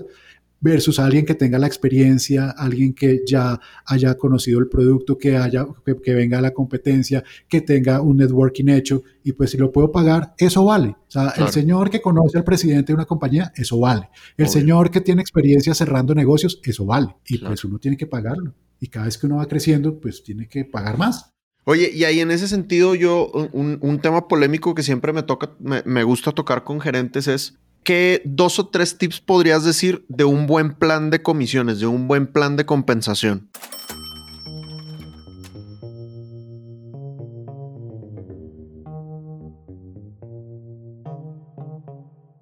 versus 0.64 0.98
alguien 0.98 1.26
que 1.26 1.36
tenga 1.36 1.60
la 1.60 1.68
experiencia, 1.68 2.50
alguien 2.52 2.94
que 2.94 3.22
ya 3.28 3.60
haya 3.86 4.16
conocido 4.16 4.60
el 4.60 4.70
producto, 4.70 5.18
que, 5.18 5.36
haya, 5.36 5.68
que, 5.86 5.96
que 6.02 6.14
venga 6.14 6.38
a 6.38 6.42
la 6.42 6.52
competencia, 6.52 7.22
que 7.50 7.60
tenga 7.62 8.00
un 8.02 8.16
networking 8.18 8.70
hecho 8.70 9.04
y 9.26 9.34
pues 9.34 9.52
si 9.52 9.58
lo 9.58 9.72
puedo 9.74 9.92
pagar, 9.92 10.34
eso 10.38 10.64
vale. 10.66 10.90
O 10.90 11.12
sea, 11.12 11.24
Claro. 11.34 11.46
el 11.48 11.52
señor 11.52 11.90
que 11.90 12.02
conoce 12.02 12.38
al 12.38 12.44
presidente 12.46 12.88
de 12.94 12.96
una 12.96 13.06
compañía, 13.06 13.52
eso 13.56 13.78
vale. 13.80 14.10
El 14.38 14.46
Obvio. 14.46 14.54
señor 14.54 14.90
que 14.90 15.02
tiene 15.02 15.22
experiencia 15.22 15.74
cerrando 15.74 16.16
negocios, 16.16 16.60
eso 16.64 16.86
vale. 16.86 17.16
Y 17.28 17.38
Claro. 17.40 17.52
pues 17.52 17.66
uno 17.66 17.78
tiene 17.78 17.98
que 17.98 18.08
pagarlo. 18.08 18.56
Y 18.80 18.88
cada 18.88 19.06
vez 19.06 19.18
que 19.18 19.26
uno 19.28 19.36
va 19.38 19.46
creciendo, 19.48 20.00
pues 20.00 20.24
tiene 20.24 20.48
que 20.48 20.64
pagar 20.66 20.98
más. 20.98 21.30
Oye, 21.66 21.92
y 21.94 22.04
ahí 22.04 22.20
en 22.20 22.32
ese 22.32 22.48
sentido, 22.50 22.94
yo, 22.96 23.32
un, 23.54 23.78
un 23.82 24.00
tema 24.00 24.28
polémico 24.28 24.76
que 24.76 24.84
siempre 24.84 25.14
me 25.14 25.24
toca, 25.24 25.52
me, 25.60 25.82
me 25.86 26.04
gusta 26.04 26.32
tocar 26.34 26.64
con 26.66 26.82
gerentes 26.82 27.28
es 27.30 27.58
¿qué 27.84 28.22
dos 28.26 28.60
o 28.60 28.68
tres 28.68 28.98
tips 28.98 29.22
podrías 29.22 29.64
decir 29.64 30.06
de 30.08 30.24
un 30.24 30.48
buen 30.48 30.74
plan 30.74 31.10
de 31.10 31.22
comisiones, 31.22 31.80
de 31.80 31.88
un 31.88 32.08
buen 32.08 32.28
plan 32.28 32.56
de 32.56 32.66
compensación? 32.66 33.50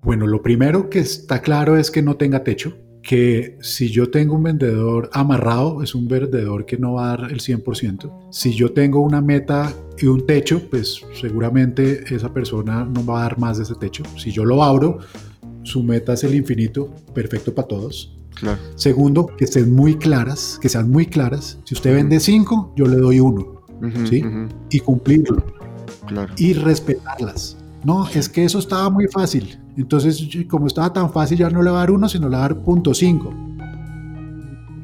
Bueno, 0.04 0.27
lo 0.27 0.41
primero 0.41 0.89
que 0.89 0.99
está 0.99 1.41
claro 1.41 1.77
es 1.77 1.89
que 1.89 2.01
no 2.01 2.17
tenga 2.17 2.43
techo, 2.43 2.77
que 3.01 3.58
si 3.62 3.89
yo 3.89 4.10
tengo 4.12 4.36
un 4.36 4.43
vendedor 4.43 5.10
amarrado, 5.13 5.82
es 5.82 5.95
un 5.95 6.08
vendedor 6.08 6.65
que 6.65 6.77
no 6.77 6.93
va 6.93 7.13
a 7.13 7.17
dar 7.17 7.32
el 7.32 7.39
100%. 7.39 8.30
Si 8.32 8.54
yo 8.54 8.73
tengo 8.73 9.01
una 9.01 9.21
meta 9.21 9.73
y 9.97 10.08
un 10.08 10.25
techo, 10.25 10.69
pues 10.69 11.01
seguramente 11.13 12.04
esa 12.13 12.34
persona 12.34 12.84
no 12.84 13.06
va 13.06 13.19
a 13.19 13.23
dar 13.23 13.39
más 13.39 13.58
de 13.58 13.63
ese 13.63 13.75
techo. 13.75 14.04
Si 14.17 14.32
yo 14.32 14.43
lo 14.43 14.63
abro, 14.63 14.99
su 15.63 15.84
meta 15.84 16.13
es 16.13 16.24
el 16.24 16.36
infinito, 16.36 16.89
perfecto 17.13 17.54
para 17.54 17.67
todos. 17.67 18.17
Claro. 18.36 18.60
Segundo, 18.76 19.28
que 19.38 19.45
estén 19.45 19.74
muy 19.74 19.95
claras, 19.95 20.58
que 20.62 20.69
sean 20.69 20.89
muy 20.89 21.06
claras. 21.06 21.60
Si 21.65 21.74
usted 21.76 21.93
vende 21.93 22.19
5, 22.19 22.74
yo 22.78 22.86
le 22.86 22.97
doy 22.97 23.19
uno 23.19 23.62
Sí. 24.10 24.24
y 24.69 24.80
cumplirlo 24.80 25.43
claro. 26.08 26.34
y 26.38 26.54
respetarlas. 26.54 27.58
No, 27.84 28.08
es 28.08 28.30
que 28.30 28.45
eso 28.45 28.60
estaba 28.60 28.89
muy 28.91 29.08
fácil. 29.08 29.60
Entonces, 29.76 30.28
como 30.47 30.67
estaba 30.67 30.93
tan 30.93 31.12
fácil, 31.12 31.39
ya 31.39 31.50
no 31.50 31.63
le 31.63 31.71
va 31.71 31.78
a 31.78 31.80
dar 31.82 31.91
uno, 31.91 32.08
sino 32.08 32.30
le 32.30 32.38
va 32.38 32.45
a 32.45 32.50
dar 32.50 32.58
punto 32.63 32.93
cinco. 32.93 33.34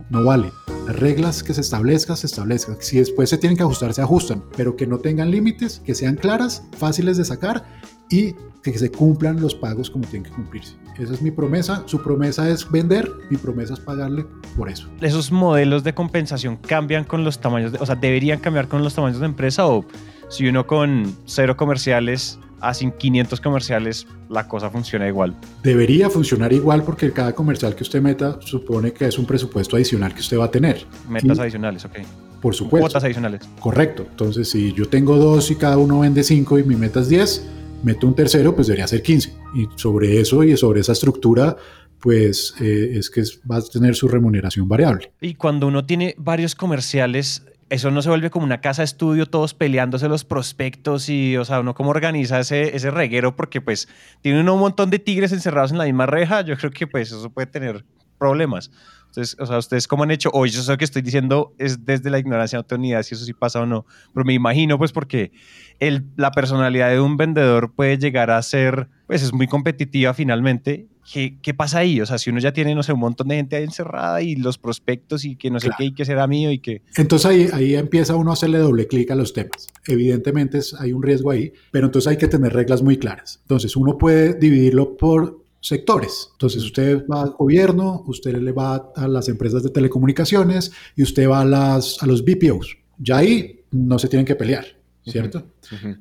No 0.10 0.24
vale. 0.24 0.52
Las 0.88 0.96
reglas 0.96 1.44
que 1.44 1.54
se 1.54 1.60
establezcan, 1.60 2.16
se 2.16 2.28
establezcan. 2.28 2.78
Si 2.80 2.98
después 2.98 3.30
se 3.30 3.38
tienen 3.38 3.58
que 3.58 3.64
ajustar, 3.64 3.94
se 3.94 4.02
ajustan. 4.02 4.42
Pero 4.56 4.78
que 4.78 4.88
no 4.88 5.00
tengan 5.00 5.30
límites, 5.30 5.82
que 5.86 5.94
sean 5.94 6.16
claras, 6.16 6.64
fáciles 6.78 7.18
de 7.18 7.26
sacar 7.26 7.66
y 8.10 8.36
que 8.64 8.78
se 8.78 8.90
cumplan 8.90 9.42
los 9.42 9.54
pagos 9.54 9.90
como 9.90 10.08
tienen 10.08 10.30
que 10.30 10.36
cumplirse. 10.38 10.78
Esa 10.98 11.14
es 11.14 11.22
mi 11.22 11.30
promesa. 11.30 11.84
Su 11.88 12.02
promesa 12.02 12.50
es 12.50 12.72
vender, 12.72 13.12
mi 13.30 13.36
promesa 13.36 13.74
es 13.74 13.82
pagarle 13.82 14.26
por 14.56 14.70
eso. 14.70 14.90
¿Esos 15.02 15.30
modelos 15.30 15.84
de 15.84 15.94
compensación 15.94 16.56
cambian 16.56 17.04
con 17.04 17.26
los 17.26 17.42
tamaños, 17.42 17.74
o 17.78 17.86
sea, 17.86 17.96
deberían 17.96 18.40
cambiar 18.40 18.70
con 18.70 18.82
los 18.82 18.96
tamaños 18.96 19.20
de 19.20 19.26
empresa 19.26 19.68
o 19.68 19.84
si 20.30 20.48
uno 20.48 20.68
con 20.68 21.14
cero 21.26 21.58
comerciales 21.58 22.40
hacen 22.62 22.92
500 22.92 23.42
comerciales, 23.42 24.08
la 24.30 24.48
cosa 24.48 24.70
funciona 24.70 25.08
igual. 25.08 25.36
Debería 25.64 26.10
funcionar 26.10 26.54
igual 26.54 26.84
porque 26.84 27.12
cada 27.12 27.34
comercial 27.34 27.76
que 27.76 27.84
usted 27.84 28.02
meta 28.02 28.40
supone 28.42 28.94
que 28.94 29.06
es 29.06 29.18
un 29.18 29.26
presupuesto 29.26 29.76
adicional 29.76 30.14
que 30.14 30.22
usted 30.22 30.38
va 30.38 30.46
a 30.46 30.52
tener. 30.52 30.86
Metas 31.10 31.40
adicionales, 31.40 31.86
ok. 31.86 31.98
Por 32.42 32.54
supuesto. 32.54 32.84
Cuotas 32.86 33.04
adicionales. 33.04 33.42
Correcto. 33.60 34.06
Entonces, 34.10 34.50
si 34.50 34.74
yo 34.74 34.88
tengo 34.88 35.18
dos 35.18 35.50
y 35.52 35.56
cada 35.56 35.78
uno 35.78 36.00
vende 36.00 36.24
cinco 36.24 36.60
y 36.60 36.64
mi 36.64 36.76
meta 36.76 37.00
es 37.00 37.10
10, 37.10 37.48
meto 37.84 38.08
un 38.08 38.16
tercero, 38.16 38.56
pues 38.56 38.68
debería 38.68 38.88
ser 38.88 39.02
15. 39.02 39.34
Y 39.56 39.68
sobre 39.76 40.20
eso 40.20 40.44
y 40.44 40.56
sobre 40.56 40.82
esa 40.82 40.92
estructura, 40.92 41.58
pues 42.00 42.54
eh, 42.62 42.92
es 42.96 43.10
que 43.10 43.24
va 43.50 43.58
a 43.58 43.62
tener 43.62 43.96
su 43.96 44.08
remuneración 44.08 44.68
variable. 44.68 45.12
Y 45.20 45.36
cuando 45.36 45.68
uno 45.68 45.86
tiene 45.86 46.16
varios 46.18 46.56
comerciales, 46.56 47.44
eso 47.70 47.92
no 47.92 48.02
se 48.02 48.10
vuelve 48.10 48.30
como 48.30 48.46
una 48.46 48.62
casa 48.62 48.84
estudio, 48.84 49.26
todos 49.26 49.54
peleándose 49.54 50.08
los 50.08 50.24
prospectos 50.24 51.10
y, 51.10 51.36
o 51.38 51.46
sea, 51.46 51.60
uno 51.60 51.74
cómo 51.74 51.90
organiza 51.90 52.40
ese, 52.40 52.76
ese 52.76 52.92
reguero, 52.92 53.36
porque 53.36 53.62
pues 53.62 53.88
tiene 54.22 54.42
uno 54.42 54.54
un 54.54 54.62
montón 54.62 54.90
de 54.90 55.00
tigres 55.00 55.32
encerrados 55.32 55.72
en 55.72 55.78
la 55.78 55.86
misma 55.86 56.06
reja, 56.06 56.42
yo 56.42 56.56
creo 56.58 56.72
que 56.72 56.88
pues 56.88 57.12
eso 57.12 57.30
puede 57.30 57.48
tener 57.48 57.84
problemas. 58.18 58.72
Entonces, 59.08 59.38
o 59.40 59.46
sea, 59.46 59.58
ustedes 59.58 59.88
cómo 59.88 60.04
han 60.04 60.12
hecho, 60.12 60.30
hoy 60.34 60.50
yo 60.50 60.62
sé 60.62 60.78
que 60.78 60.86
estoy 60.86 61.02
diciendo 61.02 61.54
es 61.58 61.86
desde 61.86 62.10
la 62.10 62.20
ignorancia, 62.20 62.64
idea 62.70 63.04
si 63.04 63.16
eso 63.16 63.26
sí 63.26 63.34
pasa 63.34 63.62
o 63.62 63.66
no, 63.66 63.86
pero 64.14 64.26
me 64.26 64.34
imagino 64.34 64.78
pues 64.78 64.92
porque 64.92 65.32
el, 65.80 66.06
la 66.16 66.32
personalidad 66.32 66.90
de 66.90 67.00
un 67.00 67.18
vendedor 67.18 67.74
puede 67.74 67.98
llegar 67.98 68.32
a 68.32 68.42
ser, 68.42 68.90
pues 69.08 69.24
es 69.24 69.34
muy 69.34 69.48
competitiva 69.48 70.14
finalmente. 70.14 70.88
¿Qué, 71.12 71.38
¿Qué 71.42 71.54
pasa 71.54 71.80
ahí? 71.80 72.02
O 72.02 72.06
sea, 72.06 72.18
si 72.18 72.30
uno 72.30 72.40
ya 72.40 72.52
tiene, 72.52 72.76
no 72.76 72.84
sé, 72.84 72.92
un 72.94 73.00
montón 73.00 73.28
de 73.30 73.36
gente 73.36 73.56
ahí 73.56 73.64
encerrada 73.64 74.22
y 74.22 74.36
los 74.36 74.58
prospectos 74.58 75.24
y 75.26 75.36
que 75.36 75.50
no 75.50 75.60
sé 75.60 75.68
Claro. 75.68 75.78
qué 75.80 75.86
y 75.86 75.94
que 75.94 76.04
será 76.06 76.28
mío 76.28 76.52
y 76.52 76.60
que... 76.60 76.82
Entonces 76.98 77.26
ahí, 77.26 77.50
ahí 77.54 77.76
empieza 77.76 78.16
uno 78.16 78.32
a 78.32 78.34
hacerle 78.34 78.58
doble 78.60 78.88
clic 78.88 79.10
a 79.12 79.16
los 79.16 79.32
temas. 79.34 79.68
Evidentemente 79.88 80.58
es- 80.58 80.74
hay 80.74 80.92
un 80.94 81.02
riesgo 81.02 81.32
ahí, 81.32 81.54
pero 81.72 81.86
entonces 81.86 82.10
hay 82.10 82.18
que 82.18 82.28
tener 82.28 82.52
reglas 82.54 82.82
muy 82.82 82.98
claras. 82.98 83.40
Entonces 83.44 83.76
uno 83.76 83.98
puede 83.98 84.34
dividirlo 84.34 84.98
por 84.98 85.40
sectores. 85.62 86.30
Entonces 86.34 86.64
usted 86.64 87.06
va 87.08 87.24
al 87.24 87.32
gobierno, 87.32 88.04
usted 88.08 88.36
le 88.38 88.52
va 88.52 88.92
a 88.96 89.08
las 89.08 89.28
empresas 89.30 89.64
de 89.64 89.70
telecomunicaciones 89.70 90.72
y 90.96 91.04
usted 91.04 91.28
va 91.30 91.42
a, 91.42 91.46
las, 91.46 92.02
a 92.04 92.06
los 92.06 92.24
BPOs. 92.24 92.78
Ya 93.00 93.18
ahí 93.18 93.62
no 93.72 93.98
se 94.00 94.08
tienen 94.08 94.26
que 94.26 94.36
pelear, 94.36 94.66
¿cierto? 95.06 95.46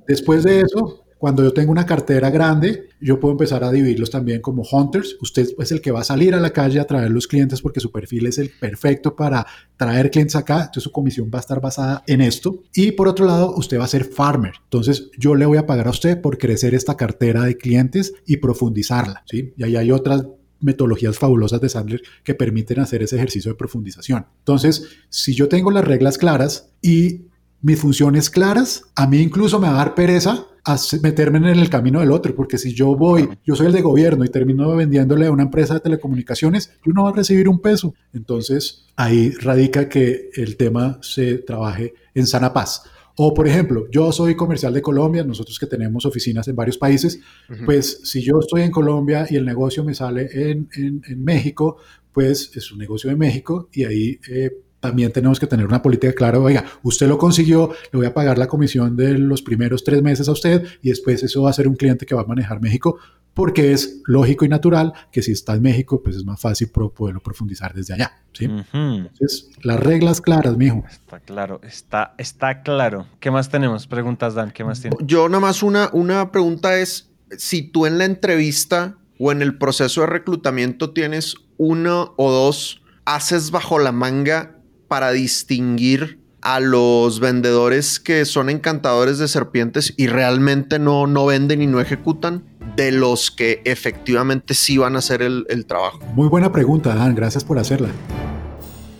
Después 0.06 0.44
de 0.44 0.60
eso, 0.60 1.04
cuando 1.26 1.42
yo 1.42 1.52
tengo 1.52 1.72
una 1.72 1.86
cartera 1.86 2.30
grande, 2.30 2.90
yo 3.00 3.18
puedo 3.18 3.32
empezar 3.32 3.64
a 3.64 3.72
dividirlos 3.72 4.10
también 4.10 4.40
como 4.40 4.62
hunters. 4.62 5.16
Usted 5.20 5.48
es 5.58 5.72
el 5.72 5.80
que 5.80 5.90
va 5.90 6.02
a 6.02 6.04
salir 6.04 6.36
a 6.36 6.40
la 6.40 6.52
calle 6.52 6.78
a 6.78 6.86
traer 6.86 7.10
los 7.10 7.26
clientes 7.26 7.60
porque 7.60 7.80
su 7.80 7.90
perfil 7.90 8.26
es 8.26 8.38
el 8.38 8.50
perfecto 8.50 9.16
para 9.16 9.44
traer 9.76 10.12
clientes 10.12 10.36
acá. 10.36 10.58
Entonces 10.58 10.84
su 10.84 10.92
comisión 10.92 11.28
va 11.28 11.38
a 11.38 11.40
estar 11.40 11.60
basada 11.60 12.04
en 12.06 12.20
esto. 12.20 12.62
Y 12.72 12.92
por 12.92 13.08
otro 13.08 13.26
lado, 13.26 13.56
usted 13.56 13.76
va 13.76 13.86
a 13.86 13.88
ser 13.88 14.04
farmer. 14.04 14.52
Entonces 14.62 15.10
yo 15.18 15.34
le 15.34 15.46
voy 15.46 15.58
a 15.58 15.66
pagar 15.66 15.88
a 15.88 15.90
usted 15.90 16.20
por 16.20 16.38
crecer 16.38 16.76
esta 16.76 16.96
cartera 16.96 17.42
de 17.42 17.56
clientes 17.56 18.14
y 18.24 18.36
profundizarla. 18.36 19.24
¿sí? 19.28 19.52
Y 19.56 19.64
ahí 19.64 19.74
hay 19.74 19.90
otras 19.90 20.26
metodologías 20.60 21.18
fabulosas 21.18 21.60
de 21.60 21.68
Sandler 21.68 22.02
que 22.22 22.36
permiten 22.36 22.78
hacer 22.78 23.02
ese 23.02 23.16
ejercicio 23.16 23.50
de 23.50 23.58
profundización. 23.58 24.26
Entonces, 24.38 24.90
si 25.08 25.34
yo 25.34 25.48
tengo 25.48 25.72
las 25.72 25.84
reglas 25.84 26.18
claras 26.18 26.70
y 26.80 27.22
mis 27.66 27.80
funciones 27.80 28.30
claras, 28.30 28.84
a 28.94 29.06
mí 29.06 29.18
incluso 29.20 29.58
me 29.58 29.66
va 29.66 29.74
a 29.74 29.78
dar 29.78 29.94
pereza 29.94 30.46
a 30.64 30.76
meterme 31.02 31.38
en 31.38 31.44
el 31.46 31.70
camino 31.70 32.00
del 32.00 32.10
otro, 32.10 32.34
porque 32.34 32.58
si 32.58 32.72
yo 32.74 32.96
voy, 32.96 33.28
yo 33.44 33.54
soy 33.54 33.66
el 33.66 33.72
de 33.72 33.82
gobierno 33.82 34.24
y 34.24 34.28
termino 34.28 34.74
vendiéndole 34.74 35.26
a 35.26 35.30
una 35.32 35.44
empresa 35.44 35.74
de 35.74 35.80
telecomunicaciones, 35.80 36.72
yo 36.84 36.92
no 36.92 37.04
va 37.04 37.10
a 37.10 37.12
recibir 37.12 37.48
un 37.48 37.60
peso. 37.60 37.94
Entonces, 38.12 38.84
ahí 38.96 39.30
radica 39.30 39.88
que 39.88 40.30
el 40.34 40.56
tema 40.56 40.98
se 41.02 41.38
trabaje 41.38 41.94
en 42.14 42.26
sana 42.26 42.52
paz. 42.52 42.82
O, 43.16 43.32
por 43.32 43.46
ejemplo, 43.48 43.86
yo 43.90 44.12
soy 44.12 44.34
comercial 44.34 44.74
de 44.74 44.82
Colombia, 44.82 45.24
nosotros 45.24 45.58
que 45.58 45.66
tenemos 45.66 46.04
oficinas 46.04 46.46
en 46.48 46.56
varios 46.56 46.76
países, 46.78 47.18
pues 47.64 48.00
si 48.04 48.20
yo 48.22 48.38
estoy 48.40 48.62
en 48.62 48.70
Colombia 48.70 49.26
y 49.30 49.36
el 49.36 49.44
negocio 49.44 49.82
me 49.84 49.94
sale 49.94 50.28
en, 50.50 50.68
en- 50.74 51.02
en 51.08 51.24
México, 51.24 51.78
pues 52.12 52.50
es 52.54 52.70
un 52.72 52.78
negocio 52.78 53.08
de 53.10 53.16
México 53.16 53.68
y 53.72 53.84
ahí 53.84 54.18
eh, 54.28 54.50
también 54.86 55.12
tenemos 55.12 55.40
que 55.40 55.46
tener 55.46 55.66
una 55.66 55.82
política 55.82 56.12
clara. 56.12 56.38
Oiga, 56.38 56.64
usted 56.82 57.08
lo 57.08 57.18
consiguió, 57.18 57.70
le 57.92 57.96
voy 57.98 58.06
a 58.06 58.14
pagar 58.14 58.38
la 58.38 58.46
comisión 58.46 58.96
de 58.96 59.18
los 59.18 59.42
primeros 59.42 59.82
tres 59.84 60.02
meses 60.02 60.28
a 60.28 60.32
usted 60.32 60.64
y 60.82 60.90
después 60.90 61.22
eso 61.22 61.42
va 61.42 61.50
a 61.50 61.52
ser 61.52 61.66
un 61.68 61.74
cliente 61.76 62.06
que 62.06 62.14
va 62.14 62.22
a 62.22 62.26
manejar 62.26 62.60
México 62.60 62.98
porque 63.34 63.72
es 63.72 64.00
lógico 64.06 64.46
y 64.46 64.48
natural 64.48 64.94
que 65.12 65.20
si 65.20 65.32
está 65.32 65.54
en 65.54 65.62
México, 65.62 66.00
pues 66.02 66.16
es 66.16 66.24
más 66.24 66.40
fácil 66.40 66.68
pro- 66.70 66.88
poderlo 66.88 67.20
profundizar 67.20 67.74
desde 67.74 67.92
allá. 67.92 68.12
¿sí? 68.32 68.46
Entonces, 68.72 69.50
las 69.62 69.78
reglas 69.78 70.22
claras, 70.22 70.56
mijo. 70.56 70.84
Está 70.88 71.20
claro, 71.20 71.60
está, 71.62 72.14
está 72.16 72.62
claro. 72.62 73.06
¿Qué 73.20 73.30
más 73.30 73.50
tenemos? 73.50 73.86
Preguntas, 73.86 74.34
Dan, 74.34 74.52
¿qué 74.52 74.64
más 74.64 74.80
tiene? 74.80 74.96
Yo 75.00 75.28
nada 75.28 75.40
más 75.40 75.62
una, 75.62 75.90
una 75.92 76.32
pregunta 76.32 76.78
es, 76.78 77.10
si 77.36 77.62
tú 77.62 77.84
en 77.84 77.98
la 77.98 78.06
entrevista 78.06 78.96
o 79.18 79.32
en 79.32 79.42
el 79.42 79.58
proceso 79.58 80.00
de 80.02 80.06
reclutamiento 80.06 80.92
tienes 80.92 81.34
uno 81.58 82.14
o 82.16 82.30
dos 82.30 82.80
haces 83.04 83.50
bajo 83.50 83.78
la 83.78 83.92
manga 83.92 84.55
para 84.88 85.12
distinguir 85.12 86.20
a 86.42 86.60
los 86.60 87.18
vendedores 87.18 87.98
que 87.98 88.24
son 88.24 88.50
encantadores 88.50 89.18
de 89.18 89.26
serpientes 89.26 89.94
y 89.96 90.06
realmente 90.06 90.78
no, 90.78 91.06
no 91.06 91.26
venden 91.26 91.60
y 91.60 91.66
no 91.66 91.80
ejecutan, 91.80 92.44
de 92.76 92.92
los 92.92 93.30
que 93.30 93.62
efectivamente 93.64 94.54
sí 94.54 94.78
van 94.78 94.96
a 94.96 95.00
hacer 95.00 95.22
el, 95.22 95.44
el 95.48 95.66
trabajo. 95.66 95.98
Muy 96.14 96.28
buena 96.28 96.52
pregunta, 96.52 96.94
Dan. 96.94 97.14
Gracias 97.14 97.42
por 97.42 97.58
hacerla. 97.58 97.88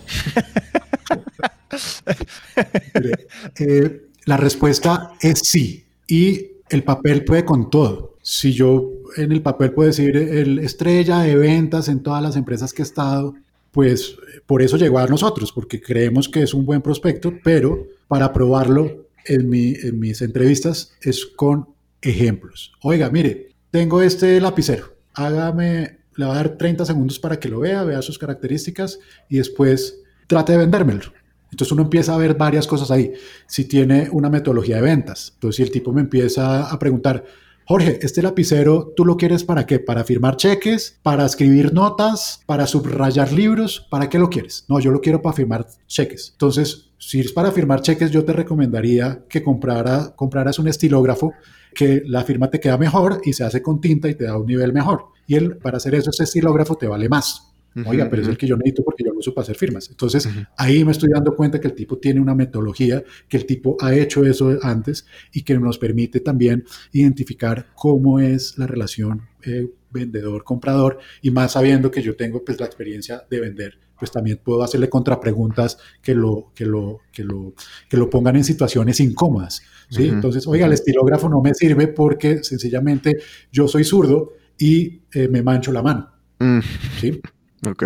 Mire, 2.94 3.26
eh, 3.58 4.06
la 4.24 4.36
respuesta 4.36 5.12
es 5.20 5.40
sí. 5.44 5.84
Y 6.08 6.46
el 6.68 6.82
papel 6.82 7.24
puede 7.24 7.44
con 7.44 7.70
todo. 7.70 8.16
Si 8.22 8.52
yo 8.52 8.90
en 9.16 9.32
el 9.32 9.42
papel 9.42 9.72
puedo 9.72 9.88
decir 9.88 10.16
el 10.16 10.58
estrella 10.58 11.20
de 11.20 11.36
ventas 11.36 11.88
en 11.88 12.02
todas 12.02 12.22
las 12.22 12.36
empresas 12.36 12.72
que 12.72 12.82
he 12.82 12.84
estado, 12.84 13.34
pues 13.76 14.16
por 14.46 14.62
eso 14.62 14.78
llegó 14.78 15.00
a 15.00 15.06
nosotros, 15.06 15.52
porque 15.52 15.82
creemos 15.82 16.30
que 16.30 16.42
es 16.42 16.54
un 16.54 16.64
buen 16.64 16.80
prospecto, 16.80 17.34
pero 17.44 17.86
para 18.08 18.32
probarlo 18.32 19.08
en 19.26 19.50
mis 19.50 20.22
entrevistas 20.22 20.94
es 21.02 21.26
con 21.26 21.68
ejemplos. 22.00 22.72
Oiga, 22.82 23.10
mire, 23.10 23.50
tengo 23.70 24.00
este 24.00 24.40
lapicero, 24.40 24.96
hágame, 25.12 25.98
le 26.14 26.24
va 26.24 26.32
a 26.32 26.36
dar 26.36 26.56
30 26.56 26.86
segundos 26.86 27.18
para 27.18 27.38
que 27.38 27.50
lo 27.50 27.60
vea, 27.60 27.84
vea 27.84 28.00
sus 28.00 28.18
características 28.18 28.98
y 29.28 29.36
después 29.36 30.00
trate 30.26 30.52
de 30.52 30.58
vendérmelo. 30.58 31.12
Entonces 31.50 31.70
uno 31.70 31.82
empieza 31.82 32.14
a 32.14 32.18
ver 32.18 32.34
varias 32.34 32.66
cosas 32.66 32.90
ahí. 32.90 33.12
Si 33.46 33.66
tiene 33.66 34.08
una 34.10 34.30
metodología 34.30 34.76
de 34.76 34.82
ventas, 34.82 35.32
entonces 35.34 35.56
si 35.56 35.62
el 35.64 35.70
tipo 35.70 35.92
me 35.92 36.00
empieza 36.00 36.70
a 36.70 36.78
preguntar, 36.78 37.26
Jorge, 37.68 37.98
este 38.00 38.22
lapicero, 38.22 38.92
¿tú 38.94 39.04
lo 39.04 39.16
quieres 39.16 39.42
para 39.42 39.66
qué? 39.66 39.80
¿Para 39.80 40.04
firmar 40.04 40.36
cheques? 40.36 41.00
¿Para 41.02 41.26
escribir 41.26 41.74
notas? 41.74 42.40
¿Para 42.46 42.64
subrayar 42.64 43.32
libros? 43.32 43.84
¿Para 43.90 44.08
qué 44.08 44.20
lo 44.20 44.30
quieres? 44.30 44.64
No, 44.68 44.78
yo 44.78 44.92
lo 44.92 45.00
quiero 45.00 45.20
para 45.20 45.34
firmar 45.34 45.66
cheques. 45.88 46.28
Entonces, 46.30 46.90
si 46.96 47.18
es 47.18 47.32
para 47.32 47.50
firmar 47.50 47.80
cheques, 47.80 48.12
yo 48.12 48.24
te 48.24 48.32
recomendaría 48.32 49.24
que 49.28 49.42
comprara, 49.42 50.14
compraras 50.14 50.60
un 50.60 50.68
estilógrafo 50.68 51.32
que 51.74 52.04
la 52.06 52.22
firma 52.22 52.50
te 52.50 52.60
queda 52.60 52.78
mejor 52.78 53.20
y 53.24 53.32
se 53.32 53.42
hace 53.42 53.60
con 53.60 53.80
tinta 53.80 54.08
y 54.08 54.14
te 54.14 54.26
da 54.26 54.38
un 54.38 54.46
nivel 54.46 54.72
mejor. 54.72 55.06
Y 55.26 55.34
el, 55.34 55.56
para 55.56 55.78
hacer 55.78 55.96
eso, 55.96 56.10
ese 56.10 56.22
estilógrafo 56.22 56.76
te 56.76 56.86
vale 56.86 57.08
más. 57.08 57.55
Oiga, 57.84 58.08
pero 58.08 58.22
es 58.22 58.28
el 58.28 58.38
que 58.38 58.46
yo 58.46 58.56
necesito 58.56 58.82
porque 58.82 59.04
yo 59.04 59.12
lo 59.12 59.18
uso 59.18 59.34
para 59.34 59.42
hacer 59.42 59.56
firmas. 59.56 59.90
Entonces, 59.90 60.28
ahí 60.56 60.84
me 60.84 60.92
estoy 60.92 61.10
dando 61.12 61.34
cuenta 61.34 61.60
que 61.60 61.68
el 61.68 61.74
tipo 61.74 61.98
tiene 61.98 62.20
una 62.20 62.34
metodología, 62.34 63.02
que 63.28 63.36
el 63.36 63.44
tipo 63.44 63.76
ha 63.80 63.94
hecho 63.94 64.24
eso 64.24 64.58
antes 64.62 65.06
y 65.32 65.42
que 65.42 65.58
nos 65.58 65.78
permite 65.78 66.20
también 66.20 66.64
identificar 66.92 67.66
cómo 67.74 68.18
es 68.18 68.56
la 68.56 68.66
relación 68.66 69.22
eh, 69.42 69.68
vendedor-comprador 69.90 70.98
y 71.22 71.30
más 71.30 71.52
sabiendo 71.52 71.90
que 71.90 72.02
yo 72.02 72.16
tengo 72.16 72.44
pues 72.44 72.58
la 72.60 72.66
experiencia 72.66 73.24
de 73.30 73.40
vender, 73.40 73.78
pues 73.98 74.10
también 74.10 74.40
puedo 74.42 74.62
hacerle 74.62 74.88
contrapreguntas 74.88 75.78
que 76.02 76.14
lo, 76.14 76.52
que 76.54 76.66
lo, 76.66 77.00
que 77.12 77.24
lo, 77.24 77.54
que 77.88 77.96
lo 77.96 78.10
pongan 78.10 78.36
en 78.36 78.44
situaciones 78.44 79.00
incómodas. 79.00 79.62
¿sí? 79.88 80.06
Ujú, 80.06 80.14
Entonces, 80.14 80.46
oiga, 80.46 80.66
el 80.66 80.72
estilógrafo 80.72 81.28
no 81.28 81.40
me 81.40 81.54
sirve 81.54 81.88
porque 81.88 82.42
sencillamente 82.42 83.18
yo 83.50 83.68
soy 83.68 83.84
zurdo 83.84 84.32
y 84.58 85.02
eh, 85.12 85.28
me 85.28 85.42
mancho 85.42 85.72
la 85.72 85.82
mano. 85.82 86.10
Mm, 86.38 86.60
¿sí? 87.00 87.20
Ok. 87.66 87.84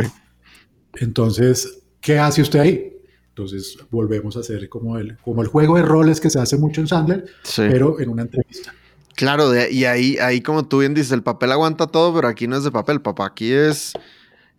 Entonces, 1.01 1.83
¿qué 2.01 2.19
hace 2.19 2.43
usted 2.43 2.61
ahí? 2.61 2.97
Entonces, 3.29 3.79
volvemos 3.91 4.37
a 4.37 4.41
hacer 4.41 4.69
como 4.69 4.99
el, 4.99 5.17
como 5.19 5.43
el 5.43 5.49
juego 5.49 5.77
de 5.77 5.83
roles 5.83 6.21
que 6.21 6.31
se 6.31 6.39
hace 6.39 6.57
mucho 6.59 6.81
en 6.81 6.89
Sandler, 6.89 7.25
Sí. 7.43 7.63
pero 7.71 8.01
en 8.01 8.09
una 8.11 8.23
entrevista. 8.23 8.75
Claro, 9.15 9.51
de- 9.51 9.71
y 9.71 9.85
ahí, 9.85 10.17
ahí 10.19 10.41
como 10.41 10.67
tú 10.67 10.81
bien 10.81 10.95
dices, 10.95 11.13
el 11.13 11.23
papel 11.23 11.53
aguanta 11.53 11.87
todo, 11.87 12.15
pero 12.15 12.29
aquí 12.29 12.47
no 12.47 12.57
es 12.57 12.65
de 12.65 12.71
papel, 12.71 13.01
papá. 13.01 13.27
Aquí 13.27 13.53
es 13.53 13.93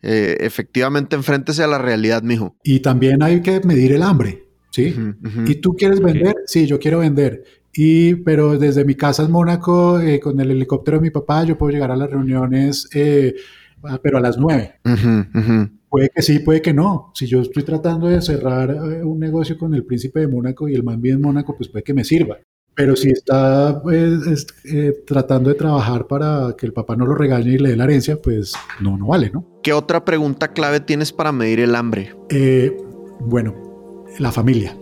eh, 0.04 0.38
efectivamente 0.40 1.16
enfréntese 1.16 1.62
a 1.64 1.68
la 1.68 1.78
realidad, 1.78 2.24
mijo. 2.24 2.56
Y 2.64 2.80
también 2.80 3.22
hay 3.22 3.42
que 3.44 3.60
medir 3.62 3.92
el 3.92 4.02
hambre, 4.02 4.48
¿sí? 4.72 4.96
¿Y 5.46 5.56
tú 5.56 5.76
quieres 5.76 6.00
vender? 6.00 6.36
Sí, 6.48 6.66
yo 6.66 6.80
quiero 6.80 7.00
vender. 7.00 7.44
Y, 7.74 8.16
pero 8.16 8.58
desde 8.58 8.84
mi 8.84 8.96
casa 8.96 9.24
en 9.24 9.32
Mónaco, 9.32 10.00
eh, 10.00 10.20
con 10.20 10.40
el 10.40 10.50
helicóptero 10.52 10.98
de 10.98 11.02
mi 11.04 11.10
papá, 11.12 11.44
yo 11.44 11.56
puedo 11.58 11.72
llegar 11.72 11.92
a 11.92 11.96
las 11.96 12.10
reuniones, 12.10 12.90
eh, 12.96 13.36
pero 14.02 14.18
a 14.18 14.22
las 14.22 14.38
nueve. 14.38 14.76
Puede 15.90 16.10
que 16.16 16.22
sí, 16.22 16.40
puede 16.40 16.62
que 16.62 16.74
no. 16.74 17.12
Si 17.14 17.28
yo 17.28 17.42
estoy 17.42 17.64
tratando 17.64 18.08
de 18.08 18.22
cerrar 18.22 18.70
eh, 18.72 19.04
un 19.04 19.20
negocio 19.20 19.58
con 19.58 19.74
el 19.74 19.86
príncipe 19.86 20.22
de 20.22 20.28
Mónaco 20.28 20.70
y 20.70 20.74
el 20.76 20.84
man 20.84 21.02
vive 21.02 21.16
en 21.16 21.22
Mónaco, 21.22 21.56
pues 21.58 21.70
puede 21.70 21.84
que 21.84 21.94
me 21.94 22.04
sirva. 22.04 22.38
Pero 22.74 22.96
si 22.96 23.10
está 23.10 23.82
pues, 23.84 24.26
es- 24.28 24.48
eh, 24.64 25.04
tratando 25.06 25.50
de 25.50 25.56
trabajar 25.56 26.08
para 26.08 26.56
que 26.58 26.66
el 26.66 26.72
papá 26.72 26.96
no 26.96 27.06
lo 27.06 27.14
regañe 27.16 27.52
y 27.52 27.58
le 27.58 27.70
dé 27.72 27.76
la 27.76 27.84
herencia, 27.84 28.22
pues 28.22 28.54
no, 28.80 28.98
no 28.98 29.08
vale, 29.08 29.30
¿no? 29.34 29.46
¿Qué 29.62 29.74
otra 29.74 30.06
pregunta 30.06 30.54
clave 30.54 30.80
tienes 30.80 31.12
para 31.12 31.34
medir 31.34 31.60
el 31.60 31.76
hambre? 31.76 32.16
Eh, 32.30 32.76
bueno, 33.20 33.54
la 34.20 34.32
familia. 34.32 34.78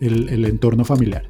El, 0.00 0.30
el 0.30 0.46
entorno 0.46 0.84
familiar. 0.86 1.29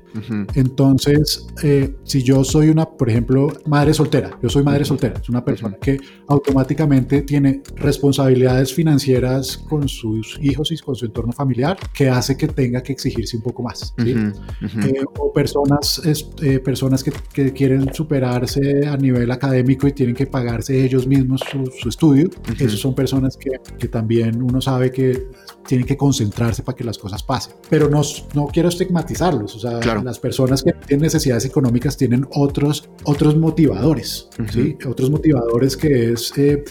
Entonces, 0.54 1.46
eh, 1.62 1.94
si 2.04 2.22
yo 2.22 2.44
soy 2.44 2.68
una, 2.68 2.86
por 2.88 3.08
ejemplo, 3.10 3.48
madre 3.66 3.94
soltera, 3.94 4.30
yo 4.42 4.48
soy 4.48 4.62
madre 4.62 4.84
soltera, 4.84 5.18
es 5.20 5.28
una 5.28 5.44
persona 5.44 5.76
que 5.80 5.98
automáticamente 6.28 7.22
tiene 7.22 7.62
responsabilidades 7.76 8.72
financieras 8.74 9.58
con 9.68 9.88
sus 9.88 10.38
hijos 10.42 10.72
y 10.72 10.78
con 10.78 10.94
su 10.94 11.06
entorno 11.06 11.32
familiar, 11.32 11.78
que 11.94 12.08
hace 12.08 12.36
que 12.36 12.48
tenga 12.48 12.82
que 12.82 12.92
exigirse 12.92 13.36
un 13.36 13.42
poco 13.42 13.62
más. 13.62 13.94
¿sí? 13.98 14.14
ujú, 14.14 14.28
ujú. 14.66 14.80
Eh, 14.88 15.04
o 15.18 15.32
personas, 15.32 16.00
es- 16.04 16.28
eh, 16.42 16.58
personas 16.58 17.02
que, 17.04 17.12
que 17.32 17.52
quieren 17.52 17.92
superarse 17.94 18.86
a 18.86 18.96
nivel 18.96 19.30
académico 19.30 19.86
y 19.86 19.92
tienen 19.92 20.14
que 20.14 20.26
pagarse 20.26 20.84
ellos 20.84 21.06
mismos 21.06 21.40
su, 21.50 21.64
su 21.80 21.88
estudio. 21.88 22.28
Esas 22.58 22.78
son 22.80 22.94
personas 22.94 23.36
que, 23.36 23.50
que 23.78 23.88
también 23.88 24.42
uno 24.42 24.60
sabe 24.60 24.90
que 24.90 25.28
tienen 25.66 25.86
que 25.86 25.96
concentrarse 25.96 26.62
para 26.62 26.76
que 26.76 26.84
las 26.84 26.98
cosas 26.98 27.22
pasen. 27.22 27.54
Pero 27.68 27.88
no, 27.88 28.02
no 28.34 28.46
quiero 28.46 28.68
estigmatizarlos. 28.68 29.54
O 29.56 29.58
sea, 29.58 29.78
Claro. 29.80 29.99
Las 30.04 30.18
personas 30.18 30.62
que 30.62 30.72
tienen 30.86 31.02
necesidades 31.04 31.44
económicas 31.44 31.96
tienen 31.96 32.26
otros, 32.34 32.88
otros 33.04 33.36
motivadores. 33.36 34.28
¿sí? 34.52 34.76
Otros 34.86 35.10
motivadores 35.10 35.76
que 35.76 36.12
es... 36.12 36.32
eh, 36.36 36.64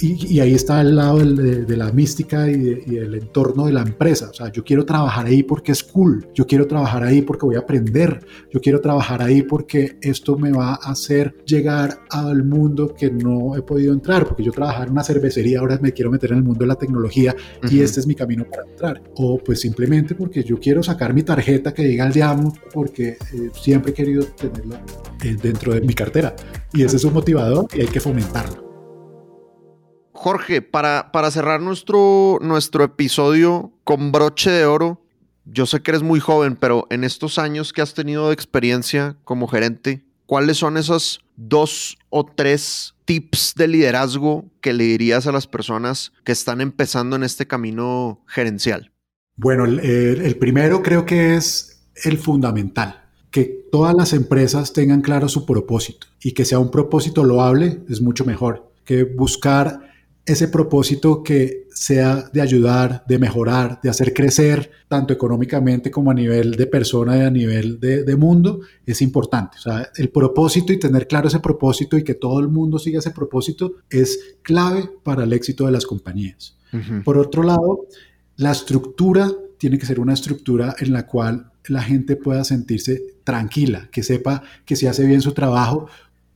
y, 0.00 0.34
y 0.36 0.40
ahí 0.40 0.54
está 0.54 0.80
el 0.80 0.96
lado 0.96 1.18
del- 1.18 1.36
de, 1.36 1.64
de 1.64 1.76
la 1.76 1.90
mística 1.92 2.48
y, 2.48 2.56
de- 2.56 2.82
y 2.86 2.96
el 2.96 3.14
entorno 3.14 3.66
de 3.66 3.72
la 3.72 3.82
empresa. 3.82 4.30
O 4.30 4.34
sea, 4.34 4.50
yo 4.52 4.62
quiero 4.64 4.84
trabajar 4.84 5.26
ahí 5.26 5.42
porque 5.42 5.72
es 5.72 5.82
cool. 5.82 6.26
Yo 6.34 6.46
quiero 6.46 6.66
trabajar 6.66 7.02
ahí 7.02 7.22
porque 7.22 7.46
voy 7.46 7.56
a 7.56 7.60
aprender. 7.60 8.24
Yo 8.52 8.60
quiero 8.60 8.80
trabajar 8.80 9.22
ahí 9.22 9.42
porque 9.42 9.96
esto 10.00 10.36
me 10.36 10.52
va 10.52 10.74
a 10.74 10.90
hacer 10.92 11.34
llegar 11.46 12.00
al 12.10 12.44
mundo 12.44 12.94
que 12.94 13.10
no 13.10 13.56
he 13.56 13.62
podido 13.62 13.92
entrar. 13.92 14.26
Porque 14.26 14.42
yo 14.44 14.52
trabajaba 14.52 14.84
en 14.84 14.92
una 14.92 15.02
cervecería, 15.04 15.60
ahora 15.60 15.78
me 15.82 15.92
quiero 15.92 16.10
meter 16.10 16.30
en 16.32 16.38
el 16.38 16.44
mundo 16.44 16.60
de 16.60 16.66
la 16.68 16.76
tecnología 16.76 17.34
y 17.64 17.66
Ujú. 17.76 17.82
este 17.84 18.00
es 18.00 18.06
mi 18.06 18.14
camino 18.14 18.44
para 18.48 18.64
entrar. 18.70 19.02
O 19.16 19.38
pues 19.38 19.60
simplemente 19.60 20.14
porque 20.14 20.44
yo 20.44 20.58
quiero 20.60 20.82
sacar 20.82 21.12
mi 21.14 21.22
tarjeta 21.22 21.74
que 21.74 21.82
diga 21.82 22.04
al 22.04 22.12
diamo 22.12 22.52
porque 22.72 23.18
eh, 23.32 23.50
siempre 23.54 23.92
he 23.92 23.94
querido 23.94 24.24
tenerla 24.24 24.82
eh, 25.22 25.36
dentro 25.40 25.74
de 25.74 25.80
mi 25.80 25.94
cartera. 25.94 26.34
Y 26.72 26.84
ese 26.84 26.96
es 26.96 27.04
un 27.04 27.14
motivador 27.14 27.66
y 27.74 27.80
hay 27.80 27.88
que 27.88 28.00
fomentarlo. 28.00 28.62
Jorge, 30.12 30.62
para, 30.62 31.10
para 31.12 31.30
cerrar 31.30 31.60
nuestro, 31.60 32.38
nuestro 32.40 32.84
episodio 32.84 33.72
con 33.82 34.12
broche 34.12 34.50
de 34.50 34.66
oro, 34.66 35.02
yo 35.44 35.66
sé 35.66 35.82
que 35.82 35.90
eres 35.90 36.02
muy 36.02 36.20
joven, 36.20 36.56
pero 36.56 36.86
en 36.90 37.02
estos 37.02 37.38
años 37.38 37.72
que 37.72 37.82
has 37.82 37.94
tenido 37.94 38.28
de 38.28 38.34
experiencia 38.34 39.16
como 39.24 39.48
gerente, 39.48 40.04
¿cuáles 40.26 40.58
son 40.58 40.76
esos 40.76 41.24
dos 41.36 41.98
o 42.10 42.24
tres 42.24 42.94
tips 43.04 43.54
de 43.56 43.66
liderazgo 43.66 44.44
que 44.60 44.72
le 44.72 44.84
dirías 44.84 45.26
a 45.26 45.32
las 45.32 45.48
personas 45.48 46.12
que 46.24 46.32
están 46.32 46.60
empezando 46.60 47.16
en 47.16 47.24
este 47.24 47.46
camino 47.46 48.22
gerencial? 48.28 48.92
Bueno, 49.34 49.64
el 49.64 50.36
primero 50.36 50.82
creo 50.82 51.04
que 51.04 51.34
es 51.34 51.81
el 52.04 52.18
fundamental, 52.18 53.04
que 53.30 53.66
todas 53.70 53.94
las 53.94 54.12
empresas 54.12 54.72
tengan 54.72 55.00
claro 55.00 55.28
su 55.28 55.46
propósito 55.46 56.06
y 56.22 56.32
que 56.32 56.44
sea 56.44 56.58
un 56.58 56.70
propósito 56.70 57.24
loable 57.24 57.80
es 57.88 58.00
mucho 58.00 58.24
mejor 58.24 58.70
que 58.84 59.04
buscar 59.04 59.92
ese 60.24 60.48
propósito 60.48 61.22
que 61.22 61.66
sea 61.70 62.30
de 62.32 62.40
ayudar, 62.40 63.04
de 63.08 63.18
mejorar, 63.18 63.80
de 63.82 63.90
hacer 63.90 64.14
crecer, 64.14 64.70
tanto 64.86 65.12
económicamente 65.12 65.90
como 65.90 66.12
a 66.12 66.14
nivel 66.14 66.52
de 66.52 66.66
persona 66.66 67.16
y 67.16 67.20
a 67.22 67.30
nivel 67.30 67.80
de, 67.80 68.04
de 68.04 68.16
mundo, 68.16 68.60
es 68.86 69.02
importante. 69.02 69.58
O 69.58 69.60
sea, 69.60 69.90
el 69.96 70.10
propósito 70.10 70.72
y 70.72 70.78
tener 70.78 71.08
claro 71.08 71.26
ese 71.26 71.40
propósito 71.40 71.98
y 71.98 72.04
que 72.04 72.14
todo 72.14 72.38
el 72.38 72.48
mundo 72.48 72.78
siga 72.78 73.00
ese 73.00 73.10
propósito 73.10 73.74
es 73.90 74.36
clave 74.42 74.88
para 75.02 75.24
el 75.24 75.32
éxito 75.32 75.66
de 75.66 75.72
las 75.72 75.86
compañías. 75.86 76.56
Por 77.04 77.18
otro 77.18 77.42
lado, 77.42 77.86
la 78.36 78.50
estructura 78.52 79.30
tiene 79.58 79.78
que 79.78 79.84
ser 79.84 80.00
una 80.00 80.14
estructura 80.14 80.74
en 80.78 80.92
la 80.92 81.06
cual 81.06 81.51
la 81.68 81.82
gente 81.82 82.16
pueda 82.16 82.44
sentirse 82.44 83.02
tranquila, 83.24 83.88
que 83.92 84.02
sepa 84.02 84.42
que 84.64 84.76
si 84.76 84.86
hace 84.86 85.04
bien 85.04 85.20
su 85.20 85.32
trabajo 85.32 85.86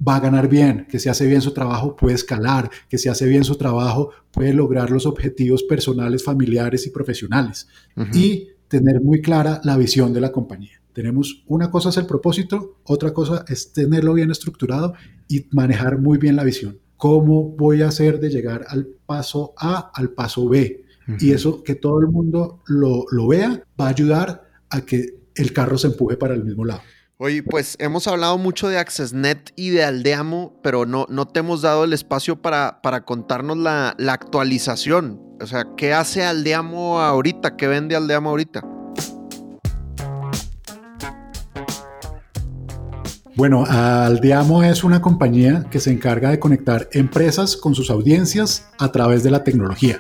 va 0.07 0.17
a 0.17 0.21
ganar 0.21 0.49
bien, 0.49 0.87
que 0.91 0.99
si 0.99 1.09
hace 1.09 1.27
bien 1.27 1.41
su 1.41 1.53
trabajo 1.53 1.97
puede 1.97 2.15
escalar, 2.15 2.71
que 2.89 2.99
si 2.99 3.09
hace 3.09 3.27
bien 3.27 3.45
su 3.45 3.57
trabajo 3.57 4.11
puede 4.31 4.53
lograr 4.53 4.91
los 4.91 5.07
objetivos 5.07 5.63
personales, 5.63 6.23
familiares 6.23 6.87
y 6.87 6.91
profesionales. 6.91 7.67
Y 8.13 8.49
tener 8.69 9.01
muy 9.01 9.23
clara 9.23 9.61
la 9.65 9.77
visión 9.77 10.13
de 10.13 10.21
la 10.21 10.33
compañía. 10.33 10.81
Tenemos 10.93 11.45
una 11.47 11.71
cosa 11.71 11.91
es 11.91 11.97
el 11.99 12.07
propósito, 12.07 12.79
otra 12.85 13.13
cosa 13.13 13.45
es 13.49 13.73
tenerlo 13.73 14.15
bien 14.15 14.31
estructurado 14.31 14.95
y 15.29 15.47
manejar 15.51 15.99
muy 15.99 16.19
bien 16.19 16.37
la 16.37 16.45
visión. 16.45 16.79
¿Cómo 16.97 17.51
voy 17.51 17.83
a 17.83 17.89
hacer 17.89 18.19
de 18.19 18.31
llegar 18.31 18.65
al 18.69 18.87
paso 18.87 19.53
A 19.59 19.91
al 19.95 20.11
paso 20.11 20.49
B? 20.49 20.85
Y 21.21 21.31
eso 21.31 21.63
que 21.63 21.77
todo 21.77 22.01
el 22.01 22.09
mundo 22.09 22.63
lo, 22.67 23.05
lo 23.13 23.29
vea 23.29 23.63
va 23.81 23.87
a 23.87 23.91
ayudar 23.91 24.46
a 24.71 24.81
que 24.83 25.15
el 25.35 25.53
carro 25.53 25.79
se 25.79 25.89
empuje 25.89 26.17
para 26.17 26.35
el 26.35 26.45
mismo 26.45 26.65
lado. 26.65 26.81
Oye, 27.19 27.43
pues 27.43 27.77
hemos 27.79 28.07
hablado 28.09 28.37
mucho 28.37 28.69
de 28.69 28.79
AccessNet 28.79 29.53
y 29.57 29.71
de 29.71 29.85
Aldeamo, 29.85 30.61
pero 30.63 30.85
no, 30.85 31.07
no 31.09 31.27
te 31.27 31.41
hemos 31.41 31.63
dado 31.63 31.85
el 31.85 31.95
espacio 31.95 32.43
para, 32.43 32.83
para 32.83 33.07
contarnos 33.07 33.57
la, 33.57 33.95
la 33.99 34.13
actualización. 34.13 35.21
O 35.41 35.47
sea, 35.47 35.69
¿qué 35.79 35.95
hace 35.95 36.25
Aldeamo 36.25 37.01
ahorita? 37.01 37.57
¿Qué 37.57 37.69
vende 37.69 37.97
Aldeamo 37.97 38.29
ahorita? 38.29 38.63
Bueno, 43.35 43.65
Aldeamo 43.67 44.63
es 44.63 44.83
una 44.83 45.03
compañía 45.03 45.67
que 45.71 45.79
se 45.81 45.91
encarga 45.91 46.31
de 46.31 46.39
conectar 46.39 46.89
empresas 46.93 47.57
con 47.57 47.75
sus 47.75 47.91
audiencias 47.91 48.67
a 48.79 48.93
través 48.93 49.23
de 49.23 49.31
la 49.31 49.45
tecnología. 49.45 49.99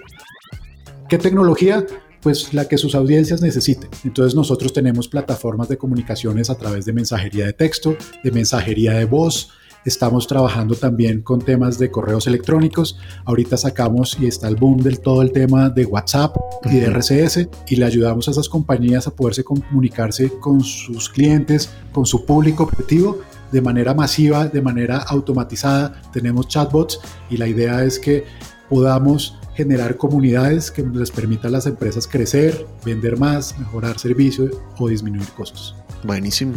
¿Qué 1.09 1.19
tecnología? 1.19 1.85
Pues 2.21 2.53
la 2.55 2.67
que 2.67 2.79
sus 2.79 2.95
audiencias 2.95 3.41
necesiten. 3.43 3.91
Entonces 4.05 4.35
nosotros 4.35 4.73
tenemos 4.73 5.09
plataformas 5.09 5.69
de 5.69 5.79
comunicaciones 5.79 6.51
a 6.51 6.57
través 6.57 6.85
de 6.85 6.93
mensajería 6.93 7.47
de 7.47 7.53
texto, 7.53 7.97
de 8.25 8.31
mensajería 8.33 8.93
de 8.93 9.05
voz. 9.05 9.51
Estamos 9.85 10.27
trabajando 10.27 10.75
también 10.75 11.23
con 11.23 11.41
temas 11.41 11.79
de 11.79 11.93
correos 11.93 12.27
electrónicos. 12.27 12.99
Ahorita 13.25 13.57
sacamos 13.57 14.17
y 14.21 14.27
está 14.27 14.49
el 14.49 14.57
boom 14.57 14.83
del 14.83 14.99
todo 14.99 15.23
el 15.23 15.31
tema 15.31 15.71
de 15.71 15.85
WhatsApp 15.85 16.37
y 16.64 16.77
de 16.77 16.87
RCS 16.87 17.49
y 17.69 17.77
le 17.77 17.85
ayudamos 17.85 18.27
a 18.27 18.33
esas 18.33 18.49
compañías 18.49 19.07
a 19.07 19.14
poderse 19.14 19.45
comunicarse 19.45 20.31
con 20.41 20.64
sus 20.64 21.09
clientes, 21.09 21.71
con 21.93 22.05
su 22.05 22.25
público 22.25 22.64
objetivo 22.64 23.21
de 23.53 23.61
manera 23.61 23.95
masiva, 23.95 24.49
de 24.49 24.61
manera 24.61 24.99
automatizada. 24.99 26.03
Tenemos 26.12 26.49
chatbots 26.49 27.01
y 27.31 27.37
la 27.37 27.47
idea 27.47 27.85
es 27.85 27.99
que 28.01 28.25
podamos 28.69 29.39
generar 29.55 29.97
comunidades 29.97 30.71
que 30.71 30.83
les 30.83 31.11
permitan 31.11 31.49
a 31.49 31.53
las 31.53 31.67
empresas 31.67 32.07
crecer, 32.07 32.67
vender 32.85 33.19
más, 33.19 33.59
mejorar 33.59 33.99
servicios 33.99 34.51
o 34.79 34.89
disminuir 34.89 35.29
costos. 35.31 35.75
Buenísimo. 36.05 36.55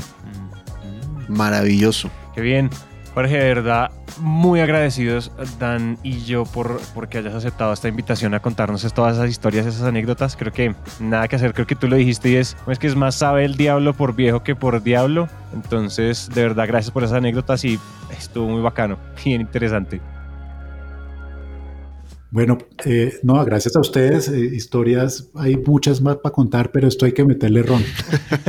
Maravilloso. 1.28 2.10
Qué 2.36 2.41
bien. 2.41 2.70
Jorge, 3.14 3.38
de 3.38 3.53
verdad, 3.55 3.91
muy 4.20 4.60
agradecidos, 4.60 5.32
Dan 5.60 5.97
y 6.03 6.24
yo, 6.24 6.45
por 6.45 6.80
porque 6.93 7.18
hayas 7.18 7.34
aceptado 7.34 7.74
esta 7.74 7.88
invitación 7.88 8.34
a 8.34 8.39
contarnos 8.39 8.93
todas 8.93 9.16
esas 9.16 9.30
historias, 9.30 9.66
esas 9.66 9.84
anécdotas. 9.84 10.36
Creo 10.36 10.53
que 10.53 10.76
nada 10.99 11.28
que 11.28 11.36
hacer, 11.36 11.53
creo 11.53 11.66
que 11.66 11.76
tú 11.76 11.88
lo 11.88 11.95
dijiste 11.95 12.30
y 12.30 12.36
es, 12.36 12.55
es 12.68 12.80
que 12.80 12.88
es 12.88 12.95
más 12.95 13.16
sabe 13.16 13.45
el 13.45 13.55
diablo 13.55 13.93
por 13.93 14.16
viejo 14.16 14.43
que 14.43 14.55
por 14.55 14.84
diablo. 14.84 15.28
Entonces, 15.53 16.30
de 16.34 16.43
verdad, 16.43 16.68
gracias 16.68 16.91
por 16.91 17.03
esas 17.03 17.18
anécdotas 17.18 17.66
y 17.66 17.80
estuvo 18.18 18.47
muy 18.47 18.62
bacano, 18.62 18.97
bien 19.26 19.41
interesante. 19.41 20.01
Bueno, 22.32 22.57
eh, 22.86 23.13
no, 23.23 23.43
gracias 23.43 23.75
a 23.75 23.80
ustedes. 23.80 24.30
eh, 24.30 24.39
historias, 24.39 25.30
hay 25.36 25.57
muchas 25.57 25.99
más 26.01 26.17
para 26.17 26.34
contar, 26.34 26.71
pero 26.71 26.88
esto 26.88 27.05
hay 27.05 27.11
que 27.13 27.25
meterle 27.25 27.63
ron. 27.63 27.82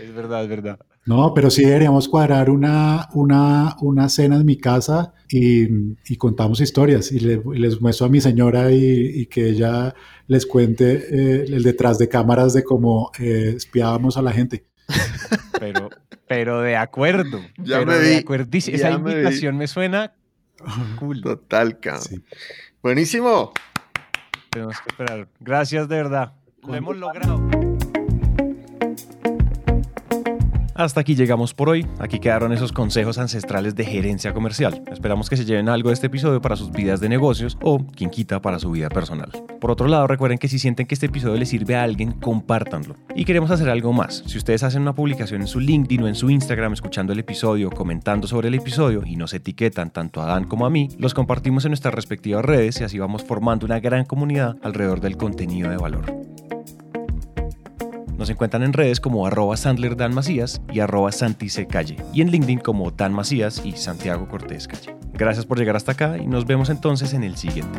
es 0.00 0.14
verdad, 0.14 0.42
es 0.44 0.48
verdad. 0.48 0.78
No, 1.06 1.32
pero 1.34 1.50
sí 1.50 1.64
deberíamos 1.64 2.08
cuadrar 2.08 2.50
una, 2.50 3.08
una, 3.14 3.76
una 3.80 4.08
cena 4.10 4.36
en 4.36 4.44
mi 4.46 4.58
casa 4.58 5.14
y, 5.30 5.64
y 6.06 6.16
contamos 6.18 6.60
historias 6.60 7.10
y, 7.12 7.20
le- 7.20 7.42
y 7.54 7.58
les 7.58 7.80
muestro 7.80 8.06
a 8.06 8.08
mi 8.10 8.20
señora 8.20 8.70
y, 8.72 9.20
y 9.22 9.26
que 9.26 9.48
ella 9.48 9.94
les 10.26 10.44
cuente 10.44 10.92
eh, 11.10 11.44
el 11.48 11.62
detrás 11.62 11.98
de 11.98 12.08
cámaras 12.08 12.52
de 12.52 12.62
cómo 12.62 13.10
eh, 13.18 13.54
espiábamos 13.56 14.18
a 14.18 14.22
la 14.22 14.32
gente. 14.32 14.66
Pero, 15.58 15.88
pero 16.26 16.60
de 16.60 16.76
acuerdo. 16.76 17.40
Ya 17.58 17.78
pero 17.78 17.86
me 17.92 17.98
de 17.98 18.10
vi, 18.10 18.16
acuerdísimo. 18.16 18.76
ya 18.76 18.88
Esa 18.88 18.98
me 18.98 19.04
vi. 19.04 19.10
invitación 19.12 19.56
me 19.56 19.66
suena 19.66 20.12
cool. 20.98 21.20
Total, 21.22 21.78
cabrón. 21.80 22.02
Sí. 22.02 22.24
Buenísimo. 22.82 23.52
Tenemos 24.50 24.80
que 24.80 24.88
esperar. 24.90 25.28
Gracias 25.40 25.88
de 25.88 25.96
verdad. 25.96 26.32
Lo 26.62 26.74
hemos 26.74 26.96
logrado. 26.96 27.67
Hasta 30.78 31.00
aquí 31.00 31.16
llegamos 31.16 31.54
por 31.54 31.70
hoy. 31.70 31.84
Aquí 31.98 32.20
quedaron 32.20 32.52
esos 32.52 32.70
consejos 32.70 33.18
ancestrales 33.18 33.74
de 33.74 33.84
gerencia 33.84 34.32
comercial. 34.32 34.80
Esperamos 34.92 35.28
que 35.28 35.36
se 35.36 35.44
lleven 35.44 35.68
algo 35.68 35.88
de 35.88 35.94
este 35.94 36.06
episodio 36.06 36.40
para 36.40 36.54
sus 36.54 36.70
vidas 36.70 37.00
de 37.00 37.08
negocios 37.08 37.58
o, 37.62 37.84
quien 37.84 38.10
quita, 38.10 38.40
para 38.40 38.60
su 38.60 38.70
vida 38.70 38.88
personal. 38.88 39.32
Por 39.60 39.72
otro 39.72 39.88
lado, 39.88 40.06
recuerden 40.06 40.38
que 40.38 40.46
si 40.46 40.60
sienten 40.60 40.86
que 40.86 40.94
este 40.94 41.06
episodio 41.06 41.34
les 41.34 41.48
sirve 41.48 41.74
a 41.74 41.82
alguien, 41.82 42.12
compártanlo. 42.12 42.94
Y 43.16 43.24
queremos 43.24 43.50
hacer 43.50 43.68
algo 43.68 43.92
más. 43.92 44.22
Si 44.26 44.38
ustedes 44.38 44.62
hacen 44.62 44.82
una 44.82 44.94
publicación 44.94 45.40
en 45.40 45.48
su 45.48 45.58
LinkedIn 45.58 46.04
o 46.04 46.06
en 46.06 46.14
su 46.14 46.30
Instagram 46.30 46.74
escuchando 46.74 47.12
el 47.12 47.18
episodio, 47.18 47.70
comentando 47.70 48.28
sobre 48.28 48.46
el 48.46 48.54
episodio 48.54 49.02
y 49.04 49.16
nos 49.16 49.34
etiquetan 49.34 49.90
tanto 49.90 50.22
a 50.22 50.26
Dan 50.26 50.44
como 50.44 50.64
a 50.64 50.70
mí, 50.70 50.90
los 50.96 51.12
compartimos 51.12 51.64
en 51.64 51.72
nuestras 51.72 51.92
respectivas 51.92 52.44
redes 52.44 52.80
y 52.80 52.84
así 52.84 53.00
vamos 53.00 53.24
formando 53.24 53.66
una 53.66 53.80
gran 53.80 54.04
comunidad 54.04 54.54
alrededor 54.62 55.00
del 55.00 55.16
contenido 55.16 55.70
de 55.70 55.76
valor. 55.76 56.37
Nos 58.18 58.28
encuentran 58.30 58.64
en 58.64 58.72
redes 58.72 59.00
como 59.00 59.26
arroba 59.26 59.56
Sandler 59.56 59.96
Dan 59.96 60.12
Macías 60.12 60.60
y 60.72 60.80
arroba 60.80 61.12
Santice 61.12 61.68
Calle 61.68 61.96
y 62.12 62.20
en 62.20 62.32
LinkedIn 62.32 62.58
como 62.58 62.90
Dan 62.90 63.12
Macías 63.12 63.62
y 63.64 63.72
Santiago 63.72 64.26
Cortés 64.26 64.66
Calle. 64.66 64.96
Gracias 65.14 65.46
por 65.46 65.56
llegar 65.56 65.76
hasta 65.76 65.92
acá 65.92 66.18
y 66.18 66.26
nos 66.26 66.44
vemos 66.44 66.68
entonces 66.68 67.14
en 67.14 67.22
el 67.22 67.36
siguiente. 67.36 67.78